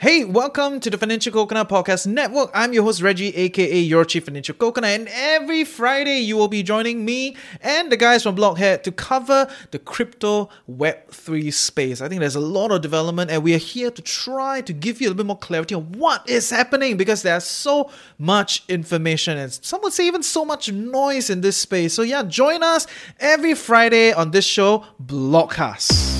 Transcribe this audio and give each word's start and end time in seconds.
Hey, 0.00 0.22
welcome 0.22 0.78
to 0.78 0.90
the 0.90 0.96
Financial 0.96 1.32
Coconut 1.32 1.68
Podcast 1.68 2.06
Network. 2.06 2.52
I'm 2.54 2.72
your 2.72 2.84
host, 2.84 3.02
Reggie, 3.02 3.34
aka 3.34 3.80
your 3.80 4.04
Chief 4.04 4.24
Financial 4.24 4.54
Coconut, 4.54 4.90
and 4.90 5.08
every 5.10 5.64
Friday 5.64 6.20
you 6.20 6.36
will 6.36 6.46
be 6.46 6.62
joining 6.62 7.04
me 7.04 7.34
and 7.62 7.90
the 7.90 7.96
guys 7.96 8.22
from 8.22 8.36
Blockhead 8.36 8.84
to 8.84 8.92
cover 8.92 9.48
the 9.72 9.80
crypto 9.80 10.50
Web3 10.70 11.52
space. 11.52 12.00
I 12.00 12.08
think 12.08 12.20
there's 12.20 12.36
a 12.36 12.40
lot 12.40 12.70
of 12.70 12.80
development, 12.80 13.32
and 13.32 13.42
we 13.42 13.56
are 13.56 13.58
here 13.58 13.90
to 13.90 14.00
try 14.00 14.60
to 14.60 14.72
give 14.72 15.00
you 15.00 15.08
a 15.08 15.10
little 15.10 15.24
bit 15.24 15.26
more 15.26 15.36
clarity 15.36 15.74
on 15.74 15.90
what 15.94 16.30
is 16.30 16.48
happening 16.48 16.96
because 16.96 17.22
there's 17.22 17.42
so 17.42 17.90
much 18.18 18.62
information 18.68 19.36
and 19.36 19.52
some 19.52 19.82
would 19.82 19.92
say 19.92 20.06
even 20.06 20.22
so 20.22 20.44
much 20.44 20.70
noise 20.70 21.28
in 21.28 21.40
this 21.40 21.56
space. 21.56 21.92
So, 21.92 22.02
yeah, 22.02 22.22
join 22.22 22.62
us 22.62 22.86
every 23.18 23.56
Friday 23.56 24.12
on 24.12 24.30
this 24.30 24.44
show, 24.44 24.84
Blockcast. 25.04 26.17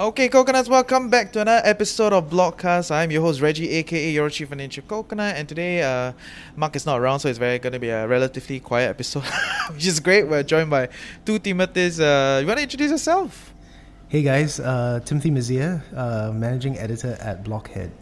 Okay, 0.00 0.30
coconuts, 0.30 0.66
welcome 0.66 1.10
back 1.10 1.30
to 1.30 1.42
another 1.42 1.60
episode 1.62 2.14
of 2.14 2.30
Blockcast. 2.30 2.90
I'm 2.90 3.10
your 3.10 3.20
host 3.20 3.42
Reggie, 3.42 3.68
aka 3.68 4.10
your 4.10 4.30
chief 4.30 4.48
financial 4.48 4.82
coconut, 4.84 5.36
and 5.36 5.46
today 5.46 5.82
uh, 5.82 6.14
Mark 6.56 6.74
is 6.74 6.86
not 6.86 6.98
around, 6.98 7.20
so 7.20 7.28
it's 7.28 7.38
very 7.38 7.58
going 7.58 7.74
to 7.74 7.78
be 7.78 7.90
a 7.90 8.08
relatively 8.08 8.60
quiet 8.60 8.88
episode, 8.88 9.24
which 9.74 9.84
is 9.86 10.00
great. 10.00 10.26
We're 10.26 10.42
joined 10.42 10.70
by 10.70 10.88
two 11.26 11.38
Timothys. 11.38 12.00
Uh, 12.00 12.40
you 12.40 12.46
want 12.46 12.56
to 12.56 12.62
introduce 12.62 12.92
yourself? 12.92 13.52
Hey 14.08 14.22
guys, 14.22 14.58
uh, 14.58 15.00
Timothy 15.04 15.30
Misir, 15.30 15.82
uh, 15.94 16.32
managing 16.32 16.78
editor 16.78 17.18
at 17.20 17.44
Blockhead. 17.44 17.92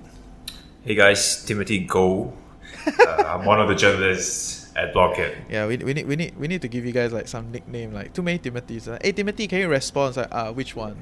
Hey 0.85 0.95
guys, 0.95 1.45
Timothy 1.45 1.81
Go. 1.81 2.33
Uh, 2.87 3.25
I'm 3.27 3.45
one 3.45 3.61
of 3.61 3.67
the 3.67 3.75
journalists 3.75 4.68
at 4.79 4.93
Blockhead. 4.93 5.37
Yeah, 5.51 5.67
we, 5.67 5.77
we 5.79 5.93
need 5.95 6.07
we 6.07 6.17
need 6.17 6.37
we 6.39 6.47
need 6.49 6.63
to 6.63 6.69
give 6.69 6.87
you 6.87 6.93
guys 6.93 7.13
like 7.13 7.27
some 7.29 7.51
nickname, 7.51 7.93
like 7.93 8.13
too 8.13 8.23
many 8.23 8.39
Timothys. 8.39 8.87
Uh, 8.87 8.99
hey 9.03 9.13
Timothy, 9.13 9.47
can 9.49 9.59
you 9.59 9.69
respond? 9.69 10.11
It's 10.11 10.17
like, 10.19 10.29
uh, 10.33 10.53
which 10.53 10.77
one? 10.77 10.97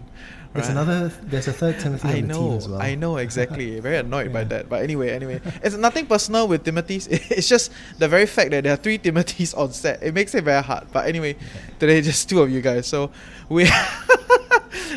There's 0.54 0.66
Right? 0.66 0.72
another. 0.72 1.08
There's 1.22 1.48
a 1.48 1.52
third 1.52 1.78
Timothy 1.78 2.08
I 2.08 2.12
on 2.12 2.20
the 2.22 2.26
know, 2.28 2.48
team 2.48 2.56
as 2.56 2.68
well. 2.68 2.80
I 2.82 2.94
know 2.94 3.16
exactly. 3.18 3.78
Very 3.86 3.98
annoyed 3.98 4.32
by 4.32 4.44
that. 4.44 4.68
But 4.70 4.82
anyway, 4.82 5.10
anyway, 5.10 5.40
it's 5.62 5.76
nothing 5.76 6.06
personal 6.06 6.48
with 6.48 6.64
Timothy's. 6.64 7.06
It's 7.36 7.48
just 7.48 7.70
the 7.98 8.08
very 8.08 8.24
fact 8.26 8.50
that 8.52 8.64
there 8.64 8.72
are 8.72 8.76
three 8.80 8.98
Timothys 8.98 9.56
on 9.56 9.72
set. 9.72 10.02
It 10.02 10.14
makes 10.14 10.34
it 10.34 10.44
very 10.44 10.62
hard. 10.62 10.86
But 10.92 11.06
anyway, 11.06 11.36
today 11.78 12.00
just 12.00 12.28
two 12.28 12.40
of 12.40 12.50
you 12.50 12.62
guys. 12.62 12.86
So 12.86 13.10
we. 13.48 13.68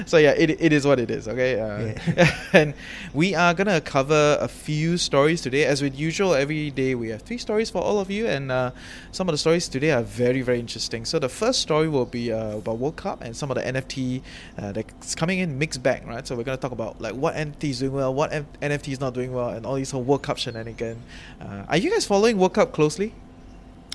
so 0.06 0.18
yeah, 0.18 0.32
it, 0.32 0.50
it 0.50 0.74
is 0.74 0.86
what 0.86 1.00
it 1.00 1.12
is. 1.12 1.28
Okay, 1.28 1.60
uh, 1.60 2.26
and 2.54 2.74
we 3.14 3.36
are 3.36 3.54
gonna 3.54 3.82
cover 3.82 4.38
a 4.40 4.48
few 4.48 4.98
stories 4.98 5.42
today. 5.42 5.66
As 5.66 5.82
with 5.82 5.98
usual, 5.98 6.34
every 6.34 6.72
day 6.72 6.96
we 6.96 7.10
have 7.10 7.22
three 7.22 7.38
stories 7.38 7.70
for 7.70 7.82
all 7.82 8.00
of 8.00 8.10
you, 8.10 8.28
and 8.28 8.52
uh, 8.52 8.72
some 9.12 9.28
of 9.30 9.34
the 9.34 9.38
stories 9.38 9.68
today 9.68 9.92
are 9.92 10.04
very 10.04 10.42
very 10.42 10.60
interesting. 10.60 11.06
So 11.06 11.20
the 11.20 11.30
first 11.30 11.62
story 11.62 11.88
will 11.88 12.06
be 12.06 12.32
uh, 12.32 12.58
about 12.58 12.78
World 12.78 12.96
Cup 12.96 13.22
and 13.22 13.36
some 13.36 13.52
of 13.52 13.56
the 13.56 13.64
NFT 13.64 14.22
uh, 14.58 14.72
that's 14.72 15.16
coming 15.16 15.40
in 15.40 15.58
mixed 15.58 15.82
bag, 15.84 16.06
right? 16.08 16.26
So 16.26 16.36
we're 16.36 16.44
gonna 16.44 16.58
talk 16.58 16.72
about 16.72 17.02
like 17.02 17.14
what 17.16 17.36
NFT 17.36 17.70
is 17.70 17.80
doing 17.80 17.94
well, 17.94 18.14
what 18.14 18.32
N- 18.32 18.48
NFT 18.62 18.94
is 18.94 19.00
not 19.00 19.14
doing 19.14 19.34
well, 19.34 19.50
and 19.50 19.66
all 19.66 19.76
these 19.76 19.92
whole 19.92 20.04
World 20.04 20.24
Cup 20.24 20.38
shenanigans. 20.38 21.02
Uh, 21.42 21.64
are 21.68 21.78
you 21.78 21.92
guys 21.92 22.06
following 22.06 22.38
World 22.38 22.54
Cup 22.54 22.72
closely? 22.72 23.14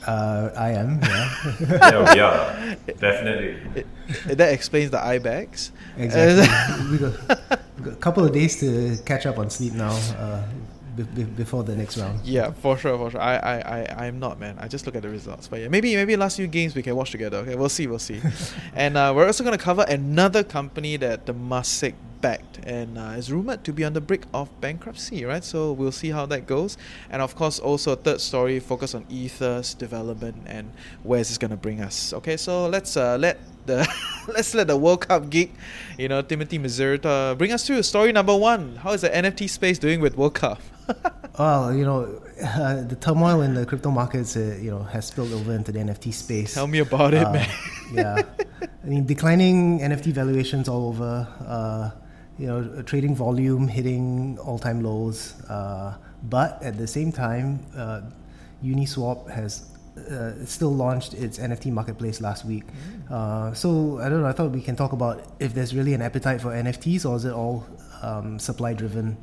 Uh, 0.06 0.50
I 0.56 0.70
am. 0.72 1.00
Yeah. 1.02 1.56
yeah, 1.60 2.14
we 2.14 2.20
are 2.20 2.76
definitely. 2.98 3.56
It, 3.74 3.86
that 4.38 4.52
explains 4.52 4.90
the 4.90 5.02
eye 5.02 5.18
bags. 5.18 5.72
exactly. 5.96 6.90
we, 6.90 6.98
got, 6.98 7.12
we 7.78 7.84
got 7.84 7.92
a 7.94 7.96
couple 7.96 8.24
of 8.24 8.32
days 8.32 8.60
to 8.60 8.96
catch 9.04 9.24
up 9.26 9.38
on 9.38 9.48
sleep 9.50 9.72
now. 9.72 9.92
Uh, 10.18 10.42
be, 10.96 11.02
be, 11.02 11.24
before 11.24 11.64
the 11.64 11.76
next 11.76 11.96
round. 11.96 12.24
Yeah, 12.24 12.52
for 12.52 12.76
sure, 12.76 12.96
for 12.96 13.10
sure. 13.10 13.20
I, 13.20 13.36
I, 13.36 13.58
I, 13.58 14.06
I'm 14.06 14.18
not, 14.18 14.38
man. 14.38 14.56
I 14.58 14.68
just 14.68 14.86
look 14.86 14.96
at 14.96 15.02
the 15.02 15.08
results. 15.08 15.48
But 15.48 15.60
yeah, 15.60 15.68
maybe, 15.68 15.94
maybe 15.94 16.16
last 16.16 16.36
few 16.36 16.46
games 16.46 16.74
we 16.74 16.82
can 16.82 16.96
watch 16.96 17.10
together. 17.10 17.38
Okay, 17.38 17.54
we'll 17.54 17.68
see, 17.68 17.86
we'll 17.86 17.98
see. 17.98 18.20
and 18.74 18.96
uh, 18.96 19.12
we're 19.14 19.26
also 19.26 19.44
gonna 19.44 19.58
cover 19.58 19.84
another 19.88 20.42
company 20.42 20.96
that 20.96 21.26
the 21.26 21.34
Temasek 21.34 21.94
backed 22.20 22.58
and 22.64 22.96
uh, 22.96 23.18
is 23.18 23.30
rumored 23.30 23.62
to 23.64 23.72
be 23.72 23.84
on 23.84 23.92
the 23.92 24.00
brink 24.00 24.24
of 24.32 24.48
bankruptcy, 24.62 25.26
right? 25.26 25.44
So 25.44 25.72
we'll 25.72 25.92
see 25.92 26.08
how 26.10 26.24
that 26.26 26.46
goes. 26.46 26.78
And 27.10 27.20
of 27.20 27.36
course, 27.36 27.58
also 27.58 27.92
a 27.92 27.96
third 27.96 28.20
story 28.20 28.60
focused 28.60 28.94
on 28.94 29.04
Ether's 29.10 29.74
development 29.74 30.42
and 30.46 30.70
where 31.02 31.20
is 31.20 31.28
this 31.28 31.36
gonna 31.36 31.58
bring 31.58 31.82
us. 31.82 32.14
Okay, 32.14 32.38
so 32.38 32.66
let's 32.68 32.96
uh, 32.96 33.18
let 33.18 33.38
the 33.66 33.86
let's 34.28 34.54
let 34.54 34.66
the 34.66 34.76
World 34.76 35.06
Cup 35.08 35.30
geek, 35.30 35.54
you 35.98 36.08
know, 36.08 36.22
Timothy 36.22 36.58
Mazurta, 36.58 37.34
bring 37.36 37.52
us 37.52 37.66
through 37.66 37.82
story 37.82 38.12
number 38.12 38.36
one. 38.36 38.76
How 38.76 38.92
is 38.92 39.02
the 39.02 39.10
NFT 39.10 39.48
space 39.48 39.78
doing 39.78 40.00
with 40.00 40.16
World 40.16 40.34
Cup? 40.34 40.60
Well, 41.36 41.74
you 41.74 41.84
know, 41.84 42.22
uh, 42.40 42.84
the 42.84 42.94
turmoil 42.94 43.42
in 43.42 43.54
the 43.54 43.66
crypto 43.66 43.90
markets, 43.90 44.36
uh, 44.36 44.56
you 44.62 44.70
know, 44.70 44.84
has 44.84 45.06
spilled 45.06 45.32
over 45.32 45.52
into 45.52 45.72
the 45.72 45.80
NFT 45.80 46.14
space. 46.14 46.54
Tell 46.54 46.68
me 46.68 46.78
about 46.78 47.12
it, 47.12 47.26
Uh, 47.26 47.32
man. 47.32 47.48
yeah, 47.92 48.22
I 48.62 48.86
mean, 48.86 49.04
declining 49.04 49.80
NFT 49.80 50.12
valuations 50.12 50.68
all 50.68 50.86
over. 50.86 51.26
Uh, 51.44 51.90
you 52.38 52.46
know, 52.46 52.82
trading 52.82 53.16
volume 53.16 53.66
hitting 53.66 54.38
all-time 54.38 54.80
lows. 54.84 55.34
Uh, 55.50 55.96
but 56.22 56.62
at 56.62 56.78
the 56.78 56.86
same 56.86 57.10
time, 57.10 57.58
uh, 57.76 58.02
Uniswap 58.62 59.28
has 59.28 59.73
uh, 59.96 60.44
still 60.44 60.74
launched 60.74 61.14
its 61.14 61.38
NFT 61.38 61.72
marketplace 61.72 62.20
last 62.20 62.44
week. 62.44 62.64
Uh, 63.10 63.52
so 63.54 63.98
I 64.00 64.08
don't 64.08 64.22
know. 64.22 64.28
I 64.28 64.32
thought 64.32 64.50
we 64.50 64.60
can 64.60 64.76
talk 64.76 64.92
about 64.92 65.24
if 65.38 65.54
there's 65.54 65.74
really 65.74 65.94
an 65.94 66.02
appetite 66.02 66.40
for 66.40 66.48
NFTs 66.48 67.08
or 67.08 67.16
is 67.16 67.24
it 67.24 67.32
all 67.32 67.64
um, 68.02 68.38
supply-driven. 68.38 69.16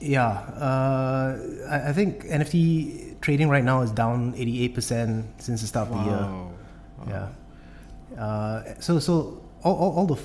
Yeah, 0.00 0.28
uh, 0.28 1.38
I, 1.68 1.90
I 1.90 1.92
think 1.92 2.24
NFT 2.24 3.20
trading 3.20 3.48
right 3.48 3.64
now 3.64 3.82
is 3.82 3.90
down 3.90 4.34
88% 4.34 5.24
since 5.38 5.60
the 5.60 5.66
start 5.66 5.88
of 5.90 5.98
the 5.98 6.04
year. 6.04 6.16
Wow. 6.16 6.52
Yeah. 7.08 7.28
Uh, 8.20 8.80
so 8.80 8.98
so 8.98 9.42
all, 9.62 9.76
all, 9.76 9.92
all 9.98 10.06
the 10.06 10.20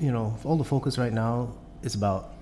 you 0.00 0.10
know 0.10 0.36
all 0.44 0.56
the 0.56 0.64
focus 0.64 0.98
right 0.98 1.12
now 1.12 1.52
is 1.82 1.94
about 1.94 2.33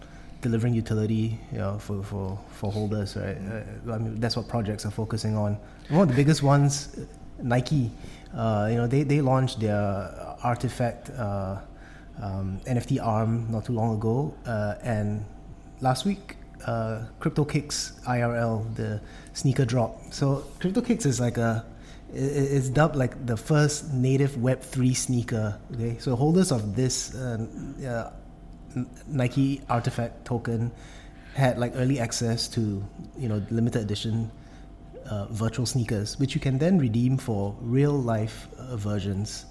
delivering 0.42 0.75
utility 0.75 1.38
you 1.53 1.58
know 1.58 1.78
for 1.78 2.03
for, 2.03 2.38
for 2.50 2.70
holders 2.70 3.16
right. 3.16 3.36
Uh, 3.36 3.92
I 3.94 3.98
mean 3.98 4.20
that's 4.20 4.36
what 4.36 4.48
projects 4.48 4.84
are 4.84 4.91
focusing 4.91 5.36
on. 5.36 5.56
One 5.88 6.03
of 6.03 6.08
the 6.08 6.14
biggest 6.14 6.42
ones, 6.42 6.98
Nike. 7.42 7.91
Uh, 8.34 8.69
you 8.70 8.76
know 8.76 8.86
they 8.86 9.02
they 9.04 9.20
launched 9.20 9.60
their 9.60 9.78
RTFKT 10.44 11.19
uh, 11.19 11.60
um, 12.22 12.60
NFT 12.66 13.00
arm 13.02 13.50
not 13.50 13.64
too 13.64 13.72
long 13.72 13.94
ago, 13.94 14.34
uh, 14.47 14.75
and 14.82 15.25
last 15.81 16.04
week 16.04 16.36
uh, 16.66 17.04
CryptoKicks 17.20 18.02
IRL 18.04 18.75
the 18.75 19.00
sneaker 19.32 19.64
drop. 19.64 20.00
So 20.10 20.44
CryptoKicks 20.60 21.06
is 21.06 21.20
like 21.20 21.38
a 21.38 21.64
it's 22.14 22.69
dubbed 22.69 22.97
like 22.97 23.26
the 23.26 23.36
first 23.36 23.92
native 23.92 24.32
Web3 24.32 24.94
sneaker. 24.94 25.58
Okay, 25.75 25.97
so 25.98 26.14
holders 26.14 26.52
of 26.52 26.76
this 26.76 27.14
uh, 27.14 27.47
uh, 27.86 28.10
Nike 29.06 29.60
RTFKT 29.68 30.24
token 30.24 30.70
had 31.34 31.58
like 31.58 31.72
early 31.76 31.98
access 31.98 32.48
to 32.48 32.84
you 33.18 33.28
know 33.28 33.42
limited 33.50 33.82
edition 33.82 34.30
uh, 35.10 35.26
virtual 35.30 35.66
sneakers, 35.66 36.18
which 36.18 36.34
you 36.34 36.40
can 36.40 36.58
then 36.58 36.78
redeem 36.78 37.16
for 37.18 37.56
real 37.60 37.92
life 37.92 38.48
uh, 38.58 38.76
versions. 38.76 39.46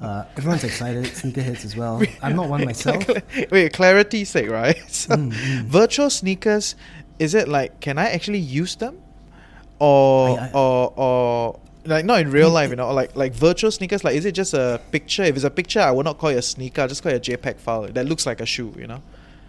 Uh, 0.00 0.24
everyone's 0.36 0.64
excited. 0.64 1.06
Sneaker 1.16 1.40
hits 1.40 1.64
as 1.64 1.76
well. 1.76 2.02
I'm 2.22 2.36
not 2.36 2.48
one 2.48 2.64
myself. 2.64 3.06
Wait, 3.50 3.72
clarity's 3.72 4.28
sake, 4.30 4.50
right? 4.50 4.76
So, 4.88 5.16
Mm, 5.16 5.32
virtual 5.66 6.10
sneakers, 6.10 6.74
is 7.18 7.34
it 7.34 7.48
like 7.48 7.80
can 7.80 7.96
I 7.98 8.10
actually 8.10 8.40
use 8.40 8.76
them, 8.76 8.98
or 9.78 10.38
I- 10.38 10.48
I- 10.48 10.52
or 10.52 10.92
or 10.96 11.60
like 11.86 12.04
not 12.04 12.20
in 12.20 12.30
real 12.30 12.50
life, 12.50 12.70
you 12.70 12.76
know, 12.76 12.92
like 12.92 13.14
like 13.16 13.32
virtual 13.34 13.70
sneakers? 13.70 14.04
Like, 14.04 14.16
is 14.16 14.24
it 14.24 14.32
just 14.32 14.54
a 14.54 14.80
picture? 14.90 15.22
If 15.22 15.36
it's 15.36 15.44
a 15.44 15.50
picture, 15.50 15.80
I 15.80 15.90
will 15.90 16.02
not 16.02 16.18
call 16.18 16.30
it 16.30 16.36
a 16.36 16.42
sneaker. 16.42 16.82
I'll 16.82 16.88
just 16.88 17.02
call 17.02 17.12
it 17.12 17.28
a 17.28 17.36
JPEG 17.36 17.58
file 17.58 17.86
that 17.88 18.06
looks 18.06 18.26
like 18.26 18.40
a 18.40 18.46
shoe, 18.46 18.74
you 18.76 18.86
know. 18.86 19.02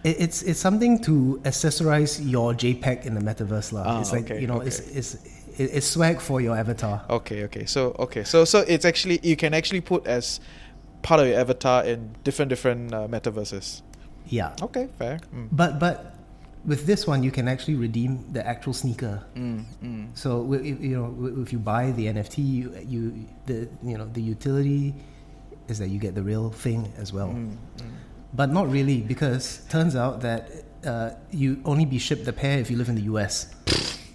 It, 0.04 0.20
it's 0.20 0.42
it's 0.42 0.60
something 0.60 1.00
to 1.02 1.40
accessorize 1.44 2.20
your 2.22 2.52
JPEG 2.54 3.06
in 3.06 3.14
the 3.14 3.20
metaverse, 3.20 3.72
lah. 3.72 3.84
Ah, 3.86 4.00
it's 4.00 4.12
like 4.12 4.30
okay, 4.30 4.40
you 4.40 4.46
know, 4.46 4.60
it's 4.60 4.80
it's 4.80 5.18
it's 5.58 5.86
swag 5.86 6.20
for 6.20 6.40
your 6.40 6.56
avatar. 6.56 7.04
Okay, 7.10 7.44
okay. 7.44 7.64
So 7.64 7.94
okay, 7.98 8.24
so 8.24 8.44
so 8.44 8.60
it's 8.60 8.84
actually 8.84 9.20
you 9.22 9.36
can 9.36 9.54
actually 9.54 9.80
put 9.80 10.06
as 10.06 10.40
part 11.02 11.20
of 11.20 11.28
your 11.28 11.38
avatar 11.38 11.84
in 11.84 12.14
different 12.24 12.48
different 12.48 12.92
uh, 12.92 13.08
metaverses. 13.08 13.82
Yeah. 14.28 14.54
Okay, 14.60 14.88
fair. 14.98 15.20
Mm. 15.34 15.48
But 15.52 15.78
but 15.78 16.15
with 16.66 16.86
this 16.86 17.06
one, 17.06 17.22
you 17.22 17.30
can 17.30 17.46
actually 17.48 17.76
redeem 17.76 18.24
the 18.32 18.46
actual 18.46 18.72
sneaker. 18.72 19.22
Mm, 19.36 19.64
mm. 19.82 20.06
So 20.14 20.52
if, 20.52 20.80
you 20.80 20.96
know, 20.98 21.40
if 21.42 21.52
you 21.52 21.58
buy 21.58 21.92
the 21.92 22.06
NFT, 22.06 22.38
you, 22.38 22.74
you 22.86 23.28
the 23.46 23.68
you 23.82 23.96
know 23.96 24.06
the 24.12 24.20
utility 24.22 24.94
is 25.68 25.78
that 25.78 25.88
you 25.88 25.98
get 25.98 26.14
the 26.14 26.22
real 26.22 26.50
thing 26.50 26.92
as 26.98 27.12
well. 27.12 27.28
Mm, 27.28 27.56
mm. 27.78 27.90
But 28.34 28.50
not 28.50 28.68
really, 28.70 29.00
because 29.00 29.62
turns 29.70 29.94
out 29.96 30.20
that 30.22 30.50
uh, 30.84 31.10
you 31.30 31.62
only 31.64 31.84
be 31.86 31.98
shipped 31.98 32.24
the 32.24 32.32
pair 32.32 32.58
if 32.58 32.70
you 32.70 32.76
live 32.76 32.88
in 32.88 32.96
the 32.96 33.06
US. 33.14 33.54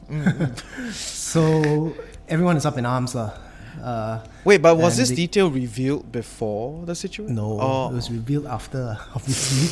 Mm, 0.10 0.92
so 0.94 1.96
everyone 2.28 2.58
is 2.58 2.66
up 2.66 2.78
in 2.78 2.86
arms, 2.86 3.16
lah. 3.16 3.32
Uh, 3.82 4.20
Wait, 4.44 4.62
but 4.62 4.78
was 4.78 4.98
this 4.98 5.10
the- 5.10 5.16
detail 5.16 5.50
revealed 5.50 6.12
before 6.12 6.86
the 6.86 6.94
situation? 6.94 7.34
no, 7.34 7.58
Oh, 7.60 7.90
it 7.90 7.94
was 7.96 8.12
revealed 8.12 8.46
after, 8.46 8.98
obviously. 9.16 9.66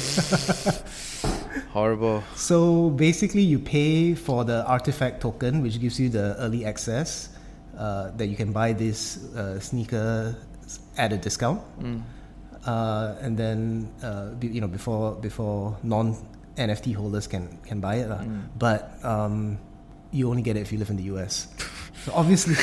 horrible. 1.74 2.24
So 2.36 2.90
basically, 2.92 3.42
you 3.44 3.60
pay 3.60 4.16
for 4.16 4.44
the 4.44 4.64
RTFKT 4.68 5.20
token, 5.20 5.62
which 5.62 5.80
gives 5.80 6.00
you 6.00 6.10
the 6.10 6.36
early 6.40 6.66
access 6.66 7.30
uh, 7.78 8.12
that 8.18 8.28
you 8.28 8.36
can 8.36 8.52
buy 8.52 8.74
this 8.74 9.18
uh, 9.36 9.60
sneaker 9.60 10.36
at 10.98 11.14
a 11.14 11.18
discount, 11.18 11.62
Mm. 11.82 12.02
uh, 12.66 13.16
and 13.22 13.38
then 13.38 13.90
uh, 14.04 14.32
be, 14.38 14.48
you 14.48 14.62
know 14.62 14.68
before 14.68 15.16
before 15.16 15.78
non 15.84 16.16
NFT 16.58 16.94
holders 16.96 17.26
can 17.28 17.58
can 17.64 17.80
buy 17.80 17.96
it. 18.04 18.10
Mm. 18.10 18.42
but 18.60 19.00
um, 19.04 19.58
you 20.12 20.30
only 20.30 20.42
get 20.42 20.58
it 20.58 20.62
if 20.62 20.72
you 20.72 20.78
live 20.80 20.90
in 20.90 20.98
the 20.98 21.08
US. 21.16 21.48
So 22.06 22.14
obviously, 22.16 22.56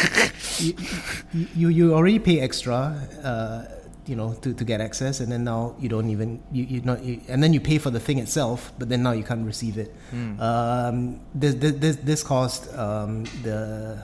you, 0.64 0.72
you 1.54 1.68
you 1.68 1.84
already 1.94 2.18
pay 2.18 2.40
extra. 2.40 2.96
Uh, 4.06 4.10
you 4.10 4.16
know, 4.16 4.34
to, 4.34 4.54
to 4.54 4.64
get 4.64 4.80
access, 4.80 5.20
and 5.20 5.30
then 5.30 5.44
now 5.44 5.74
you 5.78 5.88
don't 5.88 6.10
even 6.10 6.42
you 6.52 6.64
you 6.64 6.80
not 6.82 7.02
you, 7.02 7.20
and 7.28 7.42
then 7.42 7.52
you 7.52 7.60
pay 7.60 7.78
for 7.78 7.90
the 7.90 8.00
thing 8.00 8.18
itself, 8.18 8.72
but 8.78 8.88
then 8.88 9.02
now 9.02 9.12
you 9.12 9.24
can't 9.24 9.46
receive 9.46 9.78
it. 9.78 9.94
Mm. 10.12 10.40
Um, 10.40 11.20
this, 11.34 11.54
this 11.54 11.96
this 11.96 12.22
caused 12.22 12.74
um, 12.76 13.24
the 13.42 14.02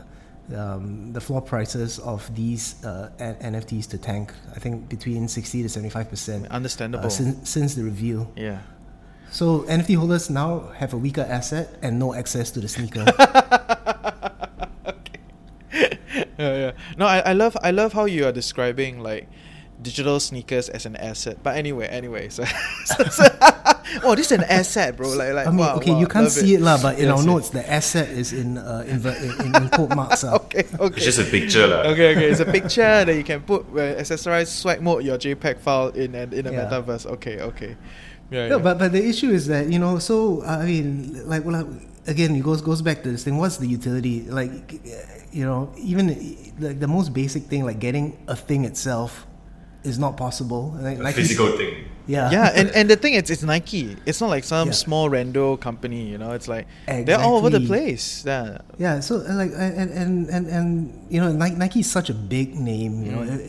um, 0.55 1.13
the 1.13 1.21
floor 1.21 1.41
prices 1.41 1.99
of 2.01 2.35
these 2.35 2.85
uh, 2.85 3.11
NFTs 3.19 3.89
to 3.91 3.99
tank. 3.99 4.33
I 4.55 4.59
think 4.59 4.89
between 4.89 5.29
sixty 5.29 5.63
to 5.63 5.69
seventy 5.69 5.91
five 5.91 6.09
percent 6.09 6.49
Understandable. 6.49 7.11
since 7.11 7.49
since 7.49 7.75
the 7.75 7.85
reveal. 7.85 8.31
yeah. 8.37 8.61
So 9.31 9.61
NFT 9.61 9.97
holders 9.97 10.29
now 10.29 10.69
have 10.77 10.93
a 10.93 10.99
weaker 10.99 11.23
asset 11.27 11.79
and 11.81 11.99
no 11.99 12.13
access 12.13 12.51
to 12.51 12.61
the 12.61 12.69
sneaker. 12.69 13.07
yeah, 15.73 15.93
yeah. 16.39 16.73
No, 16.99 17.07
I, 17.07 17.21
I 17.21 17.33
love 17.33 17.57
I 17.63 17.71
love 17.71 17.95
how 17.95 18.05
you 18.05 18.27
are 18.27 18.33
describing 18.33 19.01
like 19.01 19.29
digital 19.83 20.21
sneakers 20.21 20.69
as 20.69 20.87
an 20.87 20.97
asset. 20.97 21.39
But 21.43 21.57
anyway, 21.57 21.87
anyway, 21.89 22.29
so, 22.29 22.45
so- 22.85 23.05
so- 23.11 23.29
oh, 24.05 24.15
this 24.15 24.33
is 24.33 24.39
an 24.39 24.45
asset, 24.49 24.97
bro. 24.97 25.11
Like, 25.11 25.35
like 25.35 25.47
I 25.47 25.51
mean, 25.51 25.59
wow, 25.59 25.77
okay, 25.77 25.91
wow, 25.93 26.01
you 26.01 26.07
can't 26.07 26.31
see 26.31 26.55
it, 26.55 26.61
lah, 26.63 26.79
but 26.81 26.97
in 26.99 27.07
Yes, 27.07 27.13
our 27.13 27.19
yes. 27.19 27.27
notes, 27.27 27.49
the 27.51 27.65
asset 27.71 28.09
is 28.09 28.33
in 28.33 28.57
uh, 28.57 28.85
inver- 28.89 29.19
in, 29.45 29.53
in 29.63 29.69
quote 29.69 29.95
marks. 29.95 30.25
ah. 30.25 30.35
Okay, 30.43 30.65
okay. 30.79 30.97
It's 30.97 31.05
just 31.05 31.21
a 31.21 31.29
picture, 31.29 31.67
lah. 31.67 31.85
okay, 31.93 32.17
okay. 32.17 32.29
It's 32.31 32.41
a 32.41 32.49
picture 32.49 33.05
that 33.05 33.13
you 33.15 33.25
can 33.25 33.43
put 33.43 33.63
uh, 33.75 34.01
accessorize 34.01 34.49
swag 34.49 34.81
mode 34.81 35.05
your 35.05 35.19
JPEG 35.19 35.59
file 35.61 35.89
in 35.93 36.15
and 36.15 36.33
in 36.33 36.47
a 36.47 36.53
Yeah. 36.53 36.65
metaverse. 36.71 37.05
Okay, 37.19 37.41
okay. 37.41 37.77
Yeah, 38.33 38.49
No, 38.49 38.57
yeah. 38.57 38.63
but 38.65 38.79
but 38.81 38.93
the 38.97 39.03
issue 39.05 39.29
is 39.29 39.47
that 39.53 39.69
you 39.69 39.77
know, 39.79 39.99
so 40.01 40.41
I 40.47 40.65
mean, 40.65 41.21
like, 41.29 41.45
well, 41.45 41.69
again, 42.09 42.33
it 42.33 42.41
goes 42.41 42.63
goes 42.65 42.81
back 42.81 43.03
to 43.05 43.13
this 43.13 43.25
thing. 43.29 43.37
What's 43.37 43.61
the 43.61 43.69
utility? 43.69 44.25
Like, 44.25 44.73
you 45.37 45.45
know, 45.45 45.69
even 45.77 46.09
like 46.57 46.81
the 46.81 46.89
most 46.89 47.13
basic 47.13 47.45
thing, 47.53 47.69
like 47.69 47.77
getting 47.77 48.17
a 48.29 48.37
thing 48.37 48.65
itself, 48.65 49.27
is 49.85 49.99
not 49.99 50.17
possible. 50.17 50.77
Like, 50.81 50.99
A 50.99 51.03
like 51.03 51.15
physical 51.15 51.49
thing. 51.57 51.85
yeah, 52.07 52.31
yeah, 52.31 52.53
and, 52.55 52.71
and 52.71 52.89
the 52.91 52.97
thing 52.97 53.15
is, 53.15 53.31
it's 53.31 53.43
Nike. 53.43 53.97
It's 54.07 54.21
not 54.21 54.31
like 54.31 54.45
some 54.45 54.69
Yeah. 54.69 54.73
small 54.75 55.11
rando 55.11 55.59
company. 55.61 56.09
You 56.09 56.19
know, 56.19 56.33
it's 56.33 56.49
like 56.49 56.67
they're 56.87 57.19
all 57.21 57.37
over 57.37 57.51
the 57.51 57.61
place. 57.67 58.23
Yeah. 58.27 58.59
Yeah, 58.79 59.01
so 59.01 59.17
uh, 59.17 59.35
like 59.35 59.51
and 59.57 59.91
and 59.91 60.29
and, 60.29 60.47
and 60.47 61.07
you 61.11 61.21
know 61.21 61.33
Nike, 61.33 61.57
Nike 61.57 61.81
is 61.81 61.91
such 61.91 62.11
a 62.11 62.15
big 62.15 62.55
name. 62.55 63.03
You 63.05 63.13
know, 63.13 63.23
Mm. 63.23 63.35
it, 63.39 63.43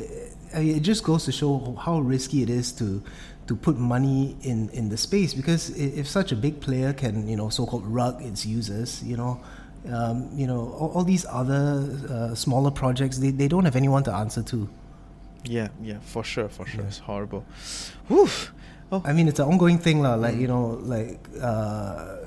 it, 0.60 0.78
it 0.78 0.80
just 0.82 1.04
goes 1.04 1.26
to 1.26 1.32
show 1.32 1.76
how 1.86 2.00
risky 2.00 2.42
it 2.44 2.50
is 2.50 2.72
to 2.74 3.02
to 3.48 3.56
put 3.56 3.78
money 3.78 4.36
in 4.42 4.70
in 4.70 4.90
the 4.90 4.98
space 4.98 5.34
because 5.34 5.70
if 5.78 6.08
such 6.08 6.32
a 6.32 6.36
big 6.36 6.62
player 6.62 6.94
can 6.94 7.28
you 7.28 7.36
know 7.36 7.50
so-called 7.50 7.86
rug 7.86 8.22
its 8.22 8.46
users, 8.46 9.04
you 9.04 9.18
know. 9.18 9.40
Um, 9.86 10.30
you 10.34 10.48
know 10.48 10.72
all, 10.80 10.92
all 10.96 11.04
these 11.04 11.26
other 11.28 11.84
uh, 12.10 12.34
smaller 12.36 12.72
projects 12.72 13.18
they, 13.18 13.32
they 13.32 13.50
don't 13.50 13.66
have 13.66 13.76
anyone 13.76 14.02
to 14.06 14.14
answer 14.14 14.42
to 14.44 14.70
Yeah, 15.44 15.70
yeah, 15.82 16.00
for 16.02 16.24
sure, 16.24 16.50
for 16.50 16.66
sure. 16.66 16.82
Yeah. 16.82 16.88
It's 16.88 17.00
horrible. 17.00 17.46
Oh, 18.10 19.02
I 19.06 19.14
mean, 19.14 19.28
it's 19.28 19.40
an 19.40 19.48
ongoing 19.48 19.80
thing, 19.80 20.02
lah. 20.02 20.16
Like 20.16 20.36
you 20.36 20.48
know, 20.48 20.80
like 20.84 21.20
uh, 21.42 22.18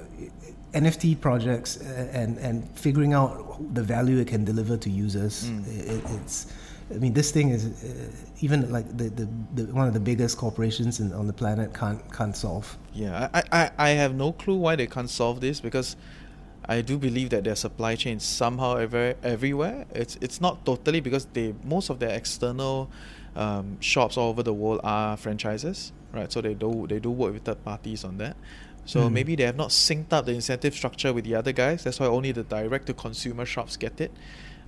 NFT 0.73 1.21
projects 1.21 1.77
and 1.77 2.39
and 2.39 2.69
figuring 2.79 3.13
out 3.13 3.63
the 3.75 3.83
value 3.83 4.19
it 4.19 4.29
can 4.29 4.45
deliver 4.45 4.77
to 4.77 4.91
users. 4.91 5.45
Mm. 5.45 5.67
It, 5.69 6.03
it's, 6.17 6.53
I 6.95 6.99
mean, 6.99 7.15
this 7.15 7.31
thing 7.31 7.51
is 7.51 7.67
uh, 7.67 8.11
even 8.41 8.71
like 8.71 8.87
the, 8.97 9.09
the, 9.11 9.29
the 9.55 9.73
one 9.75 9.89
of 9.89 9.95
the 9.95 10.01
biggest 10.01 10.39
corporations 10.39 11.01
in, 11.01 11.13
on 11.13 11.27
the 11.27 11.33
planet 11.33 11.73
can't 11.73 12.01
can't 12.13 12.37
solve. 12.37 12.77
Yeah, 12.95 13.29
I, 13.33 13.43
I, 13.53 13.71
I 13.79 13.89
have 13.91 14.15
no 14.15 14.33
clue 14.33 14.57
why 14.57 14.77
they 14.77 14.87
can't 14.87 15.11
solve 15.11 15.41
this 15.41 15.61
because 15.61 15.97
I 16.69 16.81
do 16.81 16.99
believe 16.99 17.31
that 17.31 17.45
their 17.45 17.55
supply 17.57 17.95
chain 17.97 18.17
is 18.17 18.25
somehow 18.25 18.77
ever, 18.77 19.15
everywhere. 19.23 19.87
It's 19.95 20.17
it's 20.21 20.41
not 20.41 20.65
totally 20.67 21.01
because 21.01 21.27
they 21.33 21.55
most 21.65 21.91
of 21.91 21.99
their 22.01 22.11
external 22.11 22.91
um, 23.37 23.81
shops 23.81 24.17
all 24.17 24.31
over 24.31 24.43
the 24.43 24.53
world 24.55 24.81
are 24.83 25.17
franchises, 25.17 25.93
right? 26.13 26.31
So 26.33 26.41
they 26.41 26.55
do 26.55 26.87
they 26.89 26.99
do 26.99 27.11
work 27.11 27.33
with 27.35 27.45
third 27.45 27.65
parties 27.65 28.05
on 28.05 28.19
that. 28.19 28.37
So 28.85 29.09
Mm. 29.09 29.13
maybe 29.13 29.37
they 29.37 29.45
have 29.45 29.57
not 29.57 29.71
synced 29.71 30.13
up 30.13 30.27
the 30.27 30.33
incentive 30.33 30.75
structure 30.75 31.13
with 31.13 31.25
the 31.25 31.35
other 31.35 31.53
guys. 31.53 31.85
That's 31.85 31.99
why 32.01 32.07
only 32.07 32.33
the 32.33 32.45
direct 32.45 32.87
to 32.87 32.95
consumer 32.95 33.45
shops 33.45 33.77
get 33.77 34.01
it. 34.01 34.13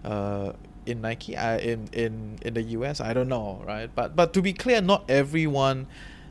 Uh, 0.05 0.53
in 0.87 1.01
Nike, 1.03 1.37
uh, 1.37 1.59
in 1.59 1.89
in 1.93 2.39
in 2.43 2.55
the 2.55 2.63
US, 2.79 3.01
I 3.01 3.13
don't 3.13 3.29
know, 3.29 3.63
right? 3.67 3.91
But 3.95 4.17
but 4.17 4.33
to 4.35 4.43
be 4.43 4.53
clear, 4.53 4.81
not 4.81 5.05
everyone 5.11 5.87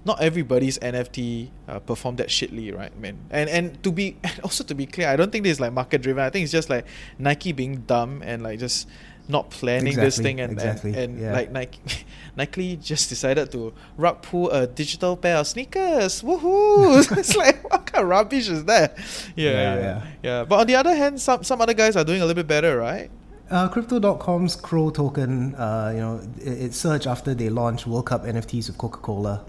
not 0.07 0.21
everybody's 0.21 0.80
NFT 0.80 1.50
uh, 1.68 1.80
performed 1.80 2.18
that 2.19 2.30
shitly, 2.30 2.75
right, 2.75 2.98
man? 3.00 3.19
And 3.30 3.50
and 3.50 3.83
to 3.83 3.92
be 3.92 4.18
and 4.24 4.39
also 4.39 4.63
to 4.63 4.74
be 4.74 4.86
clear, 4.88 5.09
I 5.09 5.15
don't 5.15 5.31
think 5.31 5.44
this 5.44 5.54
is 5.54 5.59
like 5.59 5.74
market 5.74 6.01
driven. 6.01 6.24
I 6.24 6.30
think 6.30 6.44
it's 6.44 6.51
just 6.51 6.69
like 6.69 6.86
Nike 7.19 7.51
being 7.51 7.81
dumb 7.81 8.24
and 8.25 8.42
like 8.42 8.59
just 8.59 8.88
not 9.30 9.50
planning 9.50 9.94
this 9.94 10.18
thing 10.18 10.39
and 10.39 10.54
exactly, 10.54 10.92
and, 10.92 11.00
and 11.00 11.19
yeah. 11.19 11.33
like 11.33 11.51
Nike 11.51 11.81
Nike 12.38 12.77
just 12.77 13.09
decided 13.09 13.51
to 13.51 13.74
rug 13.98 14.21
pull 14.21 14.50
a 14.50 14.65
digital 14.65 15.18
pair 15.18 15.38
of 15.38 15.48
sneakers. 15.48 16.24
Woohoo! 16.24 17.12
it's 17.18 17.36
like 17.36 17.62
what 17.69 17.86
kind 17.86 18.04
of 18.04 18.09
rubbish 18.09 18.48
is 18.48 18.63
that? 18.65 18.98
Yeah, 19.36 19.51
Yeah, 19.51 19.51
yeah, 19.51 19.75
yeah. 19.75 20.07
yeah. 20.24 20.44
But 20.45 20.62
on 20.62 20.68
the 20.68 20.75
other 20.75 20.95
hand, 20.95 21.19
some 21.19 21.44
some 21.44 21.62
other 21.62 21.74
guys 21.74 21.95
are 21.95 22.06
doing 22.06 22.21
a 22.21 22.25
little 22.25 22.42
bit 22.42 22.48
better, 22.48 22.77
right? 22.77 23.12
Uh, 23.50 23.69
Crypto.com's 23.69 24.57
CRO 24.57 24.89
token, 24.89 25.56
uh, 25.56 25.92
you 25.94 26.01
know, 26.01 26.21
it, 26.38 26.65
it 26.65 26.74
surged 26.74 27.07
after 27.07 27.33
they 27.33 27.48
launched 27.48 27.88
World 27.88 28.06
Cup 28.06 28.25
NFTs 28.25 28.68
with 28.68 28.77
Coca 28.77 28.98
Cola. 28.98 29.45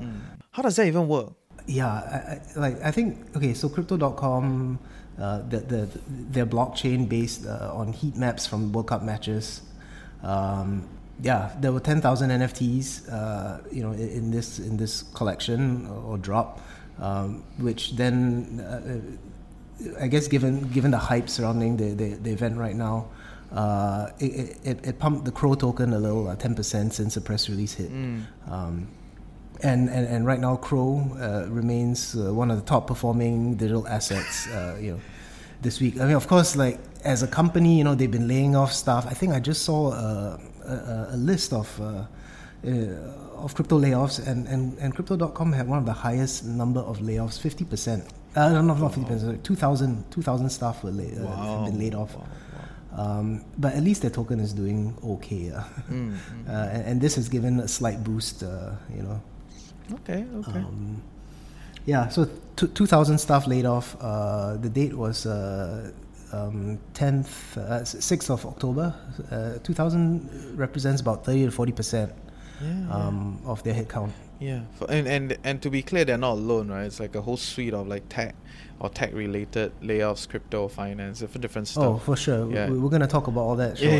How 0.58 0.62
does 0.62 0.74
that 0.74 0.88
even 0.88 1.06
work? 1.06 1.34
Yeah, 1.68 1.86
I, 1.86 2.16
I, 2.34 2.40
like 2.56 2.82
I 2.82 2.90
think 2.90 3.36
okay. 3.36 3.54
So 3.54 3.68
crypto.com, 3.68 4.80
uh, 5.16 5.42
the, 5.48 5.58
the 5.60 5.88
their 6.08 6.46
blockchain 6.46 7.08
based 7.08 7.46
uh, 7.46 7.70
on 7.72 7.92
heat 7.92 8.16
maps 8.16 8.44
from 8.44 8.72
World 8.72 8.88
Cup 8.88 9.04
matches. 9.04 9.62
Um, 10.24 10.88
yeah, 11.22 11.52
there 11.60 11.70
were 11.70 11.78
ten 11.78 12.00
thousand 12.00 12.30
NFTs, 12.30 13.08
uh, 13.08 13.60
you 13.70 13.84
know, 13.84 13.92
in, 13.92 14.08
in 14.08 14.30
this 14.32 14.58
in 14.58 14.76
this 14.76 15.04
collection 15.14 15.86
or, 15.86 16.18
drop, 16.18 16.60
um, 16.98 17.44
which 17.58 17.94
then, 17.94 18.58
uh, 18.58 20.02
I 20.02 20.08
guess, 20.08 20.26
given 20.26 20.68
given 20.72 20.90
the 20.90 20.98
hype 20.98 21.28
surrounding 21.28 21.76
the, 21.76 21.94
the, 21.94 22.14
the 22.16 22.32
event 22.32 22.58
right 22.58 22.74
now, 22.74 23.06
uh, 23.52 24.08
it, 24.18 24.56
it, 24.64 24.84
it 24.84 24.98
pumped 24.98 25.24
the 25.24 25.30
CRO 25.30 25.54
token 25.54 25.92
a 25.92 26.00
little, 26.00 26.26
uh, 26.26 26.34
ten 26.34 26.56
percent 26.56 26.94
since 26.94 27.14
the 27.14 27.20
press 27.20 27.48
release 27.48 27.74
hit. 27.74 27.92
Um, 28.50 28.88
and, 29.62 29.88
and 29.88 30.06
and 30.06 30.26
right 30.26 30.40
now 30.40 30.56
CRO 30.56 31.10
uh, 31.20 31.46
remains 31.48 32.14
uh, 32.14 32.32
one 32.32 32.50
of 32.50 32.58
the 32.58 32.64
top 32.64 32.86
performing 32.86 33.54
digital 33.56 33.86
assets. 33.88 34.46
Uh, 34.48 34.78
you 34.80 34.92
know, 34.92 35.00
this 35.60 35.80
week. 35.80 36.00
I 36.00 36.04
mean, 36.04 36.14
of 36.14 36.28
course, 36.28 36.56
like 36.56 36.78
as 37.04 37.22
a 37.22 37.26
company, 37.26 37.78
you 37.78 37.84
know, 37.84 37.94
they've 37.94 38.10
been 38.10 38.28
laying 38.28 38.54
off 38.54 38.72
staff. 38.72 39.06
I 39.06 39.14
think 39.14 39.32
I 39.32 39.40
just 39.40 39.62
saw 39.64 39.92
a, 39.92 40.40
a, 40.64 41.08
a 41.10 41.16
list 41.16 41.52
of. 41.52 41.80
Uh, 41.80 42.04
uh, 42.66 42.70
of 43.38 43.54
crypto 43.54 43.78
layoffs 43.78 44.26
and, 44.26 44.48
and, 44.48 44.76
and 44.78 44.92
crypto.com 44.92 45.52
had 45.52 45.68
one 45.68 45.78
of 45.78 45.86
the 45.86 45.92
highest 45.92 46.44
number 46.44 46.80
of 46.80 46.98
layoffs 46.98 47.38
50% 47.38 48.04
uh, 48.34 48.48
no, 48.48 48.62
not, 48.62 48.80
not 48.80 48.90
50% 48.90 49.44
2000, 49.44 50.10
2000 50.10 50.50
staff 50.50 50.82
were 50.82 50.90
lay, 50.90 51.16
uh, 51.16 51.24
have 51.36 51.66
been 51.66 51.78
laid 51.78 51.94
off 51.94 52.16
um, 52.96 53.44
but 53.58 53.74
at 53.74 53.84
least 53.84 54.02
their 54.02 54.10
token 54.10 54.40
is 54.40 54.52
doing 54.52 54.92
okay 55.04 55.52
uh. 55.52 55.62
Mm, 55.88 56.16
uh, 56.48 56.50
and, 56.50 56.84
and 56.84 57.00
this 57.00 57.14
has 57.14 57.28
given 57.28 57.60
a 57.60 57.68
slight 57.68 58.02
boost 58.02 58.42
uh, 58.42 58.72
you 58.92 59.04
know 59.04 59.22
Okay, 59.92 60.24
okay. 60.36 60.58
um, 60.58 61.02
yeah, 61.86 62.08
so 62.08 62.28
t- 62.56 62.66
2,000 62.68 63.18
staff 63.18 63.46
laid 63.46 63.64
off. 63.64 63.96
Uh, 64.00 64.56
the 64.56 64.68
date 64.68 64.94
was 64.94 65.24
uh, 65.26 65.90
um, 66.32 66.78
10th, 66.94 67.56
uh, 67.56 67.80
6th 67.82 68.30
of 68.30 68.44
October. 68.44 68.94
Uh, 69.30 69.58
2,000 69.62 70.56
represents 70.58 71.00
about 71.00 71.24
30 71.24 71.46
to 71.46 71.50
40 71.50 71.72
percent 71.72 72.12
yeah, 72.62 72.68
yeah. 72.88 72.94
um, 72.94 73.38
of 73.46 73.62
their 73.62 73.74
headcount. 73.74 74.10
Yeah, 74.40 74.60
and 74.88 75.08
and 75.08 75.36
and 75.42 75.60
to 75.62 75.70
be 75.70 75.82
clear, 75.82 76.04
they're 76.04 76.16
not 76.18 76.34
alone, 76.34 76.68
right? 76.68 76.84
It's 76.84 77.00
like 77.00 77.14
a 77.16 77.20
whole 77.20 77.36
suite 77.36 77.74
of 77.74 77.88
like 77.88 78.08
tech 78.08 78.34
or 78.80 78.88
tech 78.88 79.12
related 79.12 79.72
layoffs, 79.82 80.28
crypto, 80.28 80.68
finance, 80.68 81.18
different 81.18 81.42
different 81.42 81.66
stuff. 81.66 81.84
Oh, 81.84 81.98
for 81.98 82.14
sure. 82.16 82.48
Yeah. 82.48 82.68
We, 82.70 82.78
we're 82.78 82.88
going 82.90 83.00
to 83.02 83.08
talk 83.08 83.26
about 83.26 83.40
all 83.40 83.56
that 83.56 83.80
Yeah, 83.80 83.98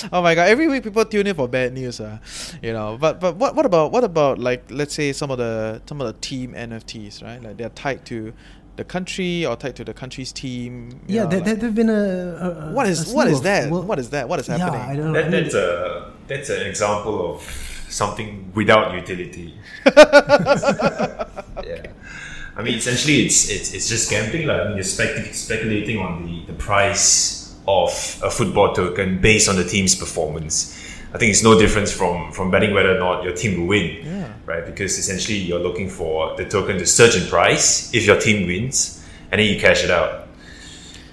oh 0.12 0.22
my 0.22 0.34
god! 0.34 0.48
Every 0.48 0.68
week 0.68 0.84
people 0.84 1.04
tune 1.04 1.26
in 1.26 1.34
for 1.34 1.48
bad 1.48 1.74
news, 1.74 2.00
uh, 2.00 2.18
you 2.62 2.72
know. 2.72 2.96
But 2.98 3.20
but 3.20 3.36
what 3.36 3.54
what 3.54 3.66
about 3.66 3.92
what 3.92 4.04
about 4.04 4.38
like 4.38 4.64
let's 4.70 4.94
say 4.94 5.12
some 5.12 5.30
of 5.30 5.36
the 5.38 5.82
some 5.86 6.00
of 6.00 6.06
the 6.06 6.14
team 6.20 6.52
NFTs, 6.54 7.22
right? 7.22 7.42
Like 7.42 7.58
they're 7.58 7.68
tied 7.68 8.06
to 8.06 8.32
the 8.76 8.84
country 8.84 9.44
or 9.46 9.56
tied 9.56 9.76
to 9.76 9.84
the 9.84 9.94
country's 9.94 10.32
team. 10.32 11.00
Yeah, 11.06 11.24
know, 11.24 11.28
there, 11.30 11.38
like- 11.40 11.44
there, 11.46 11.54
there've 11.56 11.74
been 11.74 11.90
a, 11.90 11.92
a- 11.94 12.68
a 12.70 12.72
what 12.72 12.86
a 12.86 12.90
is 12.90 13.06
slew 13.06 13.14
what 13.16 13.28
is 13.28 13.40
that? 13.42 13.70
world- 13.70 13.86
What 13.86 13.98
is 13.98 14.10
that? 14.10 14.28
What 14.28 14.38
is 14.40 14.48
Yeah, 14.48 14.58
happening? 14.58 14.80
I 14.82 14.96
don't 14.96 15.12
know. 15.12 15.18
I 15.18 15.22
That, 15.22 15.30
mean, 15.32 15.42
that's 15.44 15.54
a 15.54 15.95
that's 16.28 16.50
an 16.50 16.66
example 16.66 17.34
of 17.34 17.42
something 17.88 18.52
without 18.54 18.94
utility. 18.94 19.54
yeah. 19.86 21.86
I 22.58 22.62
mean, 22.62 22.74
essentially, 22.74 23.26
it's 23.26 23.50
it's, 23.50 23.74
it's 23.74 23.88
just 23.88 24.10
gambling. 24.10 24.46
Like, 24.46 24.60
I 24.60 24.64
mean, 24.68 24.74
you're 24.76 24.84
spec- 24.84 25.34
speculating 25.34 25.98
on 25.98 26.24
the, 26.26 26.52
the 26.52 26.58
price 26.58 27.54
of 27.68 27.90
a 28.22 28.30
football 28.30 28.72
token 28.72 29.20
based 29.20 29.48
on 29.48 29.56
the 29.56 29.64
team's 29.64 29.94
performance. 29.94 30.72
I 31.12 31.18
think 31.18 31.30
it's 31.30 31.42
no 31.42 31.58
difference 31.58 31.92
from, 31.92 32.32
from 32.32 32.50
betting 32.50 32.74
whether 32.74 32.96
or 32.96 32.98
not 32.98 33.24
your 33.24 33.34
team 33.34 33.60
will 33.60 33.68
win, 33.68 34.04
Yeah. 34.04 34.32
right? 34.44 34.66
Because 34.66 34.98
essentially, 34.98 35.38
you're 35.38 35.60
looking 35.60 35.88
for 35.88 36.36
the 36.36 36.44
token 36.44 36.78
to 36.78 36.86
surge 36.86 37.16
in 37.16 37.26
price 37.28 37.92
if 37.94 38.06
your 38.06 38.18
team 38.20 38.46
wins, 38.46 39.02
and 39.30 39.40
then 39.40 39.48
you 39.52 39.60
cash 39.60 39.84
it 39.84 39.90
out. 39.90 40.25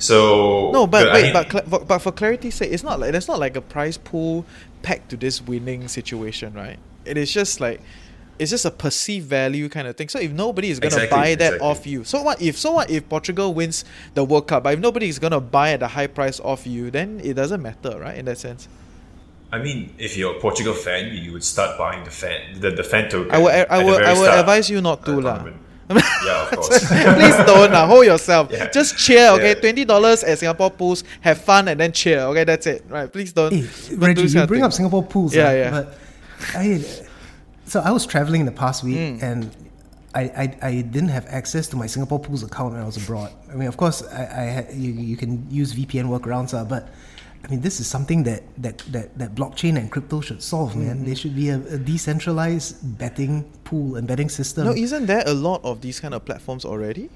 So 0.04 0.72
No, 0.72 0.86
but 0.88 1.08
I 1.10 1.14
wait, 1.14 1.24
mean- 1.24 1.34
but 1.34 1.52
cl- 1.52 1.64
but- 1.68 1.88
but 1.88 2.00
for 2.00 2.12
clarity's 2.12 2.56
sake, 2.56 2.72
it's 2.72 2.84
not 2.84 3.00
like 3.00 3.12
there's 3.12 3.28
not 3.28 3.40
like 3.40 3.56
a 3.56 3.62
prize 3.62 3.98
pool 3.98 4.46
packed 4.82 5.10
to 5.12 5.18
this 5.18 5.42
winning 5.42 5.88
situation, 5.88 6.54
right? 6.54 6.78
It 7.06 7.18
is 7.18 7.32
just 7.32 7.60
like 7.62 7.80
it's 8.40 8.50
just 8.50 8.66
a 8.66 8.72
perceived 8.72 9.28
value 9.30 9.70
kind 9.70 9.88
of 9.88 9.96
thing. 9.96 10.10
So 10.10 10.20
if 10.20 10.32
nobody 10.32 10.70
is 10.72 10.80
gonna 10.80 10.96
Exactly, 10.96 11.18
buy 11.18 11.36
that 11.36 11.54
exactly. 11.54 11.60
off 11.70 11.88
you, 11.88 12.04
so 12.04 12.22
what 12.24 12.42
if 12.42 12.58
so 12.58 12.72
what 12.74 12.90
if 12.90 13.08
Portugal 13.08 13.54
wins 13.54 13.86
the 14.16 14.24
World 14.26 14.48
Cup, 14.48 14.64
but 14.64 14.74
if 14.74 14.80
nobody 14.80 15.08
is 15.08 15.20
gonna 15.20 15.40
buy 15.40 15.72
at 15.72 15.82
a 15.84 15.88
high 15.88 16.08
price 16.08 16.40
off 16.42 16.66
you, 16.68 16.90
then 16.92 17.22
it 17.24 17.36
doesn't 17.36 17.62
matter, 17.62 17.98
right? 18.00 18.18
In 18.18 18.26
that 18.26 18.40
sense, 18.40 18.68
I 19.52 19.60
mean, 19.60 19.94
if 20.00 20.18
you're 20.18 20.36
a 20.36 20.40
Portugal 20.40 20.74
fan, 20.74 21.14
you 21.14 21.32
would 21.32 21.44
start 21.44 21.78
buying 21.78 22.04
the 22.04 22.10
fan 22.12 22.60
the, 22.60 22.72
the 22.72 22.84
fan 22.84 23.08
token. 23.10 23.32
I 23.32 23.38
would 23.38 23.54
I 23.54 23.84
would 23.84 24.02
I 24.04 24.14
would 24.20 24.32
advise 24.34 24.68
you 24.70 24.82
not 24.82 25.06
to 25.06 25.12
the 25.12 25.22
lah. 25.22 25.44
Tournament. 26.02 26.26
yeah, 26.26 26.44
of 26.44 26.52
course. 26.56 26.88
Please 26.88 27.36
don't 27.46 27.72
now. 27.72 27.88
Hold 27.88 28.06
yourself. 28.06 28.50
Yeah. 28.52 28.70
Just 28.72 28.98
cheer, 28.98 29.30
okay? 29.32 29.50
Yeah. 29.50 29.54
Twenty 29.62 29.86
dollars 29.86 30.24
at 30.24 30.40
Singapore 30.40 30.72
pools. 30.72 31.04
Have 31.22 31.42
fun 31.42 31.68
and 31.68 31.80
then 31.80 31.92
cheer. 31.92 32.20
Okay, 32.22 32.44
that's 32.44 32.68
it. 32.68 32.84
Right? 32.90 33.12
Please 33.12 33.34
don't. 33.34 33.54
Hey, 33.54 33.62
don't 33.62 34.00
do 34.00 34.06
Reggie, 34.06 34.22
this 34.24 34.34
you 34.34 34.46
bring 34.48 34.60
thing. 34.60 34.66
up 34.66 34.74
Singapore 34.74 35.04
pools. 35.04 35.36
Yeah, 35.36 35.48
ah, 35.48 35.52
yeah. 35.52 35.72
But 35.72 35.98
I, 36.56 36.84
so 37.66 37.80
I 37.80 37.92
was 37.92 38.06
traveling 38.06 38.42
in 38.42 38.46
the 38.46 38.52
past 38.52 38.84
week 38.84 38.98
Mm. 38.98 39.24
and 39.24 39.52
I, 40.16 40.22
I, 40.22 40.58
I 40.68 40.72
didn't 40.82 41.10
have 41.10 41.26
access 41.28 41.68
to 41.70 41.76
my 41.76 41.88
Singapore 41.88 42.20
pools 42.20 42.44
account 42.44 42.74
when 42.74 42.82
I 42.82 42.86
was 42.86 42.98
abroad. 42.98 43.32
I 43.52 43.56
mean, 43.56 43.68
of 43.68 43.78
course, 43.78 44.04
I, 44.04 44.22
I 44.22 44.44
had, 44.44 44.74
you, 44.74 44.92
you 44.92 45.18
can 45.18 45.48
use 45.50 45.74
VPN 45.74 46.06
workarounds, 46.06 46.54
uh, 46.54 46.64
but 46.64 46.90
I 47.44 47.50
mean, 47.50 47.60
this 47.62 47.80
is 47.80 47.88
something 47.88 48.24
that, 48.24 48.44
that, 48.58 48.78
that, 48.92 49.18
that 49.18 49.36
blockchain 49.36 49.78
and 49.78 49.92
crypto 49.92 50.22
should 50.22 50.42
solve, 50.42 50.76
man. 50.78 50.96
Mm-hmm. 50.98 51.06
There 51.06 51.16
should 51.16 51.36
be 51.36 51.50
a, 51.50 51.58
a 51.58 51.78
decentralized 51.78 52.98
betting 52.98 53.44
pool 53.66 53.98
and 53.98 54.08
betting 54.08 54.30
system. 54.30 54.66
No, 54.66 54.72
isn't 54.72 55.08
there 55.08 55.24
a 55.26 55.34
lot 55.34 55.60
of 55.66 55.82
these 55.82 56.00
kind 56.00 56.14
of 56.14 56.24
platforms 56.24 56.64
already? 56.64 57.10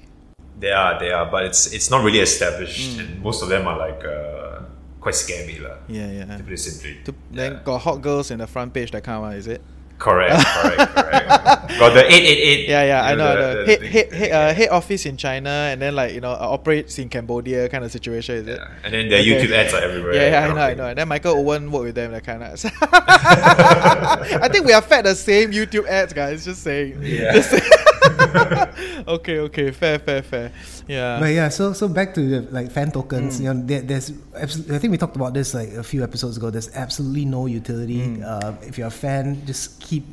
They 0.60 0.70
are, 0.72 0.98
they 0.98 1.12
are, 1.12 1.24
but 1.30 1.44
it's 1.44 1.72
it's 1.72 1.88
not 1.90 2.04
really 2.04 2.18
established, 2.18 2.98
Mm. 2.98 3.00
and 3.00 3.22
most 3.22 3.42
of 3.44 3.48
them 3.48 3.66
are 3.68 3.78
like 3.78 4.04
uh, 4.04 4.62
quite 5.00 5.14
scammy, 5.14 5.62
lah. 5.62 5.76
Yeah, 5.88 6.10
yeah. 6.10 6.36
To 6.36 6.42
put 6.42 6.52
it 6.52 6.58
simply. 6.58 6.98
To, 7.04 7.12
Yeah. 7.30 7.36
Then 7.50 7.60
got 7.64 7.78
hot 7.80 8.02
girls 8.02 8.30
in 8.32 8.38
the 8.38 8.46
front 8.46 8.74
page, 8.74 8.90
that 8.90 9.04
kind 9.04 9.16
of 9.16 9.22
one, 9.22 9.34
is 9.38 9.46
it? 9.46 9.62
Correct, 9.98 10.44
correct, 10.44 10.94
correct. 10.94 11.26
Got 11.78 11.94
the 11.94 12.04
eight 12.06 12.24
eight 12.24 12.40
eight. 12.40 12.68
Yeah, 12.68 12.84
yeah, 12.84 13.04
I 13.04 13.14
know. 13.14 13.24
the- 13.26 13.32
I 13.32 13.34
know. 13.34 13.64
the 13.64 13.66
head, 13.66 13.82
head, 13.82 14.12
head, 14.12 14.32
uh, 14.32 14.54
head 14.54 14.68
office 14.70 15.04
in 15.06 15.16
China, 15.16 15.50
and 15.70 15.82
then 15.82 15.94
like 15.94 16.14
you 16.14 16.20
know 16.20 16.32
uh, 16.32 16.48
operates 16.56 16.98
in 16.98 17.08
Cambodia, 17.08 17.68
kind 17.68 17.84
of 17.84 17.92
situation, 17.92 18.36
is 18.36 18.46
it? 18.48 18.58
Yeah. 18.58 18.68
And 18.84 18.94
then 18.94 19.08
their 19.08 19.20
Okay. 19.20 19.46
YouTube 19.46 19.52
ads 19.52 19.74
are 19.74 19.82
everywhere. 19.82 20.14
Yeah, 20.14 20.30
yeah, 20.30 20.48
I 20.48 20.54
know, 20.54 20.60
I 20.60 20.74
know. 20.74 20.86
And 20.86 20.98
then 20.98 21.08
Michael 21.08 21.36
Owen 21.36 21.70
worked 21.70 21.84
with 21.84 21.94
them, 21.94 22.12
that 22.12 22.24
kind 22.24 22.42
of. 22.42 22.64
I 24.42 24.48
think 24.50 24.66
we 24.66 24.72
are 24.72 24.82
fed 24.82 25.04
the 25.04 25.14
same 25.14 25.52
YouTube 25.52 25.86
ads, 25.86 26.12
guys. 26.12 26.44
Just 26.44 26.62
saying. 26.62 26.98
Yeah. 27.02 27.32
Just 27.34 27.50
saying. 27.50 27.70
okay, 29.08 29.38
okay, 29.40 29.70
fair, 29.70 29.98
fair, 29.98 30.22
fair. 30.22 30.52
Yeah. 30.86 31.20
But 31.20 31.32
yeah, 31.32 31.48
so 31.48 31.72
so 31.72 31.88
back 31.88 32.14
to 32.14 32.20
the, 32.20 32.40
like 32.52 32.70
fan 32.70 32.90
tokens. 32.90 33.38
Mm. 33.38 33.42
You 33.42 33.54
know, 33.54 33.62
there, 33.66 33.82
there's 33.82 34.12
I 34.34 34.46
think 34.78 34.90
we 34.90 34.98
talked 34.98 35.16
about 35.16 35.34
this 35.34 35.52
like 35.54 35.70
a 35.72 35.82
few 35.82 36.02
episodes 36.02 36.36
ago. 36.36 36.50
There's 36.50 36.74
absolutely 36.74 37.24
no 37.24 37.46
utility. 37.46 38.00
Mm. 38.00 38.24
Uh, 38.24 38.54
if 38.62 38.78
you're 38.78 38.88
a 38.88 38.94
fan, 38.94 39.44
just 39.46 39.80
keep 39.80 40.04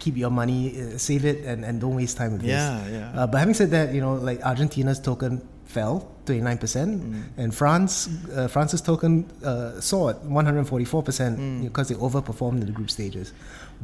keep 0.00 0.16
your 0.16 0.30
money, 0.30 0.74
uh, 0.80 0.98
save 0.98 1.24
it, 1.24 1.44
and, 1.44 1.64
and 1.64 1.80
don't 1.80 1.94
waste 1.94 2.16
time 2.16 2.32
with 2.32 2.42
Yeah, 2.42 2.80
this. 2.82 2.92
yeah. 2.98 3.12
Uh, 3.22 3.26
but 3.28 3.38
having 3.38 3.54
said 3.54 3.70
that, 3.76 3.92
you 3.94 4.00
know, 4.00 4.14
like 4.14 4.40
Argentina's 4.42 4.98
token 4.98 5.40
fell 5.70 6.08
29 6.26 6.58
percent, 6.58 6.90
Mm. 6.98 7.22
and 7.38 7.54
France 7.54 8.08
uh, 8.34 8.48
France's 8.48 8.80
token 8.82 9.22
uh, 9.44 9.78
soared 9.80 10.16
144 10.26 11.02
percent 11.02 11.38
Mm. 11.38 11.62
because 11.70 11.86
they 11.88 11.94
overperformed 11.94 12.58
in 12.60 12.66
the 12.66 12.72
group 12.74 12.90
stages. 12.90 13.32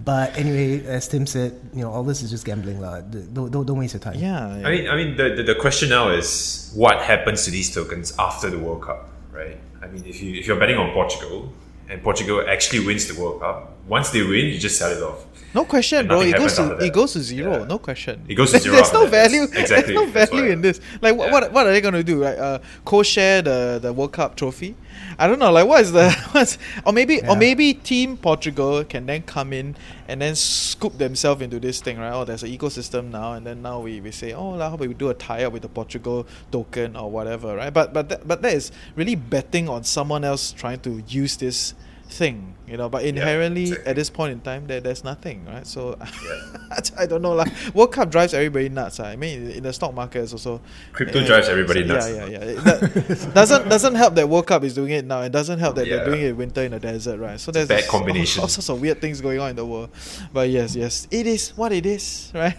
But 0.04 0.37
anyway, 0.37 0.85
as 0.85 1.06
Tim 1.08 1.26
said, 1.26 1.54
you 1.73 1.80
know, 1.82 1.90
all 1.94 2.02
this 2.02 2.23
is 2.23 2.30
just 2.30 2.44
gambling, 2.44 2.80
lah. 2.82 3.00
Don't, 3.00 3.49
don't 3.54 3.64
don't 3.70 3.78
waste 3.78 3.94
your 3.94 4.02
time. 4.02 4.18
yeah. 4.18 4.58
yeah. 4.58 4.66
I 4.66 4.70
mean, 4.75 4.85
I 4.90 4.94
mean, 4.96 5.11
the, 5.16 5.26
the, 5.40 5.42
the 5.54 5.54
question 5.54 5.88
now 5.88 6.11
is 6.11 6.73
what 6.75 7.00
happens 7.00 7.44
to 7.46 7.50
these 7.54 7.73
tokens 7.73 8.12
after 8.18 8.50
the 8.50 8.58
World 8.58 8.82
Cup, 8.82 9.08
right? 9.32 9.56
I 9.80 9.87
mean, 9.87 10.02
if 10.04 10.20
you 10.20 10.35
if 10.40 10.46
you're 10.50 10.58
betting 10.58 10.76
on 10.76 10.90
Portugal 10.92 11.52
and 11.88 12.02
Portugal 12.02 12.42
actually 12.50 12.85
wins 12.85 13.06
the 13.06 13.14
World 13.20 13.40
Cup, 13.40 13.75
once 13.88 14.11
they 14.11 14.23
win, 14.23 14.47
you 14.47 14.59
just 14.59 14.78
sell 14.78 14.90
it 14.90 15.02
off. 15.02 15.25
No 15.55 15.64
question, 15.64 16.07
bro. 16.07 16.21
It 16.21 16.37
goes 16.37 16.55
to 16.57 16.76
it 16.78 16.93
goes 16.93 17.12
to 17.14 17.21
zero. 17.23 17.61
Yeah. 17.61 17.64
No 17.64 17.78
question. 17.78 18.23
It 18.28 18.35
goes 18.35 18.50
to 18.52 18.59
zero 18.64 18.76
There's 18.76 18.93
no 18.93 19.05
that. 19.07 19.11
That's- 19.11 19.31
value. 19.33 19.43
exactly, 19.62 19.95
There's 19.95 20.07
no 20.07 20.12
value 20.12 20.52
in 20.52 20.61
this. 20.61 20.81
Like, 21.00 21.16
what 21.16 21.28
Yeah. 21.28 21.33
what 21.33 21.52
what 21.52 21.66
are 21.66 21.73
they 21.73 21.81
gonna 21.81 22.02
do? 22.02 22.23
Like, 22.23 22.37
uh, 22.38 22.59
co-share 22.85 23.40
the 23.40 23.78
the 23.81 23.90
World 23.93 24.12
Cup 24.12 24.37
trophy? 24.37 24.75
I 25.19 25.26
don't 25.26 25.38
know. 25.38 25.50
Like, 25.50 25.66
what 25.66 25.81
is 25.81 25.93
the 25.93 26.11
what's 26.33 26.59
or 26.85 26.93
maybe 26.93 27.14
Yeah. 27.23 27.31
or 27.33 27.37
maybe 27.37 27.73
Team 27.73 28.19
Portugal 28.19 28.85
can 28.85 29.07
then 29.07 29.23
come 29.23 29.55
in 29.55 29.76
and 30.09 30.21
then 30.21 30.35
scoop 30.37 30.99
themselves 30.99 31.40
into 31.40 31.59
this 31.59 31.81
thing, 31.81 31.97
right? 31.99 32.12
Oh, 32.12 32.25
there's 32.26 32.43
an 32.43 32.50
ecosystem 32.50 33.11
now, 33.11 33.33
and 33.33 33.47
then 33.47 33.62
now 33.62 33.81
we, 33.81 34.00
we 34.02 34.11
say, 34.11 34.35
oh, 34.35 34.50
lah, 34.50 34.69
how 34.69 34.75
about 34.75 34.88
we 34.88 34.95
do 34.95 35.09
a 35.09 35.14
tie-up 35.14 35.52
with 35.55 35.62
the 35.62 35.69
Portugal 35.73 36.26
token 36.52 36.97
or 36.97 37.11
whatever, 37.11 37.57
right? 37.57 37.73
But 37.73 37.95
but 37.95 38.11
that, 38.11 38.28
but 38.28 38.43
that 38.43 38.52
is 38.52 38.73
really 38.95 39.14
betting 39.14 39.71
on 39.71 39.85
someone 39.85 40.23
else 40.23 40.52
trying 40.52 40.81
to 40.81 41.02
use 41.09 41.38
this 41.38 41.73
thing, 42.08 42.54
you 42.66 42.76
know. 42.76 42.88
But 42.88 43.04
inherently, 43.04 43.62
exactly. 43.64 43.86
at 43.90 43.96
this 43.96 44.10
point 44.10 44.32
in 44.32 44.40
time, 44.40 44.66
there, 44.66 44.80
there's 44.80 45.02
nothing, 45.04 45.44
right? 45.46 45.66
So 45.66 45.96
Yeah. 46.00 46.78
I 46.98 47.06
don't 47.06 47.22
know, 47.22 47.32
like 47.32 47.52
World 47.75 47.92
Cup 47.92 48.10
drives 48.10 48.32
everybody 48.34 48.68
nuts. 48.68 49.00
ah. 49.00 49.04
I 49.06 49.16
mean, 49.16 49.50
in- 49.50 49.62
the 49.62 49.72
stock 49.72 49.92
market, 49.94 50.20
it's 50.22 50.32
also 50.32 50.60
Crypto 50.92 51.25
drives 51.26 51.48
everybody 51.48 51.80
yeah, 51.80 51.86
nuts. 51.86 52.08
Yeah, 52.10 52.26
yeah, 52.26 52.38
It 52.38 53.08
do- 53.08 53.32
doesn't 53.34 53.68
doesn't 53.68 53.94
help 53.96 54.14
that 54.14 54.28
World 54.28 54.46
Cup 54.46 54.62
is 54.64 54.75
doing 54.75 54.92
it 54.92 55.04
now. 55.04 55.20
It 55.22 55.32
doesn't 55.32 55.58
help 55.58 55.76
that 55.76 55.86
Yeah. 55.86 55.96
they're 55.96 56.06
doing 56.06 56.22
it 56.22 56.28
in 56.30 56.36
winter 56.36 56.62
in 56.62 56.70
the 56.72 56.80
desert, 56.80 57.18
right? 57.18 57.38
So 57.40 57.50
there's 57.52 57.68
bad 57.68 57.78
just 57.80 57.92
all- 57.92 58.00
combination. 58.00 58.42
All, 58.42 58.48
sorts 58.48 58.68
of 58.68 58.80
weird 58.80 59.00
things 59.00 59.20
going 59.20 59.40
on 59.40 59.50
in 59.50 59.56
the 59.56 59.66
world. 59.66 59.90
But 60.32 60.48
yes, 60.50 60.75
yes, 60.76 61.08
it 61.10 61.26
is 61.26 61.50
what 61.56 61.72
it 61.72 61.84
is, 61.86 62.30
right? 62.34 62.56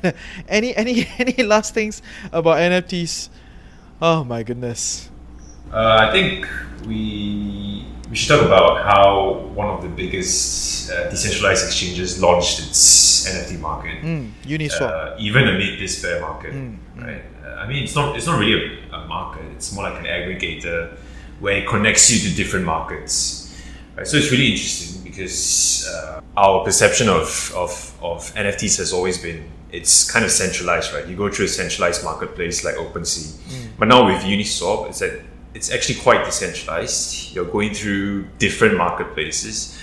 any 0.47 0.75
any 0.75 1.07
any 1.17 1.43
last 1.43 1.73
things 1.73 2.01
about 2.31 2.57
NFTs? 2.57 3.29
Oh 4.01 4.23
my 4.23 4.43
goodness. 4.43 5.09
Uh, 5.71 6.07
I 6.07 6.11
think 6.11 6.47
we 6.85 7.85
we 8.09 8.15
should 8.15 8.29
talk 8.29 8.45
about 8.45 8.83
how 8.85 9.49
one 9.53 9.67
of 9.69 9.81
the 9.81 9.89
biggest 9.89 10.89
uh, 10.91 11.09
decentralized 11.09 11.65
exchanges 11.65 12.21
launched 12.21 12.59
its 12.59 13.27
NFT 13.27 13.59
market, 13.59 14.01
Mm, 14.01 14.31
Uniswap. 14.45 14.81
uh, 15.13 15.15
even 15.19 15.47
amid 15.47 15.79
this 15.79 16.01
bear 16.01 16.21
market. 16.21 16.53
Mm, 16.53 16.77
Right? 16.95 17.21
Uh, 17.45 17.61
I 17.61 17.67
mean, 17.67 17.83
it's 17.83 17.95
not 17.95 18.15
it's 18.15 18.25
not 18.27 18.39
really 18.39 18.79
a, 18.91 18.95
a 18.95 19.07
market. 19.07 19.43
It's 19.55 19.73
more 19.73 19.83
like 19.89 19.99
an 19.99 20.05
aggregator 20.05 20.95
where 21.39 21.57
it 21.57 21.67
connects 21.67 22.09
you 22.11 22.17
to 22.29 22.35
different 22.35 22.65
markets. 22.65 23.53
Right? 23.95 24.07
So 24.07 24.17
it's 24.17 24.31
really 24.31 24.51
interesting 24.51 25.03
because 25.03 25.87
uh, 25.91 26.21
our 26.37 26.63
perception 26.63 27.09
of, 27.09 27.51
of 27.55 27.71
of 28.01 28.33
NFTs 28.35 28.77
has 28.77 28.93
always 28.93 29.17
been 29.17 29.43
it's 29.71 30.09
kind 30.09 30.23
of 30.23 30.31
centralized, 30.31 30.93
right? 30.93 31.05
You 31.07 31.15
go 31.17 31.29
through 31.29 31.45
a 31.45 31.49
centralized 31.49 32.03
marketplace 32.03 32.63
like 32.63 32.75
OpenSea, 32.75 33.35
but 33.77 33.87
now 33.89 34.05
with 34.05 34.23
Uniswap, 34.23 34.87
it's 34.89 34.99
that 34.99 35.19
it's 35.57 35.71
actually 35.71 35.95
quite 35.95 36.23
decentralized. 36.23 37.33
You're 37.33 37.51
going 37.57 37.73
through 37.73 38.27
different 38.37 38.77
marketplaces. 38.77 39.75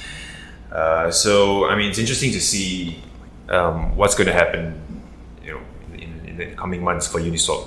Uh, 0.71 1.11
so 1.11 1.69
I 1.69 1.75
mean, 1.75 1.91
it's 1.91 1.99
interesting 1.99 2.31
to 2.33 2.41
see 2.41 3.03
um, 3.49 3.97
what's 3.97 4.15
going 4.15 4.29
to 4.29 4.33
happen, 4.33 4.81
you 5.43 5.51
know, 5.53 5.61
in, 5.95 6.11
in 6.29 6.37
the 6.37 6.47
coming 6.55 6.83
months 6.83 7.09
for 7.09 7.19
Uniswap. 7.21 7.67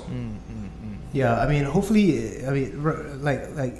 Yeah, 1.12 1.40
I 1.40 1.46
mean, 1.48 1.64
hopefully, 1.64 2.44
I 2.46 2.50
mean, 2.50 2.82
like 3.22 3.54
like 3.54 3.76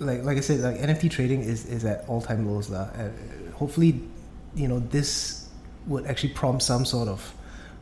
like 0.00 0.24
like 0.24 0.36
I 0.36 0.40
said, 0.40 0.60
like 0.60 0.78
NFT 0.78 1.10
trading 1.10 1.42
is 1.42 1.66
is 1.66 1.84
at 1.84 2.04
all 2.08 2.20
time 2.20 2.48
lows 2.48 2.70
lah. 2.70 2.88
And 2.96 3.12
hopefully, 3.54 4.00
you 4.54 4.68
know, 4.68 4.80
this 4.80 5.48
would 5.86 6.06
actually 6.06 6.32
prompt 6.32 6.62
some 6.62 6.84
sort 6.84 7.08
of 7.08 7.20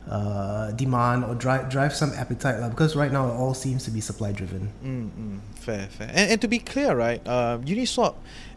uh, 0.09 0.71
demand 0.71 1.25
or 1.25 1.35
drive 1.35 1.69
drive 1.69 1.93
some 1.93 2.11
appetite 2.13 2.59
lah. 2.59 2.69
Because 2.69 2.95
right 2.95 3.11
now 3.11 3.27
it 3.27 3.33
all 3.33 3.53
seems 3.53 3.85
to 3.85 3.91
be 3.91 4.01
supply 4.01 4.31
driven. 4.31 4.71
Mm, 4.83 5.09
mm, 5.09 5.39
fair, 5.57 5.87
fair. 5.87 6.09
And, 6.09 6.31
and 6.31 6.41
to 6.41 6.47
be 6.47 6.59
clear, 6.59 6.95
right, 6.95 7.25
um, 7.27 7.63
Uniswap 7.63 8.15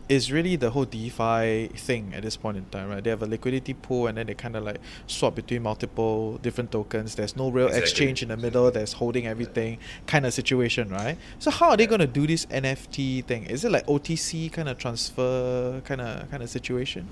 is 0.09 0.33
really 0.33 0.57
the 0.57 0.71
whole 0.71 0.87
DeFi 0.87 1.69
thing 1.77 2.13
at 2.15 2.23
this 2.23 2.37
point 2.37 2.57
in 2.57 2.65
time, 2.67 2.89
right? 2.89 3.05
They 3.05 3.11
have 3.11 3.23
a 3.23 3.27
liquidity 3.27 3.75
pool 3.75 4.07
and 4.07 4.17
then 4.17 4.27
they 4.27 4.35
kind 4.35 4.57
of 4.57 4.65
like 4.65 4.79
swap 5.07 5.35
between 5.35 5.63
multiple 5.63 6.39
different 6.39 6.73
tokens. 6.73 7.15
There's 7.15 7.37
no 7.37 7.51
real 7.51 7.67
Exactly. 7.67 7.83
exchange 7.91 8.23
in 8.23 8.29
the 8.29 8.37
middle 8.37 8.71
that's 8.71 8.95
holding 8.95 9.27
everything 9.27 9.79
kind 10.07 10.25
of 10.25 10.33
situation, 10.33 10.89
right? 10.89 11.19
So 11.39 11.51
how 11.51 11.71
are 11.71 11.77
they 11.77 11.87
going 11.87 12.01
to 12.01 12.07
do 12.07 12.27
this 12.27 12.47
NFT 12.47 13.27
thing? 13.27 13.45
Is 13.45 13.65
it 13.65 13.71
like 13.71 13.87
OTC 13.87 14.51
kind 14.51 14.69
of 14.69 14.79
transfer 14.79 15.83
kind 15.85 16.01
of 16.01 16.31
kind 16.31 16.43
of 16.43 16.49
situation? 16.49 17.07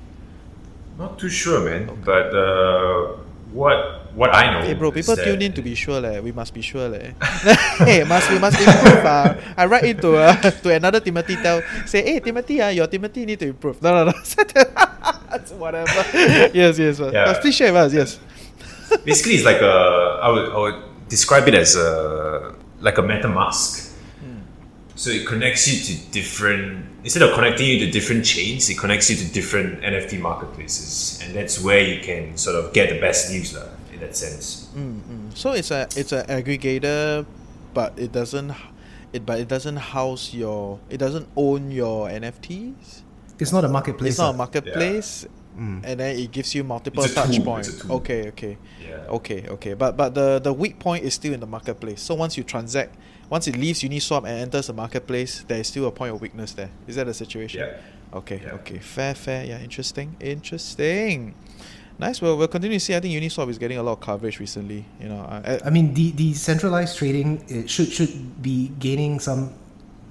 Not 0.99 1.19
too 1.19 1.29
sure, 1.29 1.61
man. 1.69 2.01
But 2.03 2.35
uh, 2.35 3.17
what 3.53 4.06
what 4.17 4.33
I 4.35 4.49
know. 4.51 4.67
Hey 4.67 4.73
bro, 4.75 4.91
people 4.91 5.15
that- 5.15 5.25
tune 5.29 5.43
in 5.45 5.53
to 5.53 5.63
be 5.63 5.75
sure 5.77 6.01
leh. 6.01 6.19
We 6.25 6.33
must 6.33 6.55
be 6.57 6.63
sure 6.65 6.89
leh. 6.89 7.13
hey, 7.85 8.03
must 8.09 8.27
we 8.33 8.39
must 8.41 8.57
improve 8.59 9.05
ah. 9.05 9.37
I 9.57 9.67
write 9.69 9.85
into 9.85 10.17
uh, 10.17 10.33
to 10.65 10.69
another 10.73 11.01
Timothy 11.01 11.37
tell 11.37 11.61
say, 11.85 12.01
hey 12.03 12.19
Timothy 12.21 12.61
ah, 12.65 12.69
your 12.73 12.89
Timothy 12.89 13.27
need 13.29 13.39
to 13.45 13.49
improve. 13.53 13.79
No 13.85 13.93
no 13.93 14.11
no. 14.11 14.15
Whatever. 15.61 15.93
yes 16.57 16.79
yes. 16.81 16.99
but- 16.99 17.13
Yeah. 17.13 17.27
but 17.31 17.41
please 17.41 17.55
share 17.55 17.73
with 17.73 17.83
us. 17.83 17.93
Yes. 17.93 18.19
Basically, 19.05 19.35
it's 19.35 19.45
like 19.45 19.61
a. 19.61 19.75
I 20.23 20.29
would, 20.31 20.47
I 20.49 20.59
would 20.59 21.09
describe 21.09 21.47
it 21.49 21.55
as 21.55 21.75
a 21.77 22.55
like 22.81 22.99
a 22.99 23.03
MetaMask. 23.03 23.85
So 24.97 25.11
it 25.11 25.27
connects 25.27 25.69
you 25.69 25.77
to 25.85 25.93
different. 26.11 26.87
Instead 27.05 27.23
of 27.23 27.35
connecting 27.35 27.67
you 27.69 27.79
to 27.85 27.91
different 27.91 28.25
chains, 28.25 28.71
it 28.71 28.79
connects 28.79 29.11
you 29.11 29.17
to 29.17 29.27
different 29.31 29.83
NFT 29.83 30.19
marketplaces, 30.19 31.21
and 31.23 31.35
that's 31.35 31.61
where 31.63 31.81
you 31.83 32.01
can 32.01 32.37
sort 32.39 32.57
of 32.57 32.73
get 32.73 32.89
the 32.89 32.99
best 32.99 33.31
news, 33.31 33.53
lah, 33.55 33.67
in 33.97 34.07
that 34.07 34.17
sense. 34.17 34.69
So 35.35 35.53
it's 35.53 35.71
a 35.71 35.89
it's 35.97 36.13
an 36.13 36.27
aggregator, 36.27 37.27
but 37.75 37.99
it 37.99 38.13
doesn't 38.13 38.53
it 39.13 39.25
but 39.25 39.41
it 39.41 39.49
doesn't 39.49 39.77
house 39.77 40.35
your 40.35 40.79
it 40.91 40.99
doesn't 40.99 41.29
own 41.37 41.71
your 41.71 42.09
NFTs. 42.09 43.03
It's 43.39 43.53
not 43.53 43.65
a 43.65 43.69
marketplace. 43.69 44.11
It's 44.13 44.19
not 44.19 44.31
a 44.31 44.35
ah. 44.35 44.37
marketplace, 44.37 45.27
and 45.57 45.83
then 45.83 46.19
it 46.19 46.31
gives 46.33 46.55
you 46.55 46.65
multiple 46.65 47.05
touch 47.05 47.43
points. 47.45 47.69
it's. 47.69 47.91
Okay, 47.91 48.29
okay, 48.29 48.59
Yeah. 48.81 49.05
okay, 49.09 49.47
okay. 49.49 49.75
But 49.75 49.97
but 49.97 50.15
the 50.15 50.39
the 50.39 50.53
weak 50.53 50.79
point 50.79 51.05
is 51.05 51.15
still 51.15 51.33
in 51.35 51.41
the 51.41 51.47
marketplace. 51.47 52.01
So 52.01 52.15
once 52.15 52.37
you 52.37 52.45
transact, 52.45 52.97
once 53.29 53.47
it 53.49 53.57
leaves 53.57 53.83
Uniswap 53.83 54.25
and 54.25 54.39
enters 54.41 54.69
the 54.69 54.73
marketplace, 54.73 55.45
there 55.49 55.61
is 55.61 55.67
still 55.67 55.87
a 55.87 55.93
point 55.93 56.15
of 56.15 56.21
weakness 56.21 56.53
there. 56.53 56.71
Is 56.87 56.97
that 56.97 57.07
the 57.07 57.15
situation? 57.15 57.61
Yeah. 57.61 58.19
Okay, 58.19 58.41
Yeah. 58.43 58.55
okay, 58.55 58.79
fair, 58.79 59.15
fair. 59.15 59.45
Yeah, 59.45 59.59
interesting, 59.61 60.17
interesting. 60.21 61.35
Nice. 61.99 62.21
Well, 62.21 62.37
we'll 62.37 62.49
continue 62.49 62.79
to 62.79 62.85
see. 62.85 62.95
I 62.95 63.01
think 63.01 63.15
Uniswap 63.15 63.49
is 63.49 63.59
getting 63.59 63.79
a 63.79 63.83
lot 63.83 63.93
of 63.93 64.01
coverage 64.01 64.39
recently. 64.39 64.85
You 65.01 65.09
know, 65.09 65.21
I, 65.21 65.61
I 65.65 65.71
mean, 65.71 65.95
the 65.95 66.13
decentralized 66.13 66.97
trading 66.99 67.43
it 67.49 67.71
should 67.71 67.89
should 67.91 68.43
be 68.43 68.69
gaining 68.79 69.19
some 69.19 69.53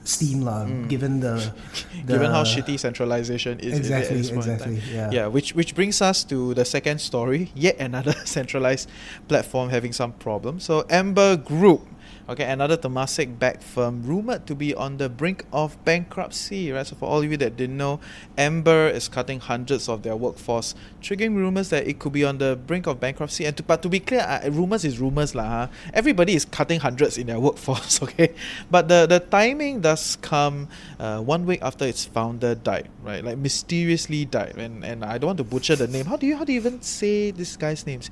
steam, 0.04 0.42
lah. 0.42 0.66
Given 0.88 1.20
the, 1.20 1.38
the 1.38 1.54
Mm. 2.02 2.08
given 2.08 2.30
how 2.32 2.44
shitty 2.44 2.78
centralization 2.80 3.60
is 3.60 3.78
Exactly, 3.78 4.18
at 4.18 4.22
this 4.22 4.30
point 4.32 4.46
in 4.46 4.54
exactly, 4.54 4.78
time. 4.82 5.12
yeah. 5.14 5.28
which 5.28 5.54
which 5.56 5.74
brings 5.74 6.02
us 6.02 6.24
to 6.26 6.54
the 6.54 6.66
second 6.66 7.02
story 7.02 7.50
yet 7.56 7.78
another 7.80 8.14
centralized 8.26 8.90
platform 9.28 9.70
having 9.70 9.94
some 9.94 10.12
problems 10.14 10.64
so 10.64 10.86
amber 10.90 11.36
group 11.38 11.82
okay 12.28 12.46
another 12.46 12.78
temasek 12.78 13.38
backed 13.38 13.64
firm 13.64 14.04
rumored 14.04 14.46
to 14.48 14.56
be 14.56 14.74
on 14.74 14.98
the 14.98 15.10
brink 15.10 15.46
of 15.54 15.78
bankruptcy 15.86 16.72
right? 16.72 16.86
So 16.86 16.96
for 16.96 17.06
all 17.06 17.20
of 17.20 17.30
you 17.30 17.38
that 17.38 17.58
didn't 17.58 17.78
know 17.78 18.00
amber 18.38 18.88
is 18.88 19.08
cutting 19.08 19.40
hundreds 19.40 19.88
of 19.88 20.04
their 20.04 20.16
workforce 20.16 20.76
triggering 21.02 21.36
rumors 21.36 21.70
that 21.70 21.88
it 21.88 22.00
could 22.00 22.14
be 22.14 22.24
on 22.24 22.38
the 22.40 22.58
brink 22.68 22.88
of 22.88 23.00
bankruptcy. 23.00 23.46
And 23.46 23.56
to, 23.58 23.64
but 23.64 23.82
to 23.84 23.90
be 23.90 24.00
clear 24.00 24.22
uh, 24.22 24.50
rumors 24.50 24.84
is 24.84 25.00
rumors 25.00 25.36
lah, 25.36 25.44
huh? 25.44 25.68
everybody 25.94 26.36
is 26.36 26.46
cutting 26.46 26.80
hundreds 26.80 27.18
in 27.18 27.28
their 27.28 27.40
workforce 27.46 28.02
okay? 28.02 28.34
But 28.72 28.88
the 28.88 29.06
the 29.06 29.20
timing 29.20 29.82
does 29.82 30.18
come 30.22 30.68
uh, 31.00 31.22
one 31.22 31.46
week 31.46 31.60
after 31.62 31.86
its 31.86 32.06
founder 32.06 32.56
died 32.56 32.90
right? 33.04 33.24
Like 33.24 33.38
mysteriously 33.38 34.26
died. 34.26 34.58
And 34.58 34.84
and 34.84 35.06
I 35.06 35.18
don't 35.18 35.28
want 35.28 35.38
to 35.38 35.44
butcher 35.44 35.76
the 35.76 35.88
name. 35.88 36.06
How 36.06 36.18
do 36.18 36.26
you 36.26 36.36
how 36.36 36.44
do 36.44 36.52
you 36.52 36.60
even 36.60 36.82
say 36.82 37.32
this 37.32 37.56
guy's 37.56 37.86
names 37.86 38.10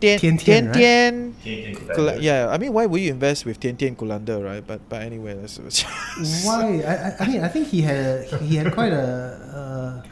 Tian 0.00 0.18
Tian 0.18 0.36
Tian 0.38 0.38
Tian, 0.38 0.66
right? 0.68 0.74
Tian 0.74 1.34
Tian 1.42 1.74
Tian 1.74 1.88
Kula- 1.96 2.18
yeah, 2.22 2.48
I 2.48 2.58
mean, 2.58 2.72
why 2.72 2.86
would 2.86 3.00
you 3.00 3.10
invest 3.10 3.44
with 3.44 3.58
Tian 3.60 3.76
Tian 3.76 3.96
Kullander, 3.96 4.42
right? 4.44 4.64
But 4.66 4.80
but 4.88 5.02
anyway, 5.02 5.34
let's. 5.34 5.58
Why? 6.46 6.82
I, 6.86 6.94
I- 6.94 7.16
I 7.20 7.26
mean, 7.26 7.42
I 7.42 7.48
think 7.48 7.68
he 7.68 7.82
had 7.82 8.26
he 8.42 8.56
had 8.56 8.72
quite 8.72 8.92
a. 8.92 9.02
Uh, 9.52 10.02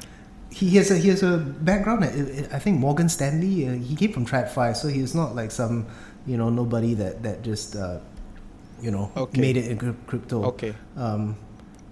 he 0.50 0.71
has 0.76 0.90
a 0.90 0.97
he 0.99 1.09
has 1.11 1.23
a 1.23 1.37
background. 1.38 2.05
At, 2.05 2.14
I 2.52 2.59
think 2.59 2.78
Morgan 2.81 3.09
Stanley. 3.09 3.69
Uh, 3.69 3.73
he 3.75 3.95
came 3.95 4.12
from 4.12 4.25
TradFi, 4.26 4.75
so 4.76 4.88
he's 4.88 5.14
not 5.14 5.35
like 5.37 5.50
some 5.50 5.87
you 6.26 6.37
know 6.37 6.49
nobody 6.50 6.95
that 6.95 7.23
that 7.23 7.43
just 7.43 7.76
uh, 7.76 7.99
you 8.83 8.90
know 8.90 9.11
Okay. 9.16 9.40
made 9.40 9.57
it 9.57 9.71
in 9.71 9.78
crypto. 10.07 10.45
Okay. 10.57 10.75
Um, 10.97 11.37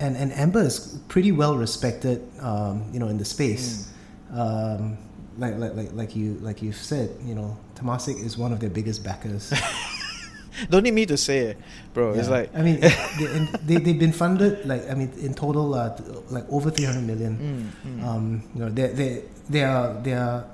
and 0.00 0.16
and 0.16 0.32
Amber 0.32 0.62
is 0.66 0.98
pretty 1.08 1.30
well 1.30 1.56
respected. 1.56 2.26
Um, 2.40 2.84
you 2.92 2.98
know, 2.98 3.08
in 3.08 3.18
the 3.18 3.24
space. 3.24 3.90
Hmm. 4.30 4.40
Um, 4.40 4.98
like, 5.38 5.58
like 5.58 5.74
like 5.74 5.90
like 5.92 6.16
you 6.16 6.34
like 6.42 6.62
you've 6.62 6.76
said, 6.78 7.10
you 7.24 7.34
know, 7.34 7.56
Temasek 7.75 8.23
is 8.23 8.38
one 8.38 8.52
of 8.52 8.60
their 8.60 8.71
biggest 8.71 9.02
backers. 9.04 9.52
Don't 10.71 10.84
need 10.84 10.95
me 10.95 11.04
to 11.06 11.17
say 11.17 11.39
it, 11.50 11.58
bro. 11.93 12.13
It's 12.15 12.28
like 12.28 12.54
I 12.54 12.63
mean, 12.63 12.78
they, 13.19 13.37
they 13.67 13.76
they've 13.76 13.99
been 13.99 14.13
funded 14.13 14.65
like 14.65 14.89
I 14.89 14.95
mean 14.95 15.10
in 15.19 15.34
total 15.34 15.75
uh, 15.75 15.97
like 16.30 16.45
over 16.49 16.71
three 16.71 16.84
hundred 16.84 17.02
million. 17.02 17.73
Mm, 17.84 18.02
Um, 18.04 18.43
you 18.54 18.60
know, 18.60 18.71
they 18.71 18.87
they 18.89 19.23
they 19.50 19.65
are 19.65 19.95
they 20.02 20.15
are 20.15 20.47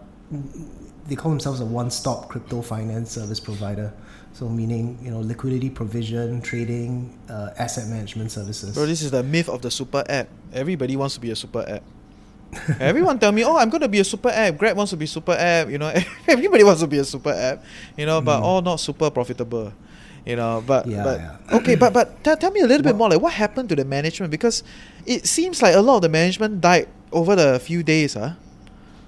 they 1.07 1.17
call 1.17 1.31
themselves 1.31 1.61
a 1.61 1.67
one-stop 1.67 2.29
crypto 2.29 2.63
finance 2.63 3.11
service 3.11 3.41
provider. 3.41 3.93
So 4.33 4.49
meaning 4.49 4.97
you 5.03 5.11
know 5.11 5.21
liquidity 5.21 5.69
provision, 5.69 6.41
trading, 6.41 7.19
uh, 7.29 7.51
asset 7.59 7.89
management 7.89 8.31
services. 8.33 8.75
Bro, 8.75 8.87
this 8.87 9.03
is 9.03 9.11
the 9.11 9.23
myth 9.23 9.51
of 9.51 9.61
the 9.61 9.71
super 9.71 10.03
app. 10.09 10.29
Everybody 10.55 10.97
wants 10.97 11.15
to 11.17 11.21
be 11.21 11.31
a 11.31 11.37
super 11.37 11.65
app. 11.69 11.83
Everyone 12.81 13.19
tell 13.19 13.33
me, 13.33 13.45
oh, 13.45 13.57
I'm 13.57 13.71
gonna 13.71 13.89
be 13.89 14.01
a 14.01 14.05
super 14.05 14.29
app. 14.31 14.57
Grab 14.59 14.77
wants 14.77 14.91
to 14.91 14.97
be 14.97 15.07
super 15.07 15.33
app. 15.33 15.71
You 15.71 15.79
know, 15.79 15.93
everybody 16.29 16.65
wants 16.65 16.81
to 16.83 16.87
be 16.87 16.99
a 16.99 17.05
super 17.05 17.31
app. 17.31 17.63
You 17.97 18.07
know, 18.07 18.21
but 18.21 18.43
all 18.43 18.61
not 18.63 18.81
super 18.81 19.11
profitable. 19.11 19.73
You 20.27 20.37
know, 20.37 20.63
but 20.67 20.87
Yeah, 20.87 21.03
but 21.05 21.21
yeah. 21.21 21.57
okay, 21.59 21.75
but 21.77 21.93
but 21.93 22.23
tell, 22.23 22.37
tell 22.37 22.51
me 22.51 22.61
a 22.61 22.67
little 22.67 22.85
bit 22.85 22.95
more. 22.97 23.09
Like, 23.09 23.21
what 23.23 23.33
happened 23.33 23.69
to 23.71 23.77
the 23.77 23.85
management? 23.85 24.31
Because 24.31 24.63
it 25.07 25.27
seems 25.27 25.63
like 25.63 25.75
a 25.75 25.81
lot 25.81 25.97
of 25.97 26.03
the 26.03 26.09
management 26.11 26.61
died 26.61 26.89
over 27.13 27.35
the 27.35 27.59
few 27.59 27.83
days, 27.83 28.15
huh? 28.15 28.35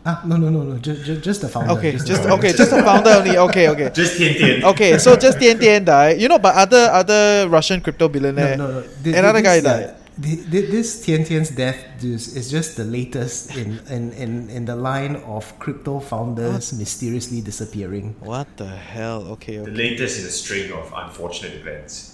ah, 0.07 0.19
no, 0.27 0.35
no, 0.37 0.49
no, 0.51 0.63
no, 0.65 0.79
just 0.79 1.05
just, 1.05 1.23
just 1.23 1.41
the 1.43 1.49
founder. 1.49 1.73
Okay, 1.79 1.93
the 1.95 2.03
just 2.05 2.23
founder. 2.23 2.35
okay, 2.41 2.53
just 2.57 2.71
the 2.71 2.83
founder 2.83 3.11
only. 3.11 3.37
Okay, 3.39 3.69
okay. 3.69 3.91
Just 3.95 4.17
Tian 4.19 4.35
Tian. 4.35 4.65
Okay, 4.75 4.99
so 4.99 5.15
just 5.15 5.39
Tian 5.39 5.59
Tian 5.59 5.85
died. 5.85 6.19
You 6.21 6.27
know, 6.29 6.39
but 6.41 6.55
other 6.57 6.89
other 6.91 7.47
Russian 7.49 7.81
crypto 7.81 8.09
billionaire, 8.09 8.57
No, 8.57 8.67
no, 8.67 8.73
no. 8.81 8.83
Thi- 8.83 9.15
another 9.15 9.43
guy 9.43 9.61
this, 9.61 9.65
died. 9.65 9.87
thi- 9.95 10.02
thi- 10.21 10.37
this 10.71 11.05
Tian 11.05 11.25
Tian's 11.25 11.51
death 11.51 11.79
is, 12.05 12.37
is 12.37 12.51
just 12.51 12.77
the 12.77 12.85
latest 12.85 13.57
in, 13.57 13.79
in, 13.89 14.13
in, 14.13 14.51
in 14.51 14.65
the 14.65 14.77
line 14.77 15.17
of 15.17 15.59
crypto 15.59 16.01
founders 16.01 16.73
mysteriously 16.73 17.41
disappearing. 17.41 18.15
What 18.21 18.57
the 18.57 18.67
hell? 18.69 19.23
Okay, 19.39 19.57
The 19.59 19.71
latest 19.71 20.21
in 20.21 20.27
a 20.27 20.31
string 20.31 20.73
of 20.73 20.93
unfortunate 20.95 21.55
events. 21.55 22.12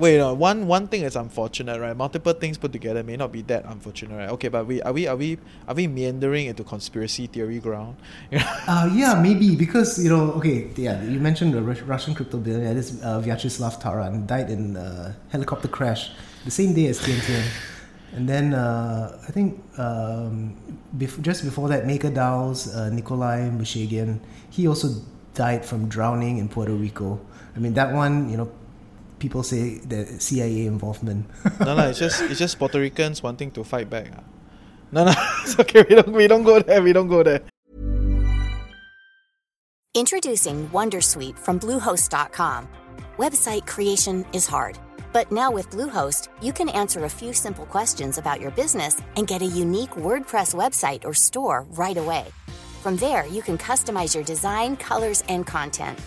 Wait, 0.00 0.16
no, 0.16 0.32
one 0.32 0.66
one 0.66 0.88
thing 0.88 1.02
is 1.02 1.14
unfortunate, 1.14 1.78
right? 1.78 1.94
Multiple 1.94 2.32
things 2.32 2.56
put 2.56 2.72
together 2.72 3.02
may 3.02 3.18
not 3.18 3.30
be 3.32 3.42
that 3.52 3.66
unfortunate, 3.66 4.16
right? 4.16 4.30
Okay, 4.30 4.48
but 4.48 4.66
we 4.66 4.80
are 4.80 4.94
we 4.94 5.06
are 5.06 5.14
we 5.14 5.36
are 5.68 5.74
we 5.74 5.86
meandering 5.86 6.46
into 6.46 6.64
conspiracy 6.64 7.26
theory 7.26 7.60
ground? 7.60 7.96
Uh, 8.70 8.88
yeah, 8.94 9.14
maybe 9.20 9.56
because 9.56 10.02
you 10.02 10.08
know, 10.08 10.32
okay, 10.32 10.70
yeah, 10.76 11.02
you 11.02 11.18
mentioned 11.18 11.52
the 11.52 11.60
Russian 11.60 12.14
crypto 12.14 12.38
billionaire, 12.38 12.72
this 12.72 13.02
uh, 13.02 13.20
Vyacheslav 13.20 13.82
Taran 13.82 14.26
died 14.26 14.48
in 14.48 14.76
a 14.76 15.14
helicopter 15.28 15.68
crash 15.68 16.12
the 16.44 16.50
same 16.50 16.72
day 16.72 16.86
as 16.86 16.98
Tian 17.04 17.20
Tian. 17.20 17.44
And 18.12 18.28
then 18.28 18.54
uh, 18.54 19.22
I 19.28 19.30
think 19.30 19.62
um, 19.78 20.56
bef- 20.96 21.20
just 21.22 21.44
before 21.44 21.68
that, 21.68 21.84
MakerDAO's 21.84 22.74
uh, 22.74 22.90
Nikolai 22.90 23.50
Mushegian, 23.50 24.18
he 24.50 24.66
also 24.66 24.88
died 25.34 25.64
from 25.64 25.88
drowning 25.88 26.38
in 26.38 26.48
Puerto 26.48 26.72
Rico. 26.72 27.20
I 27.54 27.60
mean, 27.60 27.74
that 27.74 27.92
one, 27.94 28.28
you 28.28 28.36
know, 28.36 28.50
people 29.20 29.42
say 29.44 29.78
the 29.78 30.06
CIA 30.18 30.66
involvement. 30.66 31.30
no, 31.60 31.76
no, 31.76 31.88
it's 31.88 32.00
just 32.00 32.22
it's 32.22 32.40
just 32.40 32.58
Puerto 32.58 32.80
Ricans 32.80 33.22
wanting 33.22 33.52
to 33.52 33.62
fight 33.62 33.88
back. 33.88 34.08
ah. 34.16 34.24
No, 34.90 35.04
no, 35.04 35.12
it's 35.44 35.58
okay. 35.60 35.84
We 35.88 35.94
don't 35.94 36.12
we 36.12 36.26
don't 36.26 36.42
go 36.42 36.58
there. 36.58 36.82
We 36.82 36.92
don't 36.92 37.08
go 37.08 37.22
there. 37.22 37.42
Introducing 39.94 40.68
Wondersuite 40.70 41.38
from 41.38 41.60
Bluehost.com. 41.60 42.68
Website 43.18 43.66
creation 43.66 44.24
is 44.32 44.46
hard, 44.46 44.78
but 45.12 45.30
now 45.30 45.50
with 45.50 45.68
Bluehost, 45.70 46.28
you 46.40 46.52
can 46.52 46.68
answer 46.70 47.04
a 47.04 47.08
few 47.10 47.32
simple 47.32 47.66
questions 47.66 48.16
about 48.16 48.40
your 48.40 48.52
business 48.52 49.02
and 49.16 49.26
get 49.26 49.42
a 49.42 49.46
unique 49.46 49.90
WordPress 49.90 50.54
website 50.54 51.04
or 51.04 51.12
store 51.12 51.66
right 51.70 51.96
away. 51.96 52.24
From 52.82 52.96
there, 52.96 53.26
you 53.26 53.42
can 53.42 53.58
customize 53.58 54.14
your 54.14 54.24
design, 54.24 54.76
colors, 54.76 55.22
and 55.28 55.44
content. 55.46 55.98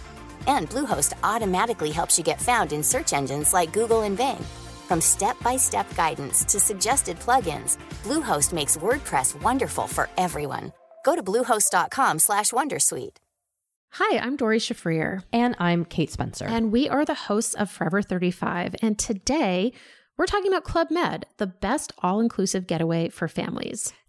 And 0.47 0.69
Bluehost 0.69 1.13
automatically 1.23 1.91
helps 1.91 2.17
you 2.17 2.23
get 2.23 2.41
found 2.41 2.73
in 2.73 2.83
search 2.83 3.13
engines 3.13 3.53
like 3.53 3.71
Google 3.73 4.01
and 4.03 4.17
Bing. 4.17 4.43
From 4.87 4.99
step-by-step 5.01 5.95
guidance 5.95 6.43
to 6.45 6.59
suggested 6.59 7.19
plugins, 7.19 7.77
Bluehost 8.03 8.53
makes 8.53 8.77
WordPress 8.77 9.41
wonderful 9.41 9.87
for 9.87 10.09
everyone. 10.17 10.71
Go 11.05 11.15
to 11.15 11.23
bluehost.com/wondersuite. 11.23 13.17
Hi, 13.97 14.17
I'm 14.17 14.35
Doree 14.37 14.57
Shafrir, 14.59 15.23
And 15.31 15.55
I'm 15.59 15.85
Kate 15.85 16.09
Spencer. 16.11 16.45
and 16.45 16.71
we 16.71 16.89
are 16.89 17.05
the 17.05 17.13
hosts 17.13 17.53
of 17.53 17.69
Forever 17.69 18.01
35. 18.01 18.75
And 18.81 18.97
today 18.97 19.71
we're 20.17 20.25
talking 20.25 20.51
about 20.51 20.63
Club 20.63 20.89
Med, 20.89 21.25
the 21.37 21.45
best 21.47 21.93
all 21.99 22.19
inclusive 22.19 22.65
getaway 22.65 23.09
for 23.09 23.27
families. 23.27 23.93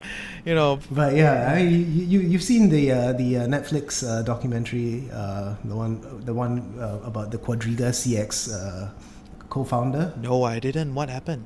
You 0.44 0.54
know, 0.54 0.80
But 0.90 1.14
yeah, 1.16 1.52
I, 1.52 1.58
you 1.60 1.84
you 1.84 2.20
you've 2.20 2.42
seen 2.42 2.70
the 2.70 2.92
uh, 2.92 3.12
the 3.12 3.44
uh, 3.44 3.46
Netflix 3.46 4.00
uh, 4.00 4.22
documentary, 4.22 5.04
uh, 5.12 5.54
the 5.64 5.76
one 5.76 6.00
the 6.24 6.32
one 6.32 6.80
uh, 6.80 7.00
about 7.04 7.30
the 7.30 7.36
Quadriga 7.36 7.92
CX 7.92 8.48
uh, 8.48 8.88
co-founder. 9.50 10.14
no, 10.16 10.44
I 10.44 10.58
didn't. 10.58 10.94
What 10.94 11.10
happened? 11.10 11.44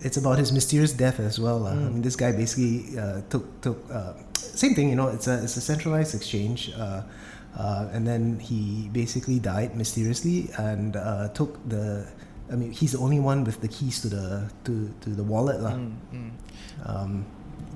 It's 0.00 0.16
about 0.16 0.36
his 0.38 0.52
mysterious 0.52 0.92
death 0.92 1.18
as 1.20 1.40
well. 1.40 1.66
Uh. 1.66 1.72
I 1.72 1.88
mean, 1.88 2.02
this 2.02 2.16
guy 2.16 2.32
basically 2.32 2.98
uh, 2.98 3.24
took 3.32 3.48
took 3.64 3.80
uh, 3.88 4.12
same 4.36 4.74
thing. 4.76 4.90
You 4.92 4.96
know, 4.96 5.08
it's 5.08 5.26
a 5.26 5.40
it's 5.42 5.56
a 5.56 5.64
centralized 5.64 6.12
exchange, 6.14 6.72
uh, 6.76 7.00
uh, 7.56 7.88
and 7.96 8.04
then 8.06 8.36
he 8.38 8.90
basically 8.92 9.40
died 9.40 9.76
mysteriously 9.76 10.50
and 10.60 10.96
uh, 10.96 11.28
took 11.32 11.56
the. 11.68 12.04
I 12.52 12.56
mean, 12.56 12.72
he's 12.72 12.92
the 12.92 12.98
only 12.98 13.20
one 13.20 13.44
with 13.44 13.62
the 13.64 13.68
keys 13.68 14.00
to 14.02 14.08
the 14.08 14.50
to, 14.64 14.92
to 15.00 15.08
the 15.08 15.22
wallet, 15.24 15.60
lah. 15.64 15.78
Um, 16.84 17.24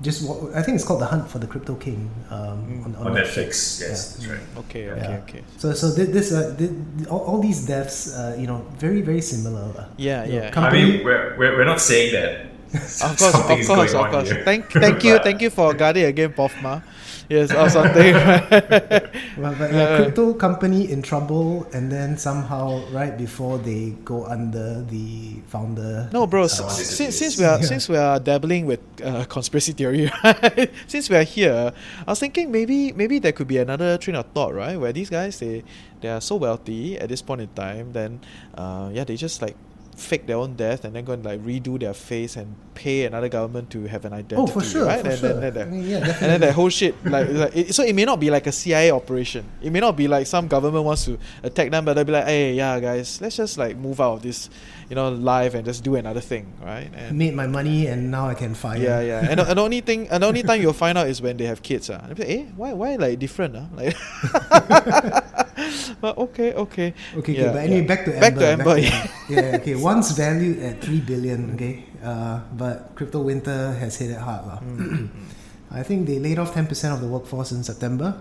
just 0.01 0.27
wa- 0.27 0.49
I 0.53 0.61
think 0.61 0.75
it's 0.75 0.83
called 0.85 1.01
the 1.01 1.05
Hunt 1.05 1.29
for 1.29 1.39
the 1.39 1.47
Crypto 1.47 1.75
King 1.75 2.09
um, 2.29 2.83
on, 2.85 2.95
On 3.07 3.13
Netflix, 3.15 3.79
yes, 3.81 4.15
that's 4.15 4.27
right. 4.27 4.39
Okay, 4.59 4.89
okay, 4.91 5.01
Yeah. 5.01 5.23
okay. 5.23 5.41
So 5.57 5.73
so 5.73 5.89
this 5.91 6.31
uh, 6.31 6.53
thi- 6.57 7.05
all, 7.09 7.19
all 7.29 7.39
these 7.41 7.65
deaths, 7.65 8.13
uh, 8.13 8.35
you 8.37 8.47
know, 8.47 8.65
very 8.77 9.01
very 9.01 9.21
similar. 9.21 9.71
uh, 9.77 9.85
Yeah, 9.97 10.25
you 10.25 10.39
know, 10.39 10.51
yeah. 10.51 10.59
I 10.59 10.71
mean, 10.71 11.03
we're, 11.05 11.35
we're, 11.37 11.53
we're 11.57 11.65
not 11.65 11.79
saying 11.81 12.13
that. 12.13 12.51
Of 12.75 13.15
course, 13.17 13.35
of 13.35 13.47
course, 13.67 13.93
of 13.93 14.11
course. 14.11 14.29
here. 14.31 14.43
Thank, 14.43 14.69
thank 14.71 15.03
you, 15.03 15.17
thank 15.27 15.41
you 15.41 15.49
for 15.49 15.73
guarding 15.73 16.05
against 16.05 16.35
Pofma. 16.35 16.83
Yes, 17.29 17.51
or 17.51 17.69
something. 17.69 18.13
right? 18.13 19.03
Well, 19.37 19.55
but 19.57 19.73
yeah, 19.73 19.81
Uh, 19.83 19.97
crypto 19.97 20.33
company 20.33 20.91
in 20.91 21.01
trouble, 21.01 21.65
and 21.73 21.91
then 21.91 22.17
somehow 22.17 22.85
right 22.93 23.17
before 23.17 23.57
they 23.57 23.91
go 24.05 24.25
under, 24.25 24.81
the 24.87 25.41
founder. 25.47 26.07
No, 26.13 26.27
bro. 26.27 26.43
uh, 26.43 26.45
s- 26.45 26.59
this 26.77 26.95
since, 26.97 27.15
since 27.17 27.37
we 27.37 27.45
are 27.45 27.57
Yeah. 27.59 27.65
since 27.67 27.89
we 27.89 27.97
are 27.97 28.19
dabbling 28.19 28.65
with 28.65 28.79
uh, 29.03 29.25
conspiracy 29.25 29.73
theory, 29.73 30.07
right? 30.23 30.69
since 30.87 31.09
we 31.09 31.17
are 31.17 31.25
here, 31.27 31.73
I 32.07 32.11
was 32.11 32.19
thinking 32.19 32.51
maybe 32.51 32.93
maybe 32.93 33.19
there 33.19 33.33
could 33.33 33.47
be 33.49 33.57
another 33.57 33.97
train 33.97 34.15
of 34.15 34.25
thought, 34.33 34.53
right? 34.53 34.77
Where 34.79 34.93
these 34.93 35.09
guys 35.09 35.39
they 35.39 35.63
they 36.01 36.09
are 36.09 36.21
so 36.21 36.35
wealthy 36.37 36.95
at 37.01 37.09
this 37.09 37.21
point 37.21 37.41
in 37.41 37.49
time, 37.57 37.91
then 37.91 38.21
uh, 38.55 38.89
yeah, 38.93 39.03
they 39.03 39.15
just 39.17 39.41
like 39.41 39.57
fake 39.95 40.27
their 40.27 40.37
own 40.37 40.55
death 40.55 40.83
and 40.85 40.95
then 40.95 41.05
go 41.05 41.13
and 41.13 41.23
like 41.25 41.39
redo 41.41 41.79
their 41.79 41.93
face 41.93 42.35
and 42.35 42.53
pay 42.73 43.05
another 43.05 43.29
government 43.29 43.69
to 43.71 43.85
have 43.87 44.03
an 44.05 44.11
identity. 44.13 44.35
Oh, 44.35 44.45
for 44.47 44.61
sure, 44.61 44.85
right? 44.85 45.01
for 45.01 45.09
and, 45.09 45.19
sure. 45.19 45.39
Then, 45.39 45.53
then, 45.53 45.71
mean, 45.71 45.87
yeah, 45.87 45.97
and 46.05 46.29
then 46.31 46.41
that 46.41 46.53
whole 46.53 46.67
shit 46.69 46.93
like, 47.05 47.29
like 47.31 47.55
it, 47.55 47.73
so 47.73 47.83
it 47.83 47.95
may 47.95 48.03
not 48.05 48.19
be 48.19 48.29
like 48.29 48.45
a 48.47 48.51
CIA 48.51 48.91
operation. 48.91 49.45
It 49.61 49.71
may 49.71 49.79
not 49.79 49.95
be 49.95 50.07
like 50.07 50.27
some 50.27 50.47
government 50.47 50.83
wants 50.83 51.05
to 51.05 51.17
attack 51.43 51.71
them, 51.71 51.85
but 51.85 51.93
they'll 51.93 52.03
be 52.03 52.11
like, 52.11 52.25
hey, 52.25 52.53
yeah, 52.53 52.79
guys, 52.79 53.21
let's 53.21 53.37
just 53.37 53.57
like 53.57 53.77
move 53.77 54.01
out 54.01 54.13
of 54.15 54.21
this, 54.21 54.49
you 54.89 54.95
know, 54.95 55.09
life 55.09 55.53
and 55.53 55.63
just 55.65 55.83
do 55.83 55.95
another 55.95 56.19
thing, 56.21 56.51
right? 56.61 56.89
I 56.93 56.97
And 57.07 57.17
made 57.17 57.33
my 57.33 57.47
money, 57.47 57.87
and 57.87 58.11
now 58.11 58.27
I 58.27 58.33
can 58.33 58.53
fire. 58.53 58.77
yeah, 58.77 58.99
yeah. 58.99 59.25
And, 59.29 59.39
the- 59.39 59.47
and 59.49 59.57
the 59.57 59.61
only 59.63 59.79
thing, 59.81 60.09
and 60.09 60.21
the 60.21 60.27
only 60.27 60.43
time 60.43 60.61
you'll 60.61 60.73
find 60.73 60.97
out 60.97 61.07
is 61.07 61.21
when 61.21 61.37
they 61.37 61.45
have 61.45 61.63
kids. 61.63 61.89
Uh. 61.89 62.03
Like, 62.09 62.19
eh, 62.19 62.43
why, 62.57 62.73
why 62.73 62.95
like 62.97 63.17
different? 63.19 63.55
Uh? 63.55 63.63
Like, 63.73 63.95
but 66.03 66.17
okay, 66.17 66.53
okay. 66.53 66.93
Okay, 67.15 67.33
Yeah, 67.33 67.49
okay, 67.49 67.53
but 67.53 67.61
anyway, 67.63 67.81
yeah. 67.81 67.87
back 67.87 68.01
to 68.05 68.11
Amber. 68.11 68.21
Back 68.21 68.35
to 68.35 68.45
Amber, 68.45 68.77
yeah. 68.77 68.91
Amber. 68.91 69.11
yeah, 69.29 69.57
okay. 69.61 69.75
Once 69.91 70.11
valued 70.11 70.59
at 70.59 70.81
three 70.83 70.99
billion, 70.99 71.55
okay, 71.55 71.85
uh, 72.03 72.43
but 72.53 72.91
crypto 72.95 73.21
winter 73.21 73.73
has 73.79 73.95
hit 73.95 74.11
it 74.11 74.19
hard, 74.19 74.43
lah. 74.47 74.59
Mm, 74.59 75.09
I 75.71 75.83
think 75.83 76.07
they 76.07 76.19
laid 76.19 76.39
off 76.39 76.53
ten 76.53 76.67
percent 76.67 76.93
of 76.93 76.99
the 76.99 77.07
workforce 77.07 77.51
in 77.51 77.63
September. 77.63 78.19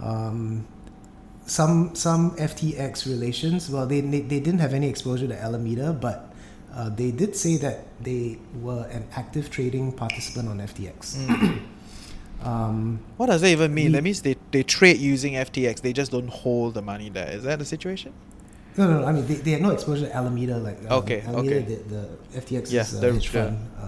Um, 0.00 0.66
some 1.46 1.94
some 1.94 2.32
FTX 2.36 3.04
relations. 3.06 3.68
Well, 3.68 3.86
they 3.86 4.00
they, 4.00 4.20
they 4.24 4.40
didn't 4.40 4.60
have 4.60 4.72
any 4.72 4.88
exposure 4.88 5.28
to 5.28 5.36
Alameda, 5.36 5.92
but 5.92 6.32
uh, 6.74 6.88
they 6.90 7.10
did 7.12 7.36
say 7.36 7.56
that 7.60 7.86
they 8.02 8.38
were 8.60 8.88
an 8.90 9.06
active 9.14 9.50
trading 9.50 9.92
participant 9.92 10.48
on 10.48 10.58
FTX. 10.58 11.16
Mm. 11.28 11.60
Um, 12.44 13.00
What 13.16 13.26
does 13.26 13.40
that 13.40 13.48
even 13.48 13.72
mean? 13.74 13.86
We- 13.86 13.92
that 13.92 14.02
means 14.04 14.22
they, 14.22 14.36
they 14.50 14.62
trade 14.62 14.98
using 14.98 15.34
FTX. 15.34 15.80
They 15.80 15.92
just 15.92 16.10
don't 16.12 16.28
hold 16.28 16.74
the 16.74 16.82
money 16.82 17.08
there. 17.10 17.30
Is 17.30 17.42
that 17.44 17.58
the 17.58 17.64
situation? 17.64 18.12
No, 18.76 18.90
no, 18.90 19.00
no, 19.00 19.06
I 19.06 19.12
mean 19.12 19.26
they, 19.26 19.34
they 19.36 19.52
had 19.52 19.62
no 19.62 19.70
exposure 19.70 20.06
to 20.06 20.14
Alameda 20.16 20.58
like 20.58 20.78
um, 20.90 20.98
Okay, 21.02 21.20
Alameda, 21.22 21.56
okay. 21.56 21.60
The, 21.62 21.76
the 21.94 22.40
FTX 22.40 22.72
Yeah, 22.72 22.80
is 22.82 23.00
the- 23.00 23.12
hedge 23.12 23.28
fund, 23.28 23.56
uh, 23.80 23.86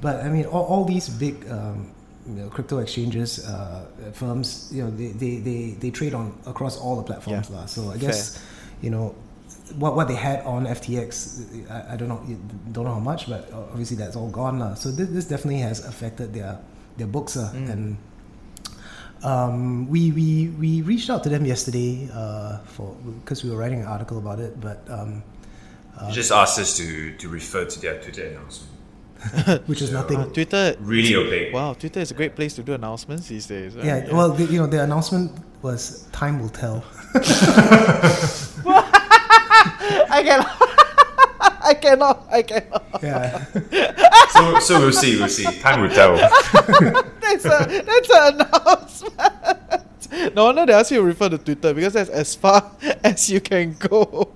but 0.00 0.24
I 0.24 0.28
mean 0.30 0.46
all, 0.46 0.64
all 0.64 0.84
these 0.86 1.08
big 1.10 1.36
um, 1.50 1.92
you 2.26 2.34
know, 2.40 2.48
crypto 2.48 2.78
exchanges 2.78 3.44
uh, 3.46 3.84
firms, 4.14 4.70
you 4.72 4.84
know, 4.84 4.90
they, 4.90 5.08
they, 5.08 5.36
they, 5.36 5.60
they 5.82 5.90
trade 5.90 6.14
on 6.14 6.32
across 6.46 6.78
all 6.78 6.96
the 6.96 7.02
platforms, 7.02 7.50
Yeah. 7.50 7.66
So 7.66 7.90
I 7.90 7.98
guess 7.98 8.40
you 8.80 8.88
know 8.90 9.14
what 9.76 9.96
what 9.96 10.08
they 10.08 10.14
had 10.16 10.40
on 10.46 10.64
FTX, 10.66 11.68
I, 11.70 11.92
I 11.92 11.96
don't 11.96 12.08
know 12.08 12.20
don't 12.72 12.84
know 12.86 12.94
how 12.94 13.00
much, 13.00 13.28
but 13.28 13.52
obviously 13.52 13.98
that's 13.98 14.16
all 14.16 14.30
gone, 14.30 14.58
lah. 14.60 14.74
So 14.74 14.90
this, 14.90 15.08
this 15.10 15.26
definitely 15.26 15.60
has 15.60 15.84
affected 15.84 16.32
their 16.32 16.58
their 16.96 17.06
books, 17.06 17.36
uh, 17.36 17.52
Mm. 17.54 17.70
and 17.72 17.96
um, 19.24 19.88
we, 19.88 20.10
we 20.12 20.48
we 20.58 20.82
reached 20.82 21.08
out 21.10 21.22
to 21.24 21.28
them 21.28 21.44
yesterday 21.46 22.08
uh, 22.12 22.58
for 22.64 22.94
because 23.20 23.44
we 23.44 23.50
were 23.50 23.56
writing 23.56 23.80
an 23.80 23.86
article 23.86 24.18
about 24.18 24.40
it, 24.40 24.60
but 24.60 24.82
um, 24.88 25.22
You 26.08 26.12
just 26.12 26.32
asked 26.32 26.58
us 26.58 26.76
to, 26.78 27.12
to 27.18 27.28
refer 27.28 27.64
to 27.64 27.80
their 27.80 28.00
Twitter 28.02 28.26
announcement. 28.26 28.68
which 29.68 29.80
is 29.80 29.92
nothing. 29.92 30.18
Uh, 30.18 30.26
Twitter. 30.34 30.74
Really 30.80 31.14
opaque. 31.14 31.52
Wow, 31.54 31.74
Twitter 31.74 32.00
is 32.00 32.10
a 32.10 32.14
great 32.14 32.34
place 32.34 32.54
to 32.54 32.62
do 32.64 32.72
announcements 32.74 33.28
these 33.28 33.46
days. 33.46 33.76
right? 33.76 33.84
yeah, 33.86 34.12
well, 34.12 34.32
the, 34.32 34.44
you 34.50 34.58
know, 34.58 34.66
the 34.66 34.82
announcement 34.82 35.30
was 35.62 36.08
time 36.10 36.40
will 36.40 36.48
tell. 36.48 36.82
I 40.10 40.22
cannot. 40.24 40.71
I 41.70 41.74
cannot. 41.74 42.26
I 42.30 42.42
cannot. 42.42 42.84
Yeah, 43.02 43.44
So, 44.30 44.58
so 44.60 44.80
we'll 44.80 44.92
see, 44.92 45.18
we'll 45.18 45.28
see. 45.28 45.44
Time 45.60 45.80
will 45.82 45.90
tell. 45.90 46.16
That's 47.22 47.44
a 47.44 47.82
that's 47.82 48.10
an 48.10 48.40
announcement. 48.40 50.34
No 50.34 50.44
wonder 50.46 50.66
they 50.66 50.74
ask 50.74 50.90
you 50.90 50.98
to 50.98 51.02
refer 51.04 51.28
to 51.30 51.38
Twitter 51.38 51.72
because 51.72 51.94
that's 51.94 52.10
as 52.10 52.34
far 52.34 52.70
as 53.04 53.30
you 53.30 53.40
can 53.40 53.74
go. 53.78 54.28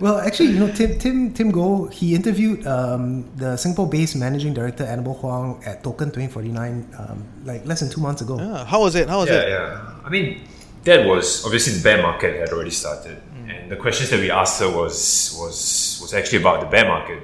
well, 0.00 0.18
actually, 0.18 0.50
you 0.56 0.58
know, 0.60 0.72
Tim 0.72 0.98
Tim 0.98 1.34
Tim 1.34 1.50
Go 1.50 1.86
he 1.88 2.14
interviewed 2.14 2.66
um, 2.66 3.28
the 3.36 3.56
Singapore-based 3.58 4.16
managing 4.16 4.54
director 4.54 4.84
Annabelle 4.84 5.14
Huang 5.14 5.60
at 5.66 5.84
Token 5.84 6.08
2049 6.08 6.88
um, 6.98 7.24
like 7.44 7.66
less 7.66 7.80
than 7.80 7.90
two 7.90 8.00
months 8.00 8.22
ago. 8.22 8.38
Yeah, 8.38 8.64
how 8.64 8.80
was 8.80 8.94
it? 8.94 9.08
How 9.08 9.18
was 9.20 9.28
Yeah, 9.28 9.42
it? 9.42 9.48
yeah. 9.50 9.92
I 10.04 10.08
mean, 10.08 10.40
that 10.84 11.04
was 11.06 11.44
obviously 11.44 11.74
the 11.74 11.82
bear 11.82 12.00
market 12.00 12.40
had 12.40 12.48
already 12.50 12.70
started, 12.70 13.20
and 13.50 13.70
the 13.70 13.76
questions 13.76 14.10
that 14.10 14.20
we 14.20 14.30
asked 14.30 14.60
her 14.60 14.68
was 14.68 15.36
was 15.38 15.98
was 16.00 16.14
actually 16.14 16.38
about 16.38 16.60
the 16.60 16.66
bear 16.66 16.86
market, 16.86 17.22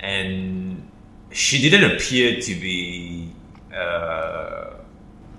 and 0.00 0.88
she 1.32 1.60
didn't 1.60 1.90
appear 1.92 2.40
to 2.40 2.54
be 2.54 3.32
uh, 3.74 4.74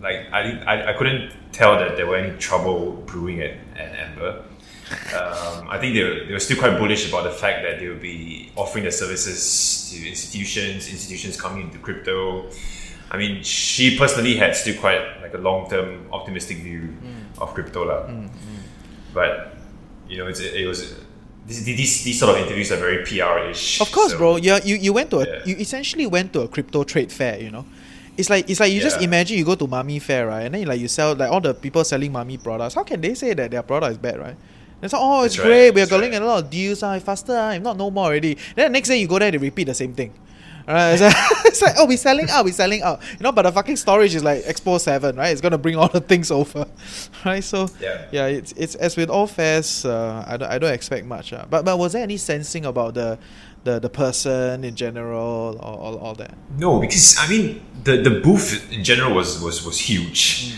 like 0.02 0.28
I, 0.32 0.62
I 0.66 0.90
I 0.92 0.94
couldn't 0.94 1.34
tell 1.52 1.78
that 1.80 1.98
there 1.98 2.06
were 2.06 2.18
any 2.18 2.38
trouble 2.38 3.04
brewing 3.06 3.42
at, 3.42 3.58
at 3.76 3.96
Amber. 3.96 4.44
Um, 4.90 5.68
I 5.70 5.78
think 5.80 5.96
they 5.96 6.04
were, 6.04 6.26
they 6.26 6.32
were 6.32 6.40
still 6.40 6.58
quite 6.58 6.78
bullish 6.80 7.10
about 7.10 7.24
the 7.26 7.32
fact 7.32 7.62
that 7.64 7.80
they 7.80 7.90
will 7.90 8.00
be 8.00 8.54
offering 8.56 8.84
their 8.84 8.92
services 8.92 9.92
to 9.92 10.08
institutions, 10.08 10.88
institutions 10.88 11.36
coming 11.40 11.64
into 11.64 11.78
crypto. 11.78 12.50
I 13.12 13.18
mean, 13.18 13.44
she 13.44 13.98
personally 13.98 14.38
had 14.38 14.56
still 14.56 14.80
quite 14.80 15.22
like 15.22 15.34
a 15.34 15.40
long 15.40 15.70
term 15.70 16.08
optimistic 16.14 16.60
view 16.60 16.96
of 17.38 17.54
crypto, 17.54 17.84
lah. 17.84 18.08
But 19.14 19.57
you 20.10 20.18
know, 20.18 20.28
it's, 20.28 20.40
it 20.40 20.66
was 20.68 20.96
these, 21.46 21.64
these 21.66 22.04
these 22.04 22.20
sort 22.20 22.36
of 22.36 22.42
interviews 22.44 22.72
are 22.72 22.78
very 22.78 23.04
PR 23.06 23.50
ish. 23.50 23.80
Of 23.82 23.92
course, 23.92 24.14
bro. 24.14 24.38
Yeah, 24.38 24.60
you, 24.64 24.76
you 24.76 24.94
went 24.94 25.10
to 25.12 25.20
a 25.20 25.26
Yeah. 25.26 25.42
you 25.46 25.56
essentially 25.58 26.06
went 26.08 26.34
to 26.34 26.42
a 26.42 26.48
crypto 26.48 26.84
trade 26.84 27.12
fair. 27.12 27.40
You 27.40 27.52
know, 27.52 27.66
it's 28.18 28.30
like 28.30 28.50
it's 28.50 28.60
like 28.60 28.72
you 28.72 28.82
just 28.82 29.02
imagine 29.02 29.38
you 29.38 29.46
go 29.46 29.56
to 29.56 29.68
Mummy 29.68 30.00
Fair, 30.00 30.28
right? 30.28 30.42
And 30.44 30.54
then 30.54 30.62
you, 30.62 30.68
like 30.68 30.80
you 30.80 30.88
sell 30.88 31.16
like 31.16 31.32
all 31.32 31.42
the 31.42 31.54
people 31.54 31.84
selling 31.84 32.12
Mummy 32.12 32.38
products. 32.38 32.76
How 32.76 32.84
can 32.84 33.00
they 33.02 33.14
say 33.14 33.34
that 33.34 33.52
their 33.52 33.64
product 33.64 33.92
is 33.94 33.98
bad, 33.98 34.20
right? 34.20 34.36
It's 34.82 34.94
like, 34.94 35.02
oh, 35.02 35.24
it's 35.24 35.36
That's 35.36 35.44
right, 35.46 35.50
great. 35.50 35.70
We're 35.72 35.86
that's 35.88 35.92
getting 35.92 36.12
right. 36.12 36.22
a 36.22 36.26
lot 36.26 36.44
of 36.44 36.50
deals. 36.52 36.84
Ah, 36.84 37.00
faster. 37.00 37.34
Ah, 37.36 37.52
if 37.52 37.62
not, 37.64 37.78
no 37.78 37.90
more 37.90 38.06
already. 38.06 38.36
Then 38.56 38.66
the 38.66 38.70
next 38.78 38.90
day 38.90 38.98
you 39.00 39.08
go 39.08 39.18
there, 39.18 39.32
they 39.32 39.38
repeat 39.40 39.64
the 39.66 39.74
same 39.74 39.94
thing. 39.94 40.14
Alright, 40.68 40.94
it's 40.94 41.02
like, 41.02 41.16
it's 41.46 41.62
like, 41.62 41.76
oh, 41.78 41.86
we're 41.88 41.98
selling 41.98 42.30
out, 42.30 42.44
we're 42.44 42.52
selling 42.54 42.82
out. 42.82 43.02
You 43.12 43.20
know, 43.22 43.32
but 43.32 43.44
the 43.44 43.52
fucking 43.54 43.78
storage 43.78 44.14
is 44.16 44.24
like 44.24 44.44
Expo 44.44 44.80
Seven, 44.80 45.16
right? 45.16 45.30
It's 45.30 45.40
gonna 45.42 45.58
bring 45.58 45.78
all 45.78 45.88
the 45.88 46.02
things 46.02 46.30
over, 46.30 46.66
right? 47.26 47.44
So 47.44 47.70
Yeah. 47.80 48.06
yeah, 48.12 48.26
it's 48.28 48.52
it's 48.54 48.76
as 48.76 48.98
with 48.98 49.10
all 49.10 49.28
fairs, 49.28 49.86
uh, 49.86 50.26
I 50.28 50.36
don't 50.38 50.50
I 50.52 50.58
don't 50.58 50.74
expect 50.74 51.06
much. 51.06 51.32
Uh. 51.32 51.46
But 51.50 51.64
but 51.64 51.80
was 51.80 51.94
there 51.94 52.04
any 52.04 52.18
sensing 52.18 52.66
about 52.66 52.96
the 52.96 53.18
the 53.64 53.80
the 53.80 53.90
person 53.90 54.64
in 54.66 54.76
general 54.76 55.58
or 55.62 55.74
all, 55.80 55.98
all 56.00 56.16
that? 56.16 56.36
No, 56.58 56.80
because 56.80 57.16
I 57.18 57.30
mean 57.30 57.62
the, 57.86 58.02
the 58.02 58.20
booth 58.20 58.70
in 58.72 58.84
general 58.84 59.14
was 59.16 59.42
was, 59.42 59.66
was 59.66 59.80
huge. 59.80 60.54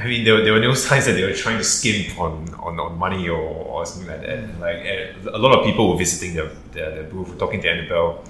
I 0.00 0.06
mean, 0.06 0.22
there, 0.24 0.34
were- 0.34 0.44
there 0.44 0.52
were 0.52 0.60
no 0.60 0.74
signs 0.86 1.06
that 1.06 1.14
they 1.14 1.24
were 1.24 1.32
trying 1.34 1.58
to 1.58 1.64
skimp 1.64 2.16
on, 2.20 2.54
on, 2.60 2.78
on 2.78 2.96
money 2.96 3.28
or, 3.28 3.36
or 3.40 3.84
something 3.84 4.06
like 4.08 4.20
that. 4.20 4.60
Like 4.60 5.34
a 5.34 5.38
lot 5.38 5.58
of 5.58 5.64
people 5.64 5.90
were 5.90 5.98
visiting 5.98 6.36
the, 6.36 6.48
the, 6.70 7.02
the 7.02 7.08
booth, 7.10 7.36
talking 7.36 7.60
to 7.62 7.68
Annabelle. 7.68 8.22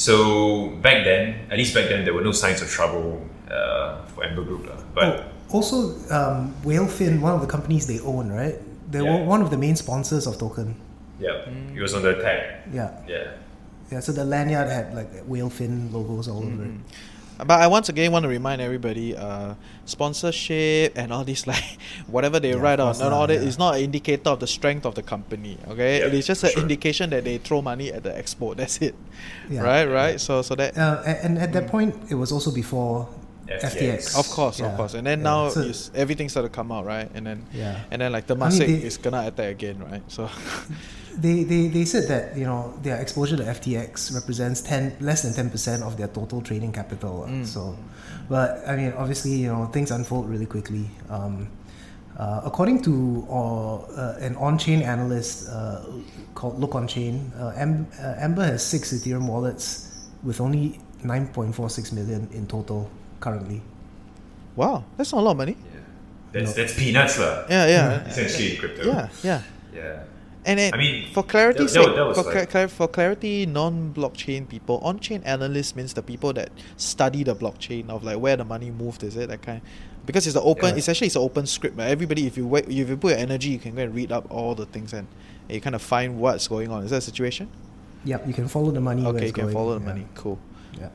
So 0.00 0.72
back 0.80 1.04
then, 1.04 1.44
at 1.52 1.58
least 1.60 1.74
back 1.76 1.92
then, 1.92 2.04
there 2.08 2.14
were 2.16 2.24
no 2.24 2.32
signs 2.32 2.62
of 2.64 2.68
trouble 2.72 3.20
uh, 3.52 4.00
for 4.16 4.24
Amber 4.24 4.40
Group. 4.48 4.64
lah. 4.64 4.80
But 4.96 5.04
Oh, 5.52 5.60
also, 5.60 5.76
um, 6.08 6.56
Whalefin, 6.64 7.20
one 7.20 7.36
of 7.36 7.44
the 7.44 7.50
companies 7.50 7.84
they 7.84 8.00
own, 8.00 8.32
right? 8.32 8.56
They 8.88 9.04
Yeah. 9.04 9.12
were 9.20 9.28
one 9.28 9.44
of 9.44 9.52
the 9.52 9.60
main 9.60 9.76
sponsors 9.76 10.24
of 10.24 10.40
Token. 10.40 10.72
yeah, 11.20 11.44
it 11.76 11.82
was 11.84 11.92
on 11.92 12.00
the 12.00 12.16
tag. 12.16 12.64
Yeah, 12.72 12.96
Yeah. 13.04 13.36
yeah. 13.92 14.00
So 14.00 14.16
the 14.16 14.24
lanyard 14.24 14.72
had 14.72 14.96
like 14.96 15.12
Whalefin 15.28 15.92
logos 15.92 16.32
all 16.32 16.40
over 16.48 16.64
it. 16.64 16.80
But 17.46 17.60
I 17.60 17.66
once 17.66 17.88
again 17.88 18.12
want 18.12 18.24
to 18.24 18.28
remind 18.28 18.60
everybody, 18.60 19.16
uh, 19.16 19.54
sponsorship 19.84 20.92
and 20.96 21.12
all 21.12 21.24
this 21.24 21.46
like 21.50 21.78
whatever 22.06 22.40
they 22.40 22.50
Yeah, 22.50 22.56
write 22.62 22.80
on 22.80 22.88
course 22.94 23.00
and 23.00 23.12
all 23.14 23.20
lah, 23.20 23.26
that 23.26 23.40
yeah. 23.42 23.48
is 23.48 23.58
not 23.58 23.74
an 23.76 23.80
indicator 23.82 24.30
of 24.30 24.40
the 24.40 24.46
strength 24.46 24.84
of 24.86 24.94
the 24.94 25.02
company. 25.02 25.58
Okay, 25.68 25.98
Yeah, 26.00 26.06
it 26.06 26.14
is 26.14 26.26
just 26.26 26.44
an 26.44 26.50
sure. 26.50 26.62
indication 26.62 27.10
that 27.10 27.24
they 27.24 27.38
throw 27.38 27.62
money 27.62 27.92
at 27.92 28.02
the 28.02 28.10
expo. 28.10 28.56
That's 28.60 28.78
it. 28.82 28.94
Yeah. 29.48 29.62
Right, 29.62 29.84
right. 29.86 30.20
So 30.20 30.42
so 30.42 30.54
that 30.56 30.76
Uh, 30.76 31.02
and 31.06 31.38
at 31.38 31.52
that 31.52 31.68
point, 31.68 31.94
it 32.10 32.14
was 32.16 32.32
also 32.32 32.50
before 32.50 33.08
FTX. 33.50 33.74
FTX. 33.74 34.18
of 34.18 34.28
course, 34.30 34.60
of 34.60 34.76
course. 34.76 34.94
And 34.94 35.06
then 35.06 35.18
yeah. 35.20 35.24
now 35.30 35.48
So- 35.50 35.62
you 35.66 35.74
everything 35.94 36.28
started 36.28 36.50
to 36.50 36.54
come 36.54 36.70
out, 36.70 36.84
right? 36.86 37.10
And 37.14 37.26
then 37.26 37.46
Yeah. 37.52 37.82
and 37.90 38.00
then 38.00 38.12
like 38.12 38.26
the 38.26 38.36
I 38.38 38.50
mean, 38.50 38.62
is 38.86 38.96
gonna 38.96 39.26
attack 39.26 39.50
again, 39.58 39.78
right? 39.82 40.02
So 40.06 40.30
They, 41.16 41.42
they, 41.44 41.66
they 41.68 41.84
said 41.84 42.06
that 42.08 42.36
you 42.36 42.44
know 42.44 42.72
their 42.82 42.96
exposure 43.00 43.36
to 43.36 43.42
FTX 43.42 44.14
represents 44.14 44.60
ten 44.62 44.94
less 45.00 45.22
than 45.22 45.32
ten 45.34 45.50
percent 45.50 45.82
of 45.82 45.96
their 45.96 46.08
total 46.08 46.40
trading 46.40 46.72
capital. 46.72 47.24
uh, 47.26 47.44
So, 47.44 47.76
but 48.28 48.62
I 48.66 48.76
mean, 48.76 48.92
obviously, 48.96 49.32
you 49.32 49.48
know 49.48 49.66
things 49.66 49.90
unfold 49.90 50.28
really 50.30 50.46
quickly. 50.46 50.86
Um, 51.10 51.48
uh, 52.18 52.42
according 52.44 52.82
to 52.82 53.26
uh, 53.30 53.34
uh, 53.96 54.18
an 54.20 54.36
on-chain 54.36 54.82
analyst 54.82 55.48
uh, 55.48 55.82
called 56.34 56.60
Look 56.60 56.74
On 56.74 56.86
Chain, 56.86 57.32
uh, 57.38 57.52
Am- 57.56 57.88
uh, 57.98 58.14
Amber 58.20 58.44
has 58.44 58.62
six 58.64 58.92
Ethereum 58.92 59.26
wallets 59.26 59.88
with 60.22 60.40
only 60.40 60.78
nine 61.02 61.26
point 61.28 61.54
four 61.54 61.70
six 61.70 61.92
million 61.92 62.28
in 62.32 62.46
total 62.46 62.90
currently. 63.20 63.62
wow, 64.56 64.84
that's 64.96 65.12
not 65.12 65.20
a 65.20 65.24
lot 65.24 65.30
of 65.32 65.36
money. 65.38 65.56
That's, 66.32 66.54
that's 66.54 66.74
peanuts. 66.78 67.18
lah. 67.18 67.42
Yeah, 67.50 67.66
yeah, 67.66 68.06
Essentially, 68.06 68.54
in 68.54 68.56
crypto. 68.62 68.86
yeah, 68.86 69.08
yeah. 69.24 69.42
Yeah. 69.74 70.04
And 70.46 70.58
then, 70.58 70.72
I 70.72 70.78
mean, 70.78 71.12
for 71.12 71.22
clarity's 71.22 71.74
that- 71.74 71.80
that- 71.80 71.86
sake, 71.86 71.96
that 71.96 72.14
for, 72.14 72.22
like- 72.22 72.32
cla- 72.32 72.46
clar- 72.46 72.68
for 72.68 72.88
clarity, 72.88 73.44
non-blockchain 73.46 74.48
people, 74.48 74.78
on-chain 74.78 75.22
analysts 75.24 75.76
means 75.76 75.92
the 75.92 76.02
people 76.02 76.32
that 76.32 76.50
study 76.76 77.22
the 77.22 77.34
blockchain 77.34 77.90
of 77.90 78.04
like 78.04 78.18
where 78.18 78.36
the 78.36 78.44
money 78.44 78.70
moved. 78.70 79.02
Is 79.02 79.16
it 79.16 79.28
that 79.28 79.42
kind? 79.42 79.60
Because 80.06 80.26
it's 80.26 80.36
an 80.36 80.42
open. 80.44 80.70
Yeah. 80.70 80.76
Essentially, 80.76 81.06
it's 81.06 81.16
an 81.16 81.22
open 81.22 81.46
script. 81.46 81.76
Right? 81.78 81.88
Everybody, 81.88 82.26
if 82.26 82.36
you 82.38 82.46
wait, 82.46 82.68
if 82.68 82.88
you 82.88 82.96
put 82.96 83.10
your 83.10 83.18
energy, 83.18 83.50
you 83.50 83.58
can 83.58 83.74
go 83.74 83.82
and 83.82 83.94
read 83.94 84.10
up 84.10 84.26
all 84.30 84.54
the 84.54 84.64
things 84.66 84.94
and 84.94 85.06
you 85.48 85.60
kind 85.60 85.74
of 85.76 85.82
find 85.82 86.18
what's 86.18 86.48
going 86.48 86.70
on. 86.70 86.84
Is 86.84 86.90
that 86.90 86.98
a 86.98 87.00
situation? 87.02 87.48
Yep, 88.04 88.26
you 88.26 88.32
can 88.32 88.48
follow 88.48 88.70
the 88.70 88.80
money. 88.80 89.02
where 89.02 89.14
okay, 89.14 89.26
you 89.26 89.32
can 89.32 89.44
going, 89.44 89.54
follow 89.54 89.78
the 89.78 89.84
yeah. 89.84 89.92
money. 89.92 90.06
Cool. 90.14 90.38
Yeah. 90.78 90.88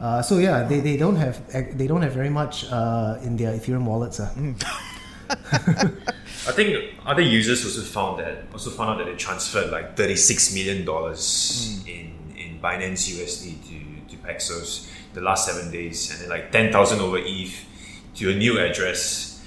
Uh, 0.00 0.22
so 0.22 0.38
yeah, 0.38 0.62
they, 0.62 0.78
they 0.78 0.96
don't 0.96 1.16
have 1.16 1.42
eh, 1.52 1.72
they 1.74 1.88
don't 1.88 2.02
have 2.02 2.12
very 2.12 2.30
much 2.30 2.70
uh, 2.70 3.18
in 3.22 3.36
their 3.36 3.52
Ethereum 3.52 3.82
wallets. 3.84 4.20
Uh. 4.20 4.32
Mm. 4.36 4.62
I 5.30 6.52
think 6.52 6.94
other 7.04 7.22
users 7.22 7.64
also 7.64 7.82
found 7.82 8.20
that 8.20 8.44
also 8.52 8.70
found 8.70 8.90
out 8.90 8.98
that 8.98 9.10
they 9.10 9.16
transferred 9.16 9.70
like 9.70 9.96
thirty 9.96 10.16
six 10.16 10.54
million 10.54 10.84
dollars 10.84 11.82
hmm. 11.82 11.88
in 11.88 12.12
in 12.36 12.60
Binance 12.60 13.10
USD 13.12 13.62
to 13.68 14.16
to 14.16 14.22
Paxos 14.22 14.90
the 15.12 15.20
last 15.20 15.46
seven 15.46 15.70
days, 15.70 16.10
and 16.10 16.20
then 16.22 16.28
like 16.30 16.50
ten 16.52 16.72
thousand 16.72 17.00
over 17.00 17.18
ETH 17.20 17.64
to 18.16 18.30
a 18.30 18.34
new 18.34 18.58
address, 18.58 19.44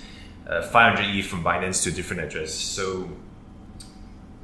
uh, 0.48 0.62
five 0.62 0.96
hundred 0.96 1.16
ETH 1.16 1.26
from 1.26 1.44
Binance 1.44 1.84
to 1.84 1.90
a 1.90 1.94
different 1.94 2.22
address. 2.22 2.54
So 2.54 3.10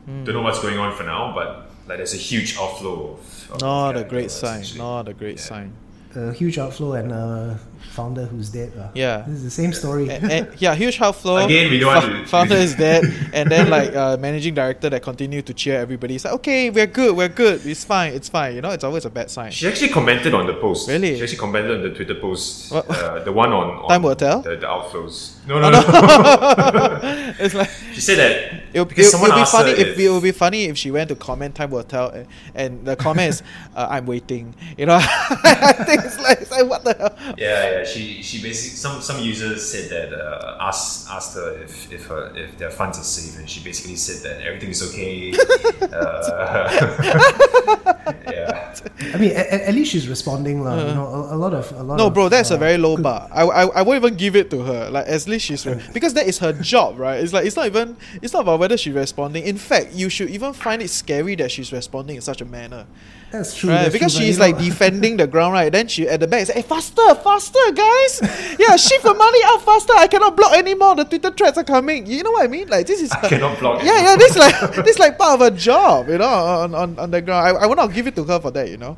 hmm. 0.06 0.23
don't 0.23 0.34
know 0.34 0.41
what's 0.41 0.62
going 0.62 0.80
on 0.80 0.95
for 0.95 1.04
now, 1.04 1.34
but 1.36 1.69
like 1.88 1.97
there's 1.97 2.13
a 2.13 2.17
huge 2.17 2.58
outflow 2.58 3.13
of, 3.13 3.52
of 3.52 3.62
Not 3.62 3.89
a 3.91 3.93
capital, 4.00 4.10
great 4.10 4.32
sign. 4.32 4.63
Not 4.78 5.08
a 5.08 5.13
great 5.13 5.39
sign. 5.39 5.73
A 6.15 6.34
huge 6.34 6.58
outflow 6.58 6.93
and 6.93 7.12
a 7.12 7.60
founder 7.91 8.25
who's 8.25 8.49
dead. 8.49 8.71
Uh. 8.77 8.89
Yeah. 8.93 9.23
this 9.27 9.37
is 9.37 9.43
the 9.43 9.49
same 9.51 9.73
story. 9.73 10.09
and, 10.09 10.31
and- 10.31 10.47
yeah, 10.61 10.75
huge 10.75 10.99
outflow. 11.01 11.37
Again, 11.37 11.69
we 11.71 11.79
don't 11.79 11.93
want 11.95 12.05
to- 12.05 12.25
Founder 12.27 12.55
is 12.55 12.75
dead, 12.75 13.03
and 13.33 13.49
then 13.49 13.69
like 13.69 13.95
uh, 13.95 14.17
managing 14.17 14.53
director 14.53 14.89
that 14.89 15.01
continue 15.01 15.41
to 15.41 15.53
cheer 15.53 15.79
everybody. 15.79 16.15
It's 16.15 16.25
like, 16.25 16.33
okay, 16.35 16.69
we're 16.69 16.87
good, 16.87 17.15
we're 17.15 17.29
good. 17.29 17.65
It's 17.65 17.83
fine, 17.83 18.13
it's 18.13 18.29
fine. 18.29 18.55
You 18.55 18.61
know, 18.61 18.71
it's 18.71 18.83
always 18.83 19.05
a 19.05 19.09
bad 19.09 19.29
sign. 19.29 19.51
She 19.51 19.67
actually 19.67 19.89
commented 19.89 20.33
on 20.33 20.47
the 20.47 20.53
post. 20.55 20.87
Really? 20.89 21.15
She 21.17 21.23
actually 21.23 21.37
commented 21.39 21.71
on 21.77 21.81
the 21.83 21.89
Twitter 21.95 22.15
post. 22.15 22.71
Uh, 22.73 23.23
the 23.23 23.31
one 23.31 23.51
on, 23.51 23.77
on 23.83 23.89
Time 23.89 24.03
will 24.03 24.15
tell? 24.15 24.41
The, 24.41 24.55
the 24.57 24.67
outflows. 24.67 25.35
No, 25.47 25.59
no, 25.59 25.69
no. 25.69 25.79
it's 27.39 27.53
like 27.53 27.69
she 27.93 28.01
said 28.01 28.17
that 28.17 28.63
it 28.73 28.79
would 28.81 28.91
it'll, 28.97 29.23
it'll 29.23 29.37
be 29.37 29.45
funny 29.45 29.71
her 29.71 29.77
if, 29.77 29.97
it 29.97 30.09
will 30.09 30.21
be 30.21 30.31
funny 30.31 30.65
if 30.65 30.77
she 30.77 30.91
went 30.91 31.09
to 31.09 31.15
comment. 31.15 31.55
Time 31.55 31.71
will 31.71 31.83
tell, 31.83 32.09
and, 32.09 32.27
and 32.53 32.85
the 32.85 32.95
comment 32.95 33.29
is, 33.29 33.43
uh, 33.75 33.87
"I'm 33.89 34.05
waiting." 34.05 34.53
You 34.77 34.87
know, 34.87 34.95
I 34.99 35.73
think 35.85 36.03
it's 36.03 36.19
like, 36.19 36.41
it's 36.41 36.51
like 36.51 36.65
what 36.69 36.83
the 36.83 36.93
hell. 36.93 37.35
Yeah, 37.37 37.66
yeah. 37.71 37.84
She 37.86 38.21
she 38.21 38.41
basically 38.41 38.77
some 38.77 39.01
some 39.01 39.21
users 39.23 39.69
said 39.71 39.89
that 39.89 40.13
uh, 40.17 40.58
asked 40.60 41.10
asked 41.10 41.36
her 41.36 41.51
if 41.63 41.91
if 41.91 42.06
her, 42.08 42.32
if 42.36 42.58
their 42.58 42.71
funds 42.71 42.99
are 42.99 43.03
safe, 43.03 43.38
and 43.39 43.49
she 43.49 43.63
basically 43.63 43.95
said 43.95 44.23
that 44.23 44.45
everything 44.45 44.69
is 44.69 44.84
okay. 44.89 45.32
uh, 45.93 48.13
yeah. 48.32 48.75
I 49.13 49.17
mean, 49.17 49.32
at, 49.32 49.47
at 49.69 49.73
least 49.75 49.91
she's 49.91 50.08
responding, 50.08 50.63
lah. 50.63 50.77
you 50.88 50.93
know, 50.93 51.08
a, 51.08 51.36
a 51.36 51.38
lot 51.38 51.53
of 51.53 51.71
a 51.73 51.84
lot. 51.84 51.95
Uh. 51.95 51.97
No, 51.97 52.08
of, 52.08 52.13
bro, 52.13 52.30
that's 52.30 52.51
a 52.51 52.56
uh, 52.56 52.58
very 52.58 52.77
low 52.77 52.95
good- 52.95 53.03
bar. 53.03 53.27
I, 53.32 53.43
I, 53.43 53.65
I 53.67 53.82
won't 53.82 53.97
even 54.03 54.15
give 54.15 54.36
it 54.36 54.49
to 54.51 54.62
her. 54.63 54.89
Like, 54.89 55.08
at 55.08 55.27
least 55.27 55.45
she's 55.45 55.65
re- 55.65 55.82
because 55.93 56.13
that 56.13 56.27
is 56.27 56.39
her 56.39 56.53
job, 56.53 56.99
right? 56.99 57.19
It's 57.19 57.34
like 57.34 57.45
it's 57.45 57.56
not 57.56 57.65
even 57.65 57.97
it's 58.21 58.34
not 58.34 58.41
about 58.41 58.60
whether 58.60 58.77
she's 58.77 58.93
responding. 58.93 59.45
In 59.45 59.58
fact, 59.58 59.93
you 59.93 60.10
should 60.10 60.30
even 60.30 60.53
find 60.53 60.82
it 60.82 60.89
scary 60.89 61.36
that 61.36 61.51
she's 61.51 61.71
responding 61.71 62.15
in 62.15 62.21
such 62.21 62.41
a 62.41 62.45
manner, 62.45 62.86
That's 63.32 63.56
true. 63.58 63.69
right? 63.69 63.84
that's 63.84 63.93
Because 63.93 64.15
true, 64.15 64.25
she's 64.25 64.38
you 64.38 64.43
know, 64.43 64.49
like 64.51 64.58
defending 64.63 65.17
the 65.17 65.27
ground, 65.27 65.53
right? 65.53 65.71
Then 65.71 65.88
she 65.88 66.08
at 66.08 66.19
the 66.19 66.27
back 66.27 66.41
is, 66.43 66.49
"Hey, 66.49 66.62
faster, 66.62 67.15
faster, 67.15 67.57
guys! 67.74 68.58
Yeah, 68.60 68.76
shift 68.76 69.04
the 69.04 69.13
money 69.13 69.39
out 69.46 69.62
faster. 69.62 69.93
I 69.96 70.08
cannot 70.08 70.36
block 70.36 70.54
anymore. 70.54 70.96
The 70.96 71.06
Twitter 71.06 71.32
threads 71.32 71.58
are 71.58 71.63
coming. 71.63 72.06
You 72.08 72.24
know 72.24 72.32
what 72.32 72.43
I 72.43 72.48
mean? 72.48 72.67
Like 72.67 72.88
this 72.88 73.02
is 73.02 73.12
I 73.12 73.28
cannot 73.28 73.60
block 73.60 73.84
Yeah, 73.84 74.02
yeah. 74.02 74.15
This 74.15 74.36
like 74.38 74.56
this 74.86 74.96
is 74.96 75.00
like 75.00 75.17
part 75.17 75.41
of 75.41 75.48
a 75.48 75.52
job, 75.56 76.10
you 76.10 76.17
know, 76.17 76.28
on 76.28 76.76
on, 76.76 77.00
on 77.00 77.12
the 77.12 77.22
ground. 77.22 77.48
I, 77.48 77.63
I 77.63 77.65
will 77.67 77.76
not 77.76 77.93
give 77.93 78.08
it 78.08 78.15
to 78.15 78.24
her 78.24 78.39
for 78.39 78.52
that, 78.52 78.70
you 78.70 78.78
know. 78.78 78.98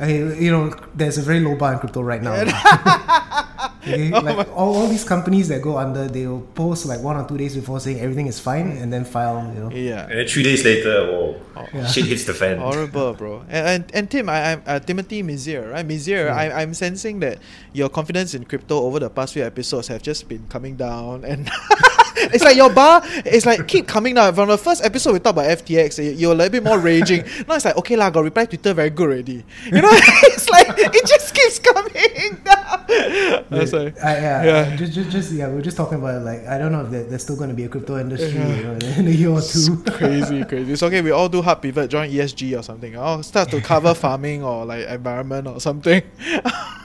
I, 0.00 0.08
you 0.40 0.50
know, 0.50 0.72
there's 0.94 1.18
a 1.18 1.22
very 1.22 1.40
low 1.40 1.56
bar 1.56 1.74
in 1.74 1.78
crypto 1.78 2.00
right 2.02 2.22
now. 2.22 2.32
Okay, 3.80 4.12
Oh 4.14 4.20
like 4.20 4.48
all, 4.56 4.76
all 4.76 4.86
these 4.88 5.04
companies 5.04 5.48
that 5.48 5.62
go 5.62 5.78
under, 5.78 6.06
they'll 6.06 6.40
post 6.54 6.84
like 6.86 7.00
one 7.00 7.16
or 7.16 7.26
two 7.26 7.38
days 7.38 7.54
before 7.56 7.80
saying 7.80 7.98
everything 8.00 8.26
is 8.26 8.38
fine, 8.38 8.76
and 8.76 8.92
then 8.92 9.04
file. 9.04 9.40
You 9.54 9.60
know, 9.60 9.70
Yeah. 9.70 10.04
And 10.08 10.18
then 10.18 10.26
three 10.26 10.42
days 10.42 10.64
later, 10.64 11.06
whoa, 11.08 11.40
Yeah. 11.72 11.86
shit 11.86 12.04
hits 12.06 12.24
the 12.24 12.34
fan. 12.34 12.58
Horrible, 12.58 13.14
bro. 13.14 13.40
And, 13.48 13.66
and, 13.66 13.84
and 13.94 14.10
Tim, 14.10 14.28
I, 14.28 14.52
I'm 14.52 14.62
uh, 14.66 14.78
Timothy 14.80 15.22
Misir, 15.22 15.72
right? 15.72 15.86
Misir, 15.86 16.30
I, 16.30 16.50
I'm 16.62 16.74
sensing 16.74 17.20
that 17.20 17.38
your 17.72 17.88
confidence 17.88 18.34
in 18.34 18.44
crypto 18.44 18.80
over 18.84 18.98
the 19.00 19.08
past 19.10 19.32
few 19.32 19.44
episodes 19.44 19.88
have 19.88 20.02
just 20.02 20.28
been 20.28 20.46
coming 20.48 20.76
down, 20.76 21.24
and 21.24 21.48
it's 22.34 22.44
like 22.44 22.56
your 22.56 22.70
bar, 22.72 23.02
it's 23.24 23.46
like 23.46 23.66
keep 23.68 23.86
coming 23.86 24.14
down. 24.14 24.34
From 24.34 24.48
the 24.48 24.58
first 24.58 24.84
episode, 24.84 25.12
we 25.14 25.18
talked 25.20 25.38
about 25.38 25.46
FTX, 25.64 26.02
you- 26.04 26.10
you're 26.12 26.32
a 26.32 26.34
little 26.34 26.50
bit 26.52 26.62
more 26.64 26.78
raging. 26.78 27.24
now 27.48 27.54
it's 27.56 27.64
like 27.64 27.76
okay 27.78 27.96
lah, 27.96 28.10
got 28.10 28.24
reply 28.24 28.46
Twitter 28.46 28.74
very 28.74 28.90
good 28.90 29.08
already. 29.08 29.44
You 29.66 29.80
know, 29.82 29.90
it's 29.92 30.48
like 30.50 30.66
it 30.78 31.06
just 31.06 31.34
keeps 31.34 31.58
coming 31.58 32.38
down. 32.44 33.44
That's 33.50 33.72
like, 33.72 34.02
I, 34.02 34.14
yeah, 34.16 34.42
Yeah. 34.44 34.76
Just, 34.76 34.92
just, 34.92 35.10
just, 35.10 35.32
yeah, 35.32 35.48
we 35.48 35.58
are 35.58 35.62
just 35.62 35.76
talking 35.76 35.98
about 35.98 36.22
like 36.22 36.46
I 36.46 36.58
don't 36.58 36.72
know 36.72 36.82
if 36.84 36.90
there, 36.90 37.04
there's 37.04 37.22
still 37.22 37.36
going 37.36 37.50
to 37.50 37.56
be 37.56 37.64
a 37.64 37.68
crypto 37.68 37.98
industry 37.98 38.30
you 38.30 38.62
know, 38.64 38.78
in 38.96 39.06
a 39.06 39.10
year 39.10 39.30
or 39.30 39.40
two. 39.42 39.82
crazy, 39.92 40.44
crazy. 40.44 40.72
It's 40.72 40.82
okay. 40.82 41.00
We 41.00 41.10
all 41.10 41.28
do 41.28 41.42
hard 41.42 41.62
pivot, 41.62 41.90
join 41.90 42.10
ESG 42.10 42.58
or 42.58 42.62
something. 42.62 42.96
I'll 42.98 43.22
start 43.22 43.50
to 43.50 43.60
cover 43.60 43.94
farming 43.94 44.42
or 44.44 44.64
like 44.64 44.86
environment 44.86 45.46
or 45.48 45.60
something. 45.60 46.02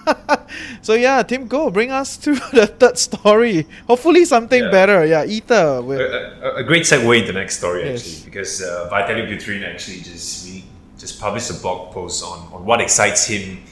so 0.81 0.93
yeah, 0.93 1.23
Tim, 1.23 1.47
go 1.47 1.69
bring 1.69 1.91
us 1.91 2.17
to 2.25 2.35
the 2.53 2.67
third 2.67 2.97
story. 2.97 3.65
Hopefully 3.87 4.25
something 4.25 4.63
Yeah. 4.63 4.71
better. 4.71 5.05
Yeah, 5.05 5.25
Ether. 5.25 5.77
a, 5.77 5.81
With, 5.81 5.99
a, 5.99 6.55
a 6.57 6.63
great 6.63 6.83
segue 6.83 7.19
into 7.19 7.31
the 7.33 7.39
next 7.39 7.57
story 7.57 7.85
Yes. 7.85 8.01
actually 8.05 8.25
because 8.25 8.61
uh, 8.61 8.89
Vitalik 8.91 9.27
Buterin 9.29 9.63
actually 9.67 10.01
just 10.01 10.47
just 10.97 11.19
published 11.19 11.49
a 11.51 11.55
blog 11.55 11.91
post 11.93 12.23
on, 12.23 12.39
on 12.53 12.65
what 12.65 12.79
excites 12.81 13.25
him 13.27 13.63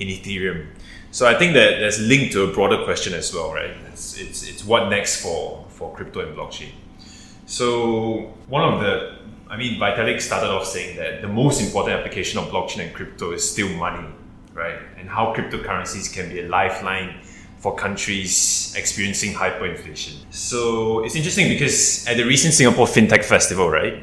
in 0.00 0.08
Ethereum. 0.08 0.66
So 1.12 1.26
I 1.26 1.34
think 1.38 1.52
that 1.54 1.78
there's 1.78 2.00
linked 2.00 2.32
to 2.32 2.42
a 2.44 2.52
broader 2.52 2.84
question 2.84 3.12
as 3.14 3.32
well, 3.34 3.52
right? 3.52 3.70
It's 3.92 4.18
it's, 4.18 4.42
it's 4.48 4.64
what 4.64 4.88
next 4.88 5.22
for 5.22 5.64
for 5.68 5.94
crypto 5.94 6.20
and 6.26 6.36
blockchain. 6.36 6.72
So 7.46 8.32
one 8.48 8.62
of 8.72 8.80
the 8.80 9.16
I 9.48 9.56
mean 9.56 9.78
Vitalik 9.78 10.20
started 10.20 10.48
off 10.48 10.66
saying 10.66 10.96
that 10.96 11.20
the 11.22 11.28
most 11.28 11.60
important 11.60 11.98
application 11.98 12.38
of 12.38 12.46
blockchain 12.46 12.86
and 12.86 12.94
crypto 12.94 13.32
is 13.32 13.48
still 13.48 13.68
money, 13.76 14.08
right? 14.54 14.78
And 14.98 15.08
how 15.08 15.34
cryptocurrencies 15.34 16.12
can 16.12 16.28
be 16.28 16.40
a 16.40 16.48
lifeline 16.48 17.20
for 17.58 17.74
countries 17.76 18.74
experiencing 18.76 19.32
hyperinflation. 19.34 20.14
So 20.30 21.04
it's 21.04 21.14
interesting 21.14 21.48
because 21.48 22.04
at 22.08 22.16
the 22.16 22.24
recent 22.24 22.54
Singapore 22.54 22.86
FinTech 22.86 23.24
Festival, 23.24 23.70
right, 23.70 24.02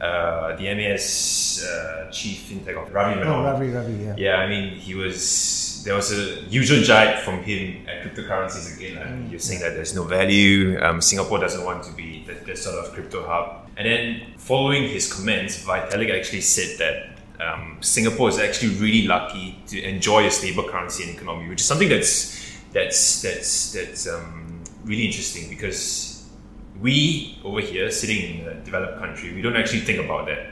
uh, 0.00 0.56
the 0.56 0.64
MAS 0.74 1.64
uh, 1.64 2.10
chief 2.10 2.50
fintech 2.50 2.76
of 2.76 2.92
Ravi 2.92 3.20
Oh, 3.22 3.42
Ravi, 3.44 3.68
Ravi, 3.68 3.92
yeah. 3.94 4.14
Yeah, 4.18 4.36
I 4.36 4.48
mean, 4.48 4.74
he 4.78 4.94
was. 4.94 5.82
There 5.84 5.94
was 5.94 6.10
a 6.12 6.40
usual 6.50 6.82
jibe 6.82 7.20
from 7.20 7.44
him 7.44 7.86
at 7.88 8.02
cryptocurrencies 8.02 8.76
again. 8.76 8.96
Like, 8.96 9.06
Mm. 9.06 9.28
He 9.28 9.34
was 9.36 9.44
saying 9.44 9.60
that 9.60 9.74
there's 9.74 9.94
no 9.94 10.02
value. 10.02 10.78
Um, 10.82 11.00
Singapore 11.00 11.38
doesn't 11.38 11.64
want 11.64 11.84
to 11.84 11.92
be 11.92 12.24
that, 12.26 12.44
that 12.44 12.58
sort 12.58 12.74
of 12.84 12.92
crypto 12.92 13.24
hub. 13.26 13.70
And 13.76 13.86
then, 13.86 14.34
following 14.36 14.88
his 14.88 15.10
comments, 15.12 15.64
Vitalik 15.64 16.10
actually 16.12 16.40
said 16.42 16.76
that 16.78 17.15
um, 17.40 17.78
Singapore 17.80 18.28
is 18.28 18.38
actually 18.38 18.74
really 18.76 19.06
lucky 19.06 19.58
to 19.68 19.82
enjoy 19.82 20.26
a 20.26 20.30
stable 20.30 20.64
currency 20.68 21.04
and 21.04 21.16
economy, 21.16 21.48
which 21.48 21.60
is 21.60 21.66
something 21.66 21.88
that's 21.88 22.36
that's 22.72 23.22
that's 23.22 23.72
that's 23.72 24.08
um, 24.08 24.62
really 24.84 25.06
interesting 25.06 25.48
because 25.48 26.28
we 26.80 27.38
over 27.44 27.60
here 27.60 27.90
sitting 27.90 28.40
in 28.40 28.48
a 28.48 28.54
developed 28.54 28.98
country, 28.98 29.34
we 29.34 29.42
don't 29.42 29.56
actually 29.56 29.80
think 29.80 29.98
about 30.04 30.26
that, 30.26 30.46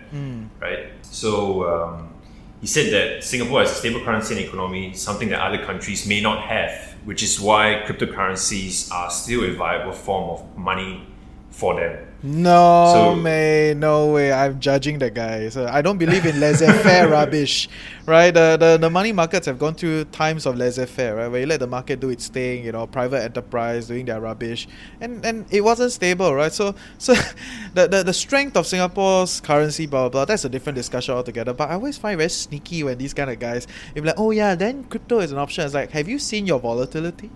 right? 0.61 0.87
So 1.03 1.69
um, 1.69 2.15
he 2.61 2.67
said 2.67 2.93
that 2.93 3.25
Singapore 3.25 3.61
has 3.61 3.73
a 3.73 3.75
stable 3.75 4.01
currency 4.01 4.37
and 4.37 4.45
economy, 4.47 4.95
something 4.95 5.29
that 5.29 5.41
other 5.41 5.63
countries 5.65 6.07
may 6.07 6.21
not 6.21 6.43
have, 6.45 6.97
which 7.05 7.23
is 7.23 7.39
why 7.39 7.83
cryptocurrencies 7.87 8.91
are 8.91 9.11
still 9.11 9.45
a 9.45 9.53
viable 9.53 9.93
form 9.93 10.31
of 10.31 10.57
money 10.57 11.07
for 11.55 11.75
them. 11.79 11.99
No, 12.27 12.91
So- 12.95 13.15
man, 13.15 13.81
no 13.81 14.13
way. 14.13 14.33
I'm 14.33 14.59
judging 14.59 14.99
the 14.99 15.11
guy. 15.11 15.51
So 15.51 15.67
I 15.71 15.83
don't 15.83 15.99
believe 15.99 16.25
in 16.25 16.41
laissez-faire 16.41 17.09
rubbish, 17.19 17.69
right? 18.07 18.33
The, 18.33 18.57
the 18.59 18.79
the 18.81 18.89
money 18.89 19.13
markets 19.13 19.45
have 19.47 19.59
gone 19.59 19.75
through 19.75 20.07
times 20.07 20.47
of 20.47 20.57
laissez-faire, 20.57 21.17
right? 21.17 21.29
Where 21.29 21.41
you 21.43 21.47
let 21.47 21.61
the 21.61 21.67
market 21.67 22.01
do 22.01 22.09
its 22.09 22.29
thing, 22.29 22.65
you 22.65 22.73
know, 22.73 22.87
private 22.87 23.23
enterprise 23.23 23.87
doing 23.89 24.07
their 24.07 24.21
rubbish, 24.23 24.67
and 25.03 25.21
and 25.25 25.45
it 25.51 25.61
wasn't 25.61 25.93
stable, 25.93 26.35
right? 26.35 26.53
So 26.53 26.75
so 26.97 27.13
the 27.75 27.87
the, 27.89 28.03
the 28.03 28.15
strength 28.15 28.57
of 28.57 28.67
Singapore's 28.67 29.41
currency, 29.43 29.85
blah, 29.87 30.09
blah 30.09 30.09
blah. 30.09 30.25
That's 30.25 30.47
a 30.47 30.49
different 30.49 30.77
discussion 30.77 31.15
altogether. 31.15 31.53
But 31.53 31.69
I 31.71 31.75
always 31.75 31.99
find 31.99 32.15
it 32.15 32.25
very 32.25 32.31
sneaky 32.31 32.83
when 32.85 32.97
these 32.97 33.13
kind 33.13 33.29
of 33.31 33.39
guys, 33.39 33.67
if 33.95 34.03
like, 34.03 34.19
oh 34.19 34.31
yeah, 34.33 34.55
then 34.57 34.85
crypto 34.85 35.21
is 35.21 35.31
an 35.31 35.39
option. 35.39 35.65
It's 35.67 35.75
like, 35.75 35.91
have 35.93 36.09
you 36.09 36.19
seen 36.19 36.47
your 36.47 36.59
volatility? 36.59 37.31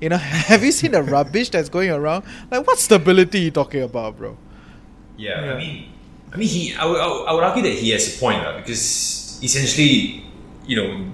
You 0.00 0.08
know, 0.10 0.16
have 0.50 0.62
you 0.64 0.72
seen 0.72 0.92
the 0.92 1.02
rubbish 1.02 1.50
that's 1.50 1.68
going 1.68 1.90
around? 1.90 2.24
Like, 2.50 2.66
what 2.66 2.78
stability 2.78 3.40
you 3.40 3.50
talking 3.50 3.82
about, 3.82 4.16
bro? 4.16 4.36
Yeah, 5.16 5.44
Yeah. 5.44 5.52
I 5.54 5.58
mean, 5.58 5.88
I 6.32 6.36
mean, 6.36 6.48
he. 6.48 6.74
I 6.74 6.84
would, 6.84 7.00
I 7.00 7.06
would- 7.06 7.26
I 7.28 7.32
would 7.32 7.44
argue 7.44 7.62
that 7.64 7.72
he 7.72 7.90
has 7.90 8.14
a 8.16 8.18
point, 8.20 8.44
uh, 8.44 8.56
because 8.58 9.40
essentially, 9.42 10.22
you 10.66 10.76
know, 10.76 11.10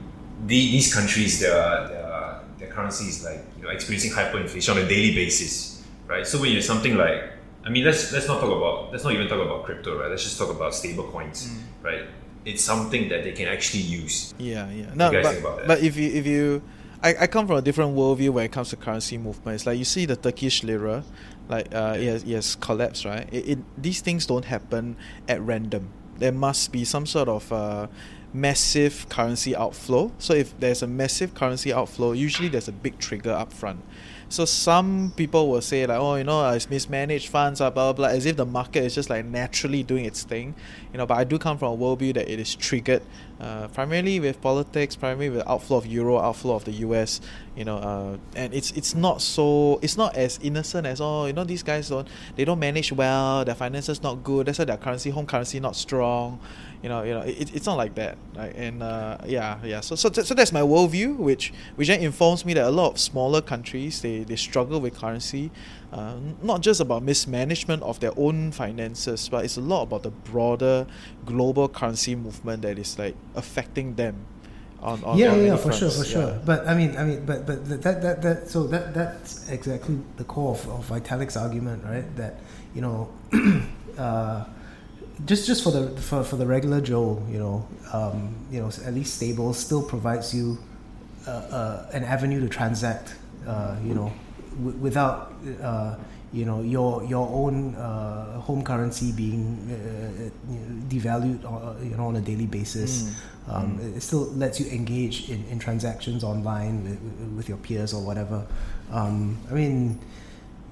the, 0.46 0.58
these 0.74 0.92
countries, 0.92 1.40
their, 1.40 1.54
their 1.88 2.40
their 2.58 2.68
currency 2.68 3.04
is 3.08 3.24
like 3.24 3.40
you 3.56 3.62
know 3.64 3.70
experiencing 3.70 4.10
hyperinflation 4.12 4.72
on 4.72 4.78
a 4.78 4.88
daily 4.88 5.14
basis, 5.14 5.82
right? 6.06 6.26
So 6.26 6.40
when 6.40 6.50
you're 6.52 6.60
something 6.62 6.96
like, 6.96 7.22
I 7.64 7.70
mean, 7.70 7.84
let's 7.84 8.12
let's 8.12 8.26
not 8.28 8.40
talk 8.40 8.50
about 8.50 8.90
let's 8.92 9.04
not 9.04 9.12
even 9.14 9.28
talk 9.28 9.40
about 9.40 9.64
crypto, 9.64 9.98
right? 10.00 10.10
Let's 10.10 10.24
just 10.24 10.36
talk 10.36 10.50
about 10.50 10.74
stable 10.74 11.04
coins, 11.04 11.48
Mm. 11.48 11.84
right? 11.84 12.02
It's 12.44 12.62
something 12.62 13.08
that 13.08 13.22
they 13.24 13.32
can 13.32 13.46
actually 13.48 13.80
use. 13.86 14.34
Yeah, 14.36 14.68
yeah. 14.70 14.90
No, 14.94 15.10
guys 15.10 15.22
but, 15.24 15.30
think 15.32 15.44
about 15.46 15.56
that? 15.58 15.66
but 15.68 15.78
if 15.80 15.96
you 15.96 16.10
if 16.10 16.26
you, 16.26 16.60
I, 17.04 17.14
I 17.20 17.26
come 17.26 17.46
from 17.46 17.58
a 17.58 17.62
different 17.62 17.94
worldview 17.94 18.30
when 18.30 18.46
it 18.46 18.52
comes 18.52 18.70
to 18.70 18.76
currency 18.76 19.18
movements. 19.18 19.66
Like 19.66 19.76
you 19.76 19.84
see 19.84 20.06
the 20.06 20.16
Turkish 20.16 20.64
lira, 20.64 21.04
like 21.50 21.72
uh, 21.74 21.96
it 21.98 22.22
has, 22.26 22.56
collapsed, 22.56 23.04
right? 23.04 23.28
It, 23.30 23.48
it 23.50 23.58
these 23.76 24.00
things 24.00 24.24
don't 24.24 24.46
happen 24.46 24.96
at 25.28 25.42
random. 25.42 25.90
There 26.16 26.32
must 26.32 26.72
be 26.72 26.82
some 26.86 27.04
sort 27.04 27.28
of 27.28 27.52
uh, 27.52 27.88
massive 28.32 29.06
currency 29.10 29.54
outflow. 29.54 30.12
So 30.18 30.32
if 30.32 30.58
there's 30.58 30.82
a 30.82 30.86
massive 30.86 31.34
currency 31.34 31.74
outflow, 31.74 32.12
usually 32.12 32.48
there's 32.48 32.68
a 32.68 32.72
big 32.72 32.98
trigger 32.98 33.32
up 33.32 33.52
front. 33.52 33.80
So 34.30 34.46
some 34.46 35.12
people 35.14 35.50
will 35.50 35.60
say 35.60 35.86
like, 35.86 35.98
oh, 35.98 36.14
you 36.14 36.24
know, 36.24 36.50
it's 36.52 36.70
mismanaged 36.70 37.28
funds, 37.28 37.60
uh, 37.60 37.70
blah, 37.70 37.92
blah 37.92 38.08
blah, 38.08 38.16
as 38.16 38.24
if 38.24 38.36
the 38.36 38.46
market 38.46 38.82
is 38.82 38.94
just 38.94 39.10
like 39.10 39.26
naturally 39.26 39.82
doing 39.82 40.06
its 40.06 40.22
thing, 40.22 40.54
you 40.90 40.98
know. 40.98 41.04
But 41.04 41.18
I 41.18 41.24
do 41.24 41.38
come 41.38 41.58
from 41.58 41.74
a 41.74 41.76
worldview 41.76 42.14
that 42.14 42.28
it 42.28 42.40
is 42.40 42.54
triggered, 42.54 43.02
uh, 43.40 43.68
primarily 43.68 44.20
with 44.20 44.40
politics, 44.40 44.94
primarily 44.96 45.30
with 45.30 45.46
outflow 45.48 45.78
of 45.78 45.86
euro, 45.86 46.18
outflow 46.18 46.54
of 46.54 46.64
the 46.64 46.72
US, 46.72 47.20
you 47.56 47.64
know, 47.64 47.78
uh, 47.78 48.16
and 48.36 48.54
it's 48.54 48.70
it's 48.72 48.94
not 48.94 49.20
so 49.20 49.78
it's 49.82 49.96
not 49.96 50.14
as 50.16 50.38
innocent 50.42 50.86
as 50.86 51.00
oh, 51.00 51.26
you 51.26 51.32
know, 51.32 51.44
these 51.44 51.62
guys 51.62 51.88
don't 51.88 52.06
they 52.36 52.44
don't 52.44 52.58
manage 52.58 52.92
well, 52.92 53.44
their 53.44 53.54
finances 53.54 54.02
not 54.02 54.22
good, 54.22 54.46
that's 54.46 54.58
why 54.58 54.64
their 54.64 54.76
currency, 54.76 55.10
home 55.10 55.26
currency 55.26 55.58
not 55.60 55.74
strong, 55.76 56.38
you 56.84 56.90
know, 56.90 57.02
you 57.02 57.14
know, 57.14 57.22
it, 57.22 57.54
it's 57.56 57.64
not 57.64 57.78
like 57.78 57.94
that, 57.94 58.18
right? 58.36 58.54
And 58.54 58.82
uh, 58.82 59.16
yeah, 59.24 59.58
yeah. 59.64 59.80
So, 59.80 59.96
so 59.96 60.12
so 60.12 60.34
that's 60.34 60.52
my 60.52 60.60
worldview, 60.60 61.16
which 61.16 61.50
which 61.76 61.88
then 61.88 62.00
informs 62.00 62.44
me 62.44 62.52
that 62.52 62.66
a 62.66 62.70
lot 62.70 62.90
of 62.92 62.98
smaller 63.00 63.40
countries 63.40 64.02
they, 64.02 64.18
they 64.22 64.36
struggle 64.36 64.82
with 64.82 64.94
currency, 64.94 65.50
uh, 65.94 66.16
not 66.42 66.60
just 66.60 66.82
about 66.82 67.02
mismanagement 67.02 67.82
of 67.82 68.00
their 68.00 68.12
own 68.18 68.52
finances, 68.52 69.30
but 69.30 69.46
it's 69.46 69.56
a 69.56 69.62
lot 69.62 69.84
about 69.84 70.02
the 70.02 70.10
broader 70.10 70.86
global 71.24 71.70
currency 71.70 72.14
movement 72.14 72.60
that 72.60 72.78
is 72.78 72.98
like 72.98 73.16
affecting 73.34 73.94
them. 73.94 74.26
On, 74.82 75.02
on 75.04 75.16
yeah, 75.16 75.32
on 75.32 75.38
yeah, 75.38 75.44
yeah, 75.46 75.56
for 75.56 75.72
sure, 75.72 75.90
for 75.90 76.04
Yeah. 76.04 76.12
sure. 76.12 76.40
But 76.44 76.68
I 76.68 76.74
mean, 76.74 76.94
I 76.98 77.04
mean, 77.04 77.24
but 77.24 77.46
but 77.46 77.64
that 77.82 78.02
that 78.02 78.20
that 78.20 78.50
so 78.50 78.66
that 78.66 78.92
that's 78.92 79.48
exactly 79.48 80.00
the 80.18 80.24
core 80.24 80.50
of, 80.52 80.68
of 80.68 80.86
Vitalik's 80.90 81.38
argument, 81.38 81.82
right? 81.82 82.04
That 82.16 82.40
you 82.74 82.82
know, 82.82 83.08
uh, 83.96 84.44
just 85.24 85.46
just 85.46 85.62
for 85.62 85.70
the 85.70 85.90
for, 86.00 86.24
for 86.24 86.36
the 86.36 86.46
regular 86.46 86.80
Joe, 86.80 87.22
you 87.30 87.38
know, 87.38 87.66
um, 87.92 88.34
you 88.50 88.60
know, 88.60 88.68
at 88.68 88.94
least 88.94 89.14
stable 89.14 89.54
still 89.54 89.82
provides 89.82 90.34
you 90.34 90.58
uh, 91.26 91.30
uh, 91.30 91.90
an 91.92 92.04
avenue 92.04 92.40
to 92.40 92.48
transact, 92.48 93.14
uh, 93.46 93.76
you 93.84 93.94
know, 93.94 94.12
w- 94.58 94.78
without. 94.78 95.32
Uh, 95.62 95.96
you 96.34 96.44
know 96.44 96.62
your 96.62 97.04
your 97.04 97.28
own 97.28 97.76
uh, 97.76 98.40
home 98.40 98.64
currency 98.64 99.12
being 99.12 99.54
uh, 99.70 100.30
devalued 100.92 101.44
uh, 101.44 101.80
you 101.80 101.96
know 101.96 102.08
on 102.08 102.16
a 102.16 102.20
daily 102.20 102.46
basis. 102.46 103.14
Um, 103.46 103.78
it 103.94 104.00
still 104.00 104.24
lets 104.32 104.58
you 104.58 104.66
engage 104.66 105.30
in, 105.30 105.44
in 105.46 105.60
transactions 105.60 106.24
online 106.24 106.82
with, 106.82 107.36
with 107.36 107.48
your 107.48 107.58
peers 107.58 107.94
or 107.94 108.02
whatever. 108.02 108.44
Um, 108.90 109.38
I 109.48 109.54
mean 109.54 110.00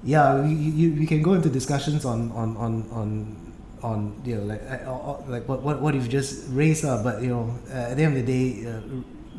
yeah 0.03 0.41
we, 0.41 0.51
you, 0.51 0.99
we 0.99 1.05
can 1.07 1.21
go 1.21 1.33
into 1.33 1.47
discussions 1.47 2.03
on 2.03 2.29
on 2.33 2.57
on, 2.57 2.89
on 2.91 3.52
on 3.83 4.15
you 4.23 4.35
know 4.39 4.43
like 4.47 4.63
uh, 4.63 4.91
uh, 4.91 5.21
like 5.27 5.43
what, 5.47 5.61
what 5.61 5.81
what 5.81 5.93
you've 5.93 6.09
just 6.09 6.47
raised 6.49 6.85
uh, 6.85 7.03
but 7.03 7.21
you 7.21 7.27
know 7.29 7.51
uh, 7.69 7.91
at 7.91 7.97
the 7.97 8.03
end 8.03 8.15
of 8.17 8.25
the 8.25 8.29
day 8.31 8.65
uh, 8.65 8.79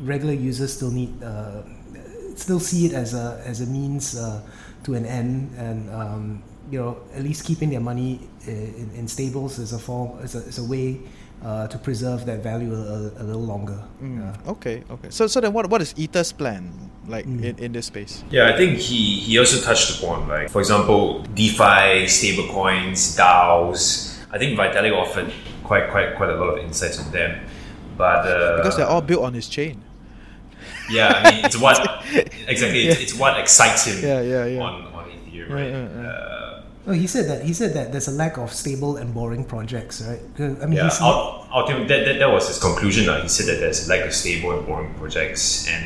regular 0.05 0.33
users 0.33 0.71
still 0.73 0.91
need 0.91 1.11
uh, 1.23 1.61
still 2.35 2.59
see 2.59 2.85
it 2.85 2.93
as 2.93 3.13
a 3.13 3.41
as 3.45 3.61
a 3.61 3.65
means 3.65 4.15
uh, 4.15 4.39
to 4.83 4.93
an 4.93 5.05
end 5.05 5.49
and 5.57 5.89
um, 5.89 6.43
you 6.69 6.77
know 6.79 6.97
at 7.17 7.23
least 7.23 7.43
keeping 7.45 7.69
their 7.69 7.79
money 7.81 8.19
in, 8.45 8.89
in 8.95 9.07
stables 9.07 9.57
is 9.57 9.73
a 9.73 9.79
form 9.79 10.19
is 10.23 10.35
a, 10.35 10.39
is 10.45 10.57
a 10.59 10.63
way 10.63 11.01
uh, 11.43 11.67
to 11.67 11.77
preserve 11.77 12.25
that 12.25 12.39
value 12.43 12.73
a, 12.73 13.11
a 13.21 13.23
little 13.25 13.43
longer 13.45 13.81
Mm, 14.01 14.19
Yeah. 14.21 14.51
Okay, 14.53 14.83
okay. 14.91 15.09
So 15.09 15.25
so 15.27 15.41
then 15.41 15.53
what 15.53 15.69
what 15.69 15.81
is 15.81 15.93
Ether's 15.97 16.31
plan 16.31 16.69
like 17.07 17.25
Mm. 17.25 17.43
in, 17.43 17.53
in 17.65 17.71
this 17.73 17.85
space? 17.87 18.23
Yeah, 18.33 18.49
I 18.49 18.57
think 18.57 18.77
he, 18.81 19.19
he 19.21 19.37
also 19.37 19.61
touched 19.61 19.97
upon 20.01 20.27
like 20.27 20.49
for 20.49 20.59
example 20.61 21.21
DeFi, 21.33 22.05
stablecoins, 22.09 23.13
DAOs. 23.17 24.14
I 24.35 24.37
think 24.37 24.59
Vitalik 24.59 24.91
offered 24.93 25.31
quite 25.63 25.89
quite 25.89 26.15
quite 26.17 26.29
a 26.29 26.35
lot 26.35 26.49
of 26.53 26.57
insights 26.59 26.99
on 26.99 27.09
them. 27.11 27.39
But 27.97 28.27
uh, 28.27 28.57
Because 28.57 28.75
they're 28.75 28.85
all 28.93 29.01
built 29.01 29.23
on 29.23 29.33
his 29.33 29.47
chain. 29.47 29.81
yeah, 30.91 31.07
I 31.15 31.31
mean 31.31 31.45
it's 31.45 31.57
what 31.57 31.79
exactly 32.47 32.87
it's, 32.87 32.99
it's 33.01 33.15
what 33.15 33.39
excites 33.39 33.87
him 33.87 34.03
Yeah, 34.03 34.19
yeah, 34.21 34.45
yeah. 34.45 34.61
on 34.61 34.73
on 34.93 35.05
Ethereum, 35.09 35.47
Yeah, 35.49 35.55
right? 35.55 35.69
yeah, 35.71 35.87
yeah. 36.03 36.09
Uh, 36.09 36.41
Oh, 36.87 36.91
he 36.93 37.07
said 37.07 37.25
that 37.31 37.41
he 37.43 37.51
said 37.53 37.73
that 37.73 37.91
there's 37.91 38.07
a 38.07 38.11
lack 38.23 38.37
of 38.37 38.53
stable 38.53 38.97
and 38.97 39.11
boring 39.11 39.43
projects, 39.43 40.03
right? 40.05 40.21
I 40.37 40.65
mean, 40.69 40.73
yeah, 40.73 40.83
he's, 40.83 41.01
ult- 41.01 41.47
ultimately, 41.51 41.87
that, 41.87 42.05
that, 42.05 42.19
that 42.19 42.29
was 42.29 42.47
his 42.47 42.59
conclusion. 42.61 43.09
Uh. 43.09 43.21
He 43.23 43.27
said 43.27 43.47
that 43.47 43.59
there's 43.59 43.87
a 43.87 43.89
lack 43.89 44.05
of 44.05 44.13
stable 44.13 44.51
and 44.55 44.61
boring 44.67 44.93
projects. 44.93 45.67
And 45.67 45.83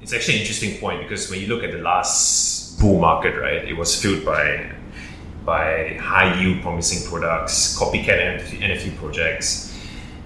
it's 0.00 0.12
actually 0.14 0.34
an 0.34 0.40
interesting 0.42 0.78
point 0.78 1.02
because 1.02 1.28
when 1.28 1.40
you 1.40 1.48
look 1.48 1.64
at 1.64 1.72
the 1.72 1.78
last 1.82 2.78
bull 2.78 3.00
market, 3.00 3.34
right, 3.36 3.64
it 3.66 3.74
was 3.76 4.00
filled 4.00 4.24
by 4.24 4.70
by 5.48 5.96
high 5.98 6.38
yield 6.38 6.60
promising 6.60 7.08
products, 7.08 7.74
copycat 7.78 8.38
NFT, 8.60 8.94
projects, 8.98 9.74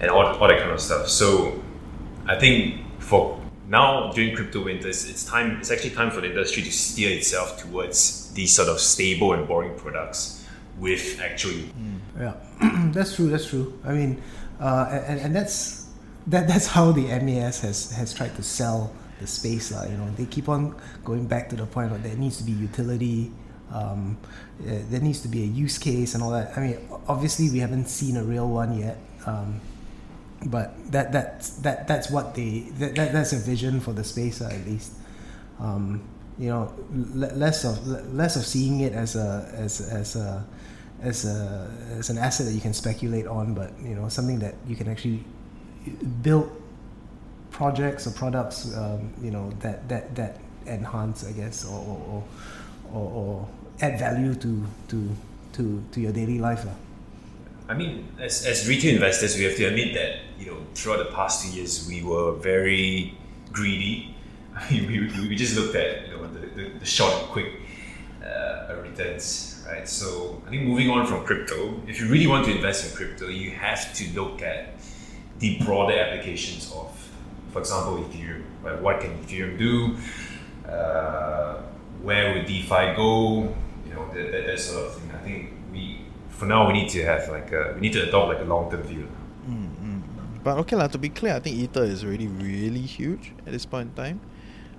and 0.00 0.10
all, 0.10 0.26
all 0.26 0.48
that 0.48 0.58
kind 0.58 0.72
of 0.72 0.80
stuff. 0.80 1.06
So 1.06 1.62
I 2.26 2.36
think 2.36 2.80
for 2.98 3.40
now 3.68 4.10
during 4.10 4.34
crypto 4.34 4.64
winters, 4.64 5.08
it's 5.08 5.24
time. 5.24 5.58
It's 5.58 5.70
actually 5.70 5.90
time 5.90 6.10
for 6.10 6.20
the 6.20 6.30
industry 6.30 6.64
to 6.64 6.72
steer 6.72 7.16
itself 7.16 7.62
towards 7.62 8.32
these 8.32 8.52
sort 8.52 8.68
of 8.68 8.80
stable 8.80 9.32
and 9.32 9.46
boring 9.46 9.78
products 9.78 10.44
with 10.78 11.20
actually 11.20 11.70
Yeah, 12.18 12.34
that's 12.92 13.14
true. 13.14 13.28
That's 13.28 13.46
true. 13.46 13.78
I 13.84 13.92
mean, 13.92 14.20
uh, 14.58 15.04
and, 15.06 15.20
and 15.20 15.36
that's 15.36 15.86
that 16.26 16.48
that's 16.48 16.66
how 16.66 16.90
the 16.90 17.06
MAS 17.22 17.60
has 17.60 17.92
has 17.92 18.12
tried 18.12 18.34
to 18.34 18.42
sell 18.42 18.92
the 19.20 19.28
space. 19.28 19.70
Uh, 19.70 19.86
you 19.88 19.96
know, 19.96 20.10
they 20.16 20.26
keep 20.26 20.48
on 20.48 20.74
going 21.04 21.26
back 21.26 21.48
to 21.50 21.54
the 21.54 21.66
point 21.66 21.92
that 21.92 22.02
there 22.02 22.16
needs 22.16 22.38
to 22.38 22.42
be 22.42 22.50
utility. 22.50 23.30
Um, 23.70 24.18
uh, 24.66 24.82
there 24.90 25.00
needs 25.00 25.20
to 25.22 25.28
be 25.28 25.42
a 25.42 25.46
use 25.46 25.78
case 25.78 26.14
and 26.14 26.22
all 26.22 26.30
that. 26.30 26.56
I 26.56 26.60
mean, 26.60 26.78
obviously 27.08 27.50
we 27.50 27.58
haven't 27.58 27.88
seen 27.88 28.16
a 28.16 28.22
real 28.22 28.48
one 28.48 28.78
yet. 28.78 28.98
Um, 29.26 29.60
but 30.46 30.74
that 30.90 31.12
that's 31.12 31.50
that 31.62 31.86
that's 31.86 32.10
what 32.10 32.34
they 32.34 32.60
that, 32.78 32.94
that 32.96 33.12
that's 33.12 33.32
a 33.32 33.38
vision 33.38 33.80
for 33.80 33.92
the 33.92 34.04
space 34.04 34.40
uh, 34.40 34.46
at 34.52 34.66
least. 34.66 34.92
Um, 35.60 36.02
you 36.38 36.48
know, 36.48 36.72
l- 36.92 37.36
less 37.36 37.64
of 37.64 37.78
l- 37.86 38.02
less 38.12 38.36
of 38.36 38.44
seeing 38.44 38.80
it 38.80 38.92
as 38.92 39.16
a 39.16 39.48
as 39.54 39.80
as 39.80 40.16
a 40.16 40.44
as 41.00 41.24
a 41.24 41.70
as 41.98 42.10
an 42.10 42.18
asset 42.18 42.46
that 42.46 42.52
you 42.52 42.60
can 42.60 42.72
speculate 42.72 43.26
on, 43.26 43.54
but 43.54 43.72
you 43.80 43.94
know 43.94 44.08
something 44.08 44.38
that 44.40 44.54
you 44.66 44.76
can 44.76 44.88
actually 44.88 45.24
build 46.22 46.50
projects 47.50 48.06
or 48.06 48.10
products, 48.12 48.74
um, 48.76 49.12
you 49.22 49.30
know 49.30 49.50
that 49.60 49.88
that 49.88 50.14
that 50.16 50.38
enhance, 50.66 51.24
I 51.24 51.32
guess, 51.32 51.64
or 51.64 51.78
or, 51.78 52.24
or, 52.92 53.10
or 53.12 53.48
add 53.80 53.98
value 53.98 54.34
to 54.34 54.64
to 54.88 55.16
to, 55.52 55.84
to 55.92 56.00
your 56.00 56.12
daily 56.12 56.38
life. 56.38 56.64
lah. 56.64 56.74
I 57.68 57.74
mean, 57.74 58.08
as, 58.18 58.44
as 58.44 58.68
retail 58.68 58.94
investors, 58.94 59.36
we 59.36 59.44
have 59.44 59.56
to 59.56 59.64
admit 59.64 59.94
that 59.94 60.16
you 60.38 60.46
know 60.50 60.58
throughout 60.74 60.98
the 60.98 61.12
past 61.14 61.44
two 61.44 61.56
years 61.56 61.86
we 61.88 62.02
were 62.02 62.32
very 62.32 63.14
greedy. 63.52 64.14
I 64.56 64.70
mean, 64.70 64.86
we, 64.86 65.00
we, 65.00 65.28
we 65.28 65.36
just 65.36 65.56
looked 65.56 65.74
at 65.74 66.08
you 66.08 66.16
know 66.16 66.26
the, 66.28 66.40
the, 66.40 66.78
the 66.80 66.86
short 66.86 67.14
and 67.14 67.28
quick 67.30 67.52
uh, 68.24 68.76
returns, 68.82 69.64
right? 69.68 69.88
So 69.88 70.42
I 70.46 70.50
think 70.50 70.62
moving 70.64 70.90
on 70.90 71.06
from 71.06 71.24
crypto, 71.24 71.80
if 71.86 72.00
you 72.00 72.08
really 72.08 72.26
want 72.26 72.44
to 72.46 72.54
invest 72.54 72.90
in 72.90 72.96
crypto, 72.96 73.28
you 73.28 73.50
have 73.52 73.94
to 73.94 74.04
look 74.12 74.42
at 74.42 74.74
the 75.38 75.58
broader 75.64 75.98
applications 75.98 76.72
of, 76.72 76.90
for 77.52 77.60
example, 77.60 77.98
Ethereum. 77.98 78.44
Right? 78.62 78.80
What 78.80 79.00
can 79.00 79.18
Ethereum 79.24 79.58
do? 79.58 79.96
Uh, 80.70 81.62
where 82.02 82.34
would 82.34 82.46
DeFi 82.46 82.94
go? 82.96 83.54
You 83.86 83.94
know 83.94 84.06
that, 84.14 84.32
that, 84.32 84.46
that 84.46 84.58
sort 84.60 84.86
of 84.86 84.94
thing. 84.94 85.10
I 85.14 85.18
think 85.18 85.50
we 85.72 86.00
for 86.30 86.46
now 86.46 86.66
we 86.66 86.72
need 86.72 86.88
to 86.90 87.04
have 87.04 87.28
like 87.28 87.52
a, 87.52 87.72
we 87.74 87.80
need 87.80 87.92
to 87.94 88.08
adopt 88.08 88.28
like 88.28 88.40
a 88.40 88.44
long 88.44 88.70
term 88.70 88.82
view. 88.82 89.08
Mm, 89.48 89.68
mm, 89.68 90.02
mm. 90.02 90.44
But 90.44 90.58
okay, 90.58 90.76
lah. 90.76 90.88
to 90.88 90.98
be 90.98 91.08
clear, 91.08 91.34
I 91.34 91.40
think 91.40 91.56
Ether 91.56 91.84
is 91.84 92.02
already 92.04 92.26
really 92.26 92.82
huge 92.82 93.32
at 93.46 93.52
this 93.52 93.64
point 93.66 93.90
in 93.90 93.94
time. 93.94 94.20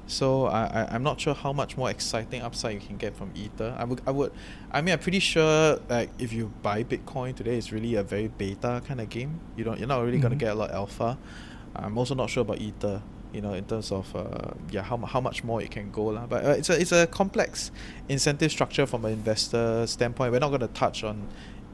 So 0.05 0.47
I, 0.47 0.63
I 0.67 0.95
I'm 0.95 1.03
not 1.03 1.21
sure 1.21 1.33
how 1.33 1.53
much 1.53 1.77
more 1.77 1.89
exciting 1.89 2.41
upside 2.41 2.73
you 2.75 2.83
can 2.85 2.97
get 2.97 3.15
from 3.15 3.31
Ether. 3.35 3.73
I 3.79 3.85
would 3.85 4.01
I 4.05 4.11
would 4.11 4.31
I 4.71 4.81
mean 4.81 4.91
I'm 4.93 4.99
pretty 4.99 5.19
sure 5.23 5.79
like 5.87 6.09
if 6.19 6.33
you 6.33 6.51
buy 6.61 6.83
Bitcoin 6.83 7.35
today, 7.35 7.55
it's 7.57 7.71
really 7.71 7.95
a 7.95 8.03
very 8.03 8.27
beta 8.27 8.81
kind 8.85 8.99
of 8.99 9.07
game. 9.07 9.39
You 9.55 9.63
don't 9.63 9.79
you're 9.79 9.87
not 9.87 10.03
really 10.03 10.19
gonna 10.19 10.35
Mhm. 10.35 10.39
get 10.43 10.51
a 10.51 10.55
lot 10.59 10.71
of 10.71 10.75
alpha. 10.75 11.17
I'm 11.75 11.97
also 11.97 12.15
not 12.15 12.29
sure 12.29 12.41
about 12.41 12.59
Ether. 12.59 13.01
You 13.33 13.41
know, 13.41 13.53
in 13.53 13.65
terms 13.65 13.91
of 13.91 14.15
uh, 14.15 14.53
yeah, 14.69 14.83
how 14.83 14.97
how 14.97 15.19
much 15.19 15.43
more 15.43 15.61
it 15.61 15.71
can 15.71 15.91
go 15.91 16.05
lah. 16.05 16.27
But 16.27 16.45
uh, 16.45 16.49
it's 16.49 16.69
a 16.69 16.79
it's 16.79 16.91
a 16.91 17.07
complex 17.07 17.71
incentive 18.07 18.51
structure 18.51 18.85
from 18.85 19.05
an 19.05 19.13
investor 19.13 19.87
standpoint. 19.87 20.31
We're 20.31 20.39
not 20.39 20.51
gonna 20.51 20.67
touch 20.67 21.03
on 21.03 21.27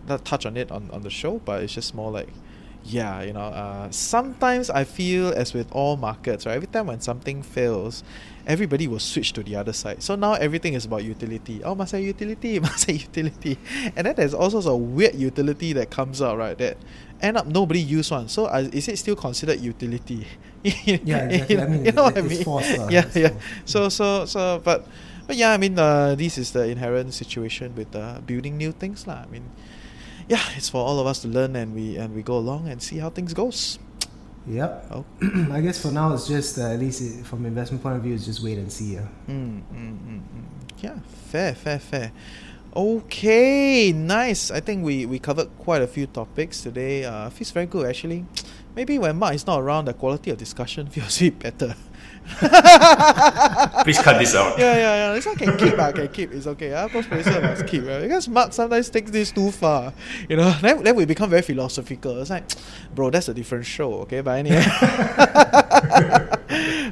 not 0.08 0.26
touch 0.26 0.46
on 0.46 0.58
it 0.58 0.72
on, 0.72 0.90
on 0.92 1.02
the 1.02 1.10
show, 1.10 1.40
but 1.40 1.64
it's 1.64 1.74
just 1.74 1.94
more 1.94 2.12
like 2.12 2.30
yeah, 2.84 3.22
you 3.22 3.34
know, 3.34 3.42
uh, 3.42 3.92
sometimes 3.92 4.70
I 4.70 4.84
feel 4.84 5.30
as 5.30 5.54
with 5.54 5.72
all 5.72 5.98
markets, 5.98 6.46
right? 6.46 6.56
Every 6.56 6.68
time 6.68 6.88
when 6.88 7.02
something 7.02 7.44
fails, 7.44 8.04
everybody 8.48 8.88
will 8.88 9.00
switch 9.00 9.34
to 9.34 9.44
the 9.44 9.56
other 9.56 9.74
side. 9.74 10.02
So 10.02 10.16
now 10.16 10.34
everything 10.34 10.74
is 10.74 10.86
about 10.86 11.04
utility. 11.04 11.64
Oh, 11.64 11.76
must 11.76 11.92
have 11.92 12.02
utility, 12.02 12.60
must 12.60 12.90
have 12.90 12.96
utility. 12.96 13.58
And 13.96 14.08
then 14.08 14.16
there's 14.16 14.34
all 14.34 14.50
sorts 14.50 14.68
of 14.68 14.80
weird 14.80 15.16
utility 15.16 15.74
that 15.74 15.92
comes 15.92 16.22
out, 16.22 16.38
right? 16.38 16.58
That 16.58 16.78
end 17.22 17.38
up 17.38 17.46
nobody 17.46 17.80
use 17.82 18.10
one. 18.12 18.28
So 18.28 18.46
uh, 18.46 18.68
is 18.72 18.88
it 18.88 18.98
still 18.98 19.16
considered 19.16 19.60
utility? 19.60 20.26
Yeah, 20.62 21.30
exactly. 21.30 21.62
I 21.62 21.68
mean, 21.68 21.86
you 21.86 21.92
know 21.94 22.04
what 22.04 22.18
I 22.18 22.22
mean? 22.22 22.44
forced, 22.44 22.78
uh, 22.78 22.88
yeah, 22.92 23.08
yeah. 23.16 23.32
So, 23.64 23.88
so, 23.88 24.26
so, 24.26 24.60
but, 24.62 24.86
but 25.26 25.38
yeah, 25.38 25.54
I 25.54 25.58
mean, 25.58 25.80
uh, 25.80 26.16
this 26.16 26.38
is 26.38 26.52
the 26.52 26.68
inherent 26.68 27.14
situation 27.14 27.74
with 27.76 27.96
uh, 27.96 28.20
building 28.26 28.58
new 28.58 28.74
things, 28.74 29.08
lah. 29.08 29.24
I 29.24 29.26
mean, 29.28 29.44
yeah, 30.30 30.42
it's 30.56 30.70
for 30.70 30.78
all 30.78 31.00
of 31.00 31.08
us 31.08 31.20
to 31.24 31.28
learn, 31.28 31.56
and 31.56 31.74
we 31.74 31.98
and 31.98 32.16
we 32.16 32.22
go 32.22 32.38
along 32.38 32.70
and 32.70 32.82
see 32.82 32.98
how 32.98 33.10
things 33.10 33.34
goes. 33.34 33.80
Yep. 34.48 34.86
Oh. 34.92 35.06
I 35.52 35.62
guess 35.62 35.82
for 35.82 35.92
now 35.92 36.14
it's 36.14 36.28
just 36.28 36.58
uh, 36.58 36.70
at 36.74 36.80
least 36.80 37.02
it, 37.02 37.26
from 37.26 37.46
investment 37.46 37.84
point 37.84 37.98
of 37.98 38.04
view, 38.04 38.14
it's 38.14 38.26
just 38.26 38.42
wait 38.42 38.58
and 38.58 38.72
see. 38.72 38.98
Uh. 38.98 39.02
Mm, 39.28 39.62
mm, 39.62 39.98
mm, 39.98 40.22
mm. 40.22 40.44
Yeah, 40.80 41.00
fair, 41.28 41.54
fair, 41.54 41.80
fair. 41.80 42.12
Okay, 42.76 43.92
nice. 43.92 44.52
I 44.52 44.60
think 44.60 44.86
we, 44.86 45.06
we 45.06 45.18
covered 45.18 45.50
quite 45.58 45.82
a 45.82 45.88
few 45.88 46.06
topics 46.06 46.62
today. 46.62 47.04
Uh, 47.04 47.30
feels 47.32 47.52
very 47.52 47.66
good 47.66 47.88
actually. 47.88 48.26
Maybe 48.76 49.00
when 49.00 49.18
Mark 49.18 49.34
is 49.34 49.46
not 49.48 49.60
around, 49.60 49.86
the 49.86 49.94
quality 49.94 50.30
of 50.30 50.38
discussion 50.38 50.88
feels 50.92 51.22
a 51.22 51.30
bit 51.32 51.40
better. 51.40 51.76
Please 53.84 54.00
cut 54.00 54.20
this 54.20 54.36
out. 54.36 54.58
Yeah, 54.60 54.76
yeah, 54.76 54.96
yeah. 54.96 55.14
This 55.14 55.26
one 55.26 55.36
can 55.36 55.58
keep, 55.58 55.78
I 55.80 55.92
can 55.92 56.08
keep. 56.10 56.32
It's 56.32 56.48
okay. 56.48 56.74
Ah, 56.74 56.88
post 56.88 57.10
producer 57.10 57.42
must 57.42 57.66
keep. 57.68 57.86
Right? 57.86 58.02
Because 58.02 58.28
Mark 58.28 58.54
sometimes 58.54 58.90
takes 58.90 59.12
this 59.12 59.32
too 59.32 59.52
far. 59.52 59.94
You 60.30 60.38
know, 60.38 60.52
then, 60.62 60.84
then 60.84 60.96
we 60.96 61.06
become 61.06 61.30
very 61.30 61.42
philosophical. 61.42 62.22
It's 62.22 62.30
like, 62.30 62.46
bro, 62.96 63.10
that's 63.10 63.28
a 63.30 63.34
different 63.34 63.66
show. 63.66 63.94
Okay, 64.06 64.22
but 64.22 64.38
anyway. 64.38 64.64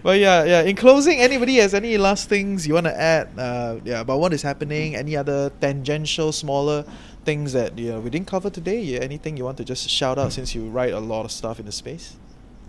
but 0.04 0.20
yeah, 0.20 0.44
yeah. 0.44 0.62
In 0.62 0.76
closing, 0.76 1.20
anybody 1.20 1.58
has 1.58 1.74
any 1.74 1.98
last 1.98 2.30
things 2.30 2.68
you 2.68 2.74
want 2.74 2.88
to 2.88 3.00
add? 3.00 3.30
Uh, 3.38 3.78
yeah, 3.86 4.02
about 4.02 4.20
what 4.20 4.34
is 4.34 4.42
happening? 4.42 4.96
Any 4.96 5.16
other 5.16 5.52
tangential, 5.62 6.32
smaller 6.32 6.84
things 7.26 7.54
that 7.54 7.78
you 7.78 7.92
know, 7.92 8.00
we 8.00 8.10
didn't 8.10 8.28
cover 8.28 8.50
today? 8.50 8.82
Yeah, 8.82 9.00
anything 9.00 9.38
you 9.38 9.44
want 9.44 9.58
to 9.58 9.66
just 9.66 9.88
shout 9.90 10.18
out 10.18 10.34
since 10.34 10.56
you 10.56 10.68
write 10.70 10.94
a 10.94 11.00
lot 11.00 11.26
of 11.26 11.32
stuff 11.32 11.60
in 11.60 11.66
the 11.66 11.72
space? 11.72 12.16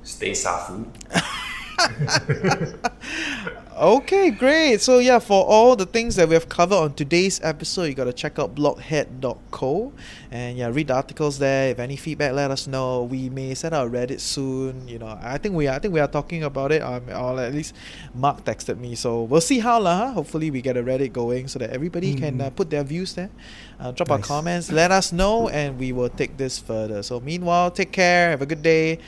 Stay 0.03 0.33
safu. 0.33 0.87
Okay, 3.79 4.33
great. 4.33 4.81
So 4.81 4.99
yeah, 4.99 5.20
for 5.20 5.47
all 5.47 5.76
the 5.76 5.87
things 5.87 6.16
that 6.16 6.26
we 6.29 6.35
have 6.35 6.49
covered 6.49 6.74
on 6.74 6.95
today's 6.95 7.41
episode, 7.45 7.85
you 7.85 7.95
gotta 7.95 8.12
check 8.12 8.37
out 8.41 8.53
blockhead.co 8.57 9.93
and 10.33 10.59
yeah, 10.59 10.66
read 10.66 10.89
the 10.89 10.95
articles 10.95 11.39
there. 11.39 11.70
If 11.70 11.79
any 11.79 11.95
feedback, 11.95 12.33
let 12.33 12.51
us 12.51 12.66
know. 12.66 13.05
We 13.05 13.31
may 13.31 13.55
set 13.55 13.72
out 13.72 13.87
a 13.87 13.91
Reddit 13.91 14.18
soon. 14.18 14.89
You 14.89 14.99
know, 14.99 15.16
I 15.22 15.39
think 15.39 15.55
we 15.55 15.68
are, 15.68 15.76
I 15.76 15.79
think 15.79 15.95
we 15.95 16.01
are 16.01 16.09
talking 16.09 16.43
about 16.43 16.72
it. 16.72 16.83
Um, 16.83 17.05
or 17.09 17.39
at 17.41 17.55
least 17.55 17.72
Mark 18.14 18.45
texted 18.45 18.79
me, 18.79 18.97
so 18.97 19.22
we'll 19.22 19.41
see 19.41 19.61
how 19.61 19.79
lah. 19.79 20.11
Hopefully, 20.11 20.51
we 20.51 20.61
get 20.61 20.76
a 20.76 20.83
Reddit 20.83 21.12
going 21.12 21.47
so 21.47 21.61
that 21.61 21.70
everybody 21.70 22.14
can 22.14 22.41
uh, 22.41 22.51
put 22.51 22.70
their 22.70 22.83
views 22.83 23.14
there. 23.14 23.31
Uh, 23.79 23.93
drop 23.93 24.11
our 24.11 24.18
comments, 24.18 24.72
let 24.72 24.91
us 24.91 25.12
know, 25.12 25.49
and 25.51 25.79
we 25.79 25.93
will 25.93 26.09
take 26.09 26.37
this 26.37 26.59
further. 26.59 27.01
So 27.05 27.20
meanwhile, 27.20 27.70
take 27.70 27.93
care. 27.93 28.31
Have 28.31 28.43
a 28.43 28.47
good 28.47 28.62
day. 28.62 28.99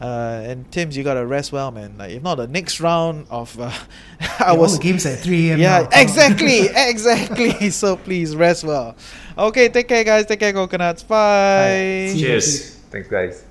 Uh, 0.00 0.40
and 0.44 0.70
Tim's, 0.72 0.96
you 0.96 1.04
gotta 1.04 1.26
rest 1.26 1.52
well, 1.52 1.70
man. 1.70 1.96
Like 1.98 2.12
if 2.12 2.22
not, 2.22 2.36
the 2.36 2.46
next 2.46 2.80
round 2.80 3.26
of 3.28 3.58
uh, 3.60 3.70
I 4.40 4.52
Yeah, 4.52 4.56
all 4.56 4.58
was 4.58 4.78
the 4.78 4.82
games 4.82 5.04
at 5.04 5.18
3 5.18 5.50
a.m. 5.50 5.58
yeah, 5.58 5.80
now. 5.82 5.88
Exactly, 6.00 6.68
exactly. 6.74 7.70
So 7.70 7.96
please 7.96 8.34
rest 8.34 8.64
well. 8.64 8.96
Okay, 9.36 9.68
take 9.68 9.88
care, 9.88 10.04
guys. 10.04 10.26
Take 10.26 10.40
care, 10.40 10.52
coconuts. 10.52 11.02
Bye. 11.02 12.08
See 12.12 12.18
you 12.20 12.26
Cheers. 12.28 12.76
Thanks, 12.90 13.08
guys. 13.08 13.44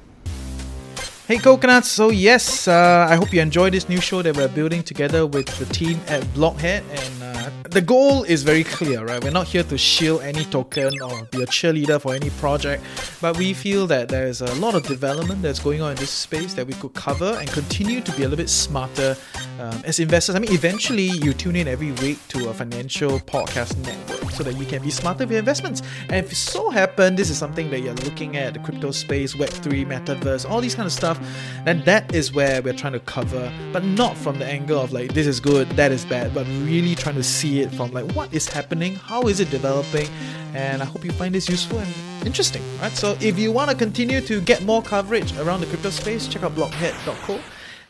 Hey, 1.30 1.38
coconuts. 1.38 1.92
So 1.92 2.10
yes, 2.10 2.68
uh, 2.68 3.06
I 3.08 3.14
hope 3.14 3.32
you 3.32 3.40
enjoy 3.40 3.70
this 3.70 3.88
new 3.88 4.02
show 4.02 4.24
that 4.24 4.36
we're 4.36 4.48
building 4.48 4.82
together 4.82 5.28
with 5.28 5.46
the 5.60 5.66
team 5.66 6.02
at 6.08 6.24
Blockhead, 6.34 6.84
and 6.90 7.22
uh, 7.22 7.52
the 7.70 7.82
goal 7.82 8.24
is 8.24 8.42
very 8.42 8.64
clear, 8.64 9.06
right? 9.06 9.24
We're 9.24 9.30
not 9.30 9.46
here 9.46 9.62
to 9.62 9.78
shield 9.78 10.24
any 10.24 10.44
token 10.46 11.00
or 11.04 11.26
be 11.26 11.44
a 11.44 11.46
cheerleader 11.46 12.02
for 12.02 12.16
any 12.16 12.32
project, 12.42 12.84
but 13.22 13.38
we 13.38 13.54
feel 13.54 13.86
that 13.86 14.10
there's 14.10 14.42
a 14.42 14.52
lot 14.56 14.74
of 14.74 14.82
development 14.88 15.44
that's 15.44 15.60
going 15.60 15.84
on 15.84 15.92
in 15.92 15.98
this 15.98 16.10
space 16.10 16.56
that 16.56 16.66
we 16.66 16.74
could 16.74 16.96
cover 16.96 17.38
and 17.40 17.48
continue 17.52 18.02
to 18.02 18.12
be 18.14 18.24
a 18.24 18.28
little 18.28 18.38
bit 18.38 18.50
smarter 18.50 19.16
um, 19.60 19.84
as 19.86 20.00
investors. 20.00 20.34
I 20.34 20.40
mean, 20.40 20.52
eventually 20.52 21.12
you 21.22 21.34
tune 21.34 21.56
in 21.56 21.68
every 21.68 21.92
week 22.02 22.28
to 22.30 22.50
a 22.50 22.56
financial 22.56 23.20
podcast 23.20 23.78
network 23.86 24.19
so 24.32 24.44
that 24.44 24.58
you 24.58 24.66
can 24.66 24.82
be 24.82 24.90
smarter 24.90 25.26
with 25.26 25.38
investments. 25.38 25.82
And 26.04 26.26
if 26.26 26.32
it 26.32 26.36
so 26.36 26.70
happen 26.70 27.16
this 27.16 27.30
is 27.30 27.38
something 27.38 27.70
that 27.72 27.82
you're 27.82 27.94
looking 27.96 28.38
at, 28.38 28.54
the 28.54 28.60
crypto 28.60 28.92
space, 28.92 29.36
Web3, 29.36 29.86
metaverse, 29.86 30.50
all 30.50 30.62
these 30.62 30.76
kind 30.76 30.86
of 30.86 30.94
stuff, 30.94 31.20
then 31.66 31.84
that 31.86 32.14
is 32.14 32.34
where 32.34 32.62
we're 32.62 32.74
trying 32.74 32.94
to 32.94 33.00
cover, 33.02 33.52
but 33.72 33.84
not 33.84 34.18
from 34.18 34.40
the 34.40 34.46
angle 34.46 34.80
of 34.80 34.92
like 34.92 35.14
this 35.14 35.28
is 35.28 35.40
good, 35.40 35.68
that 35.72 35.92
is 35.92 36.06
bad, 36.06 36.34
but 36.34 36.46
really 36.48 36.96
trying 36.96 37.16
to 37.16 37.24
see 37.24 37.62
it 37.62 37.72
from 37.72 37.92
like 37.92 38.10
what 38.14 38.34
is 38.34 38.48
happening, 38.48 38.96
how 38.96 39.24
is 39.24 39.40
it 39.40 39.50
developing, 39.50 40.08
and 40.54 40.82
I 40.82 40.86
hope 40.86 41.06
you 41.06 41.12
find 41.12 41.34
this 41.34 41.48
useful 41.50 41.80
and 41.80 41.94
interesting. 42.26 42.62
Right? 42.80 42.92
So 42.92 43.18
if 43.22 43.38
you 43.38 43.52
want 43.52 43.70
to 43.70 43.76
continue 43.76 44.22
to 44.22 44.42
get 44.42 44.64
more 44.64 44.82
coverage 44.82 45.36
around 45.38 45.62
the 45.62 45.68
crypto 45.68 45.90
space, 45.90 46.28
check 46.28 46.44
out 46.44 46.56
blockhead.co. 46.56 47.40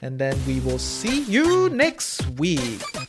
And 0.02 0.18
then 0.18 0.38
we 0.48 0.62
will 0.62 0.80
see 0.80 1.24
you 1.24 1.70
next 1.70 2.26
week. 2.38 3.09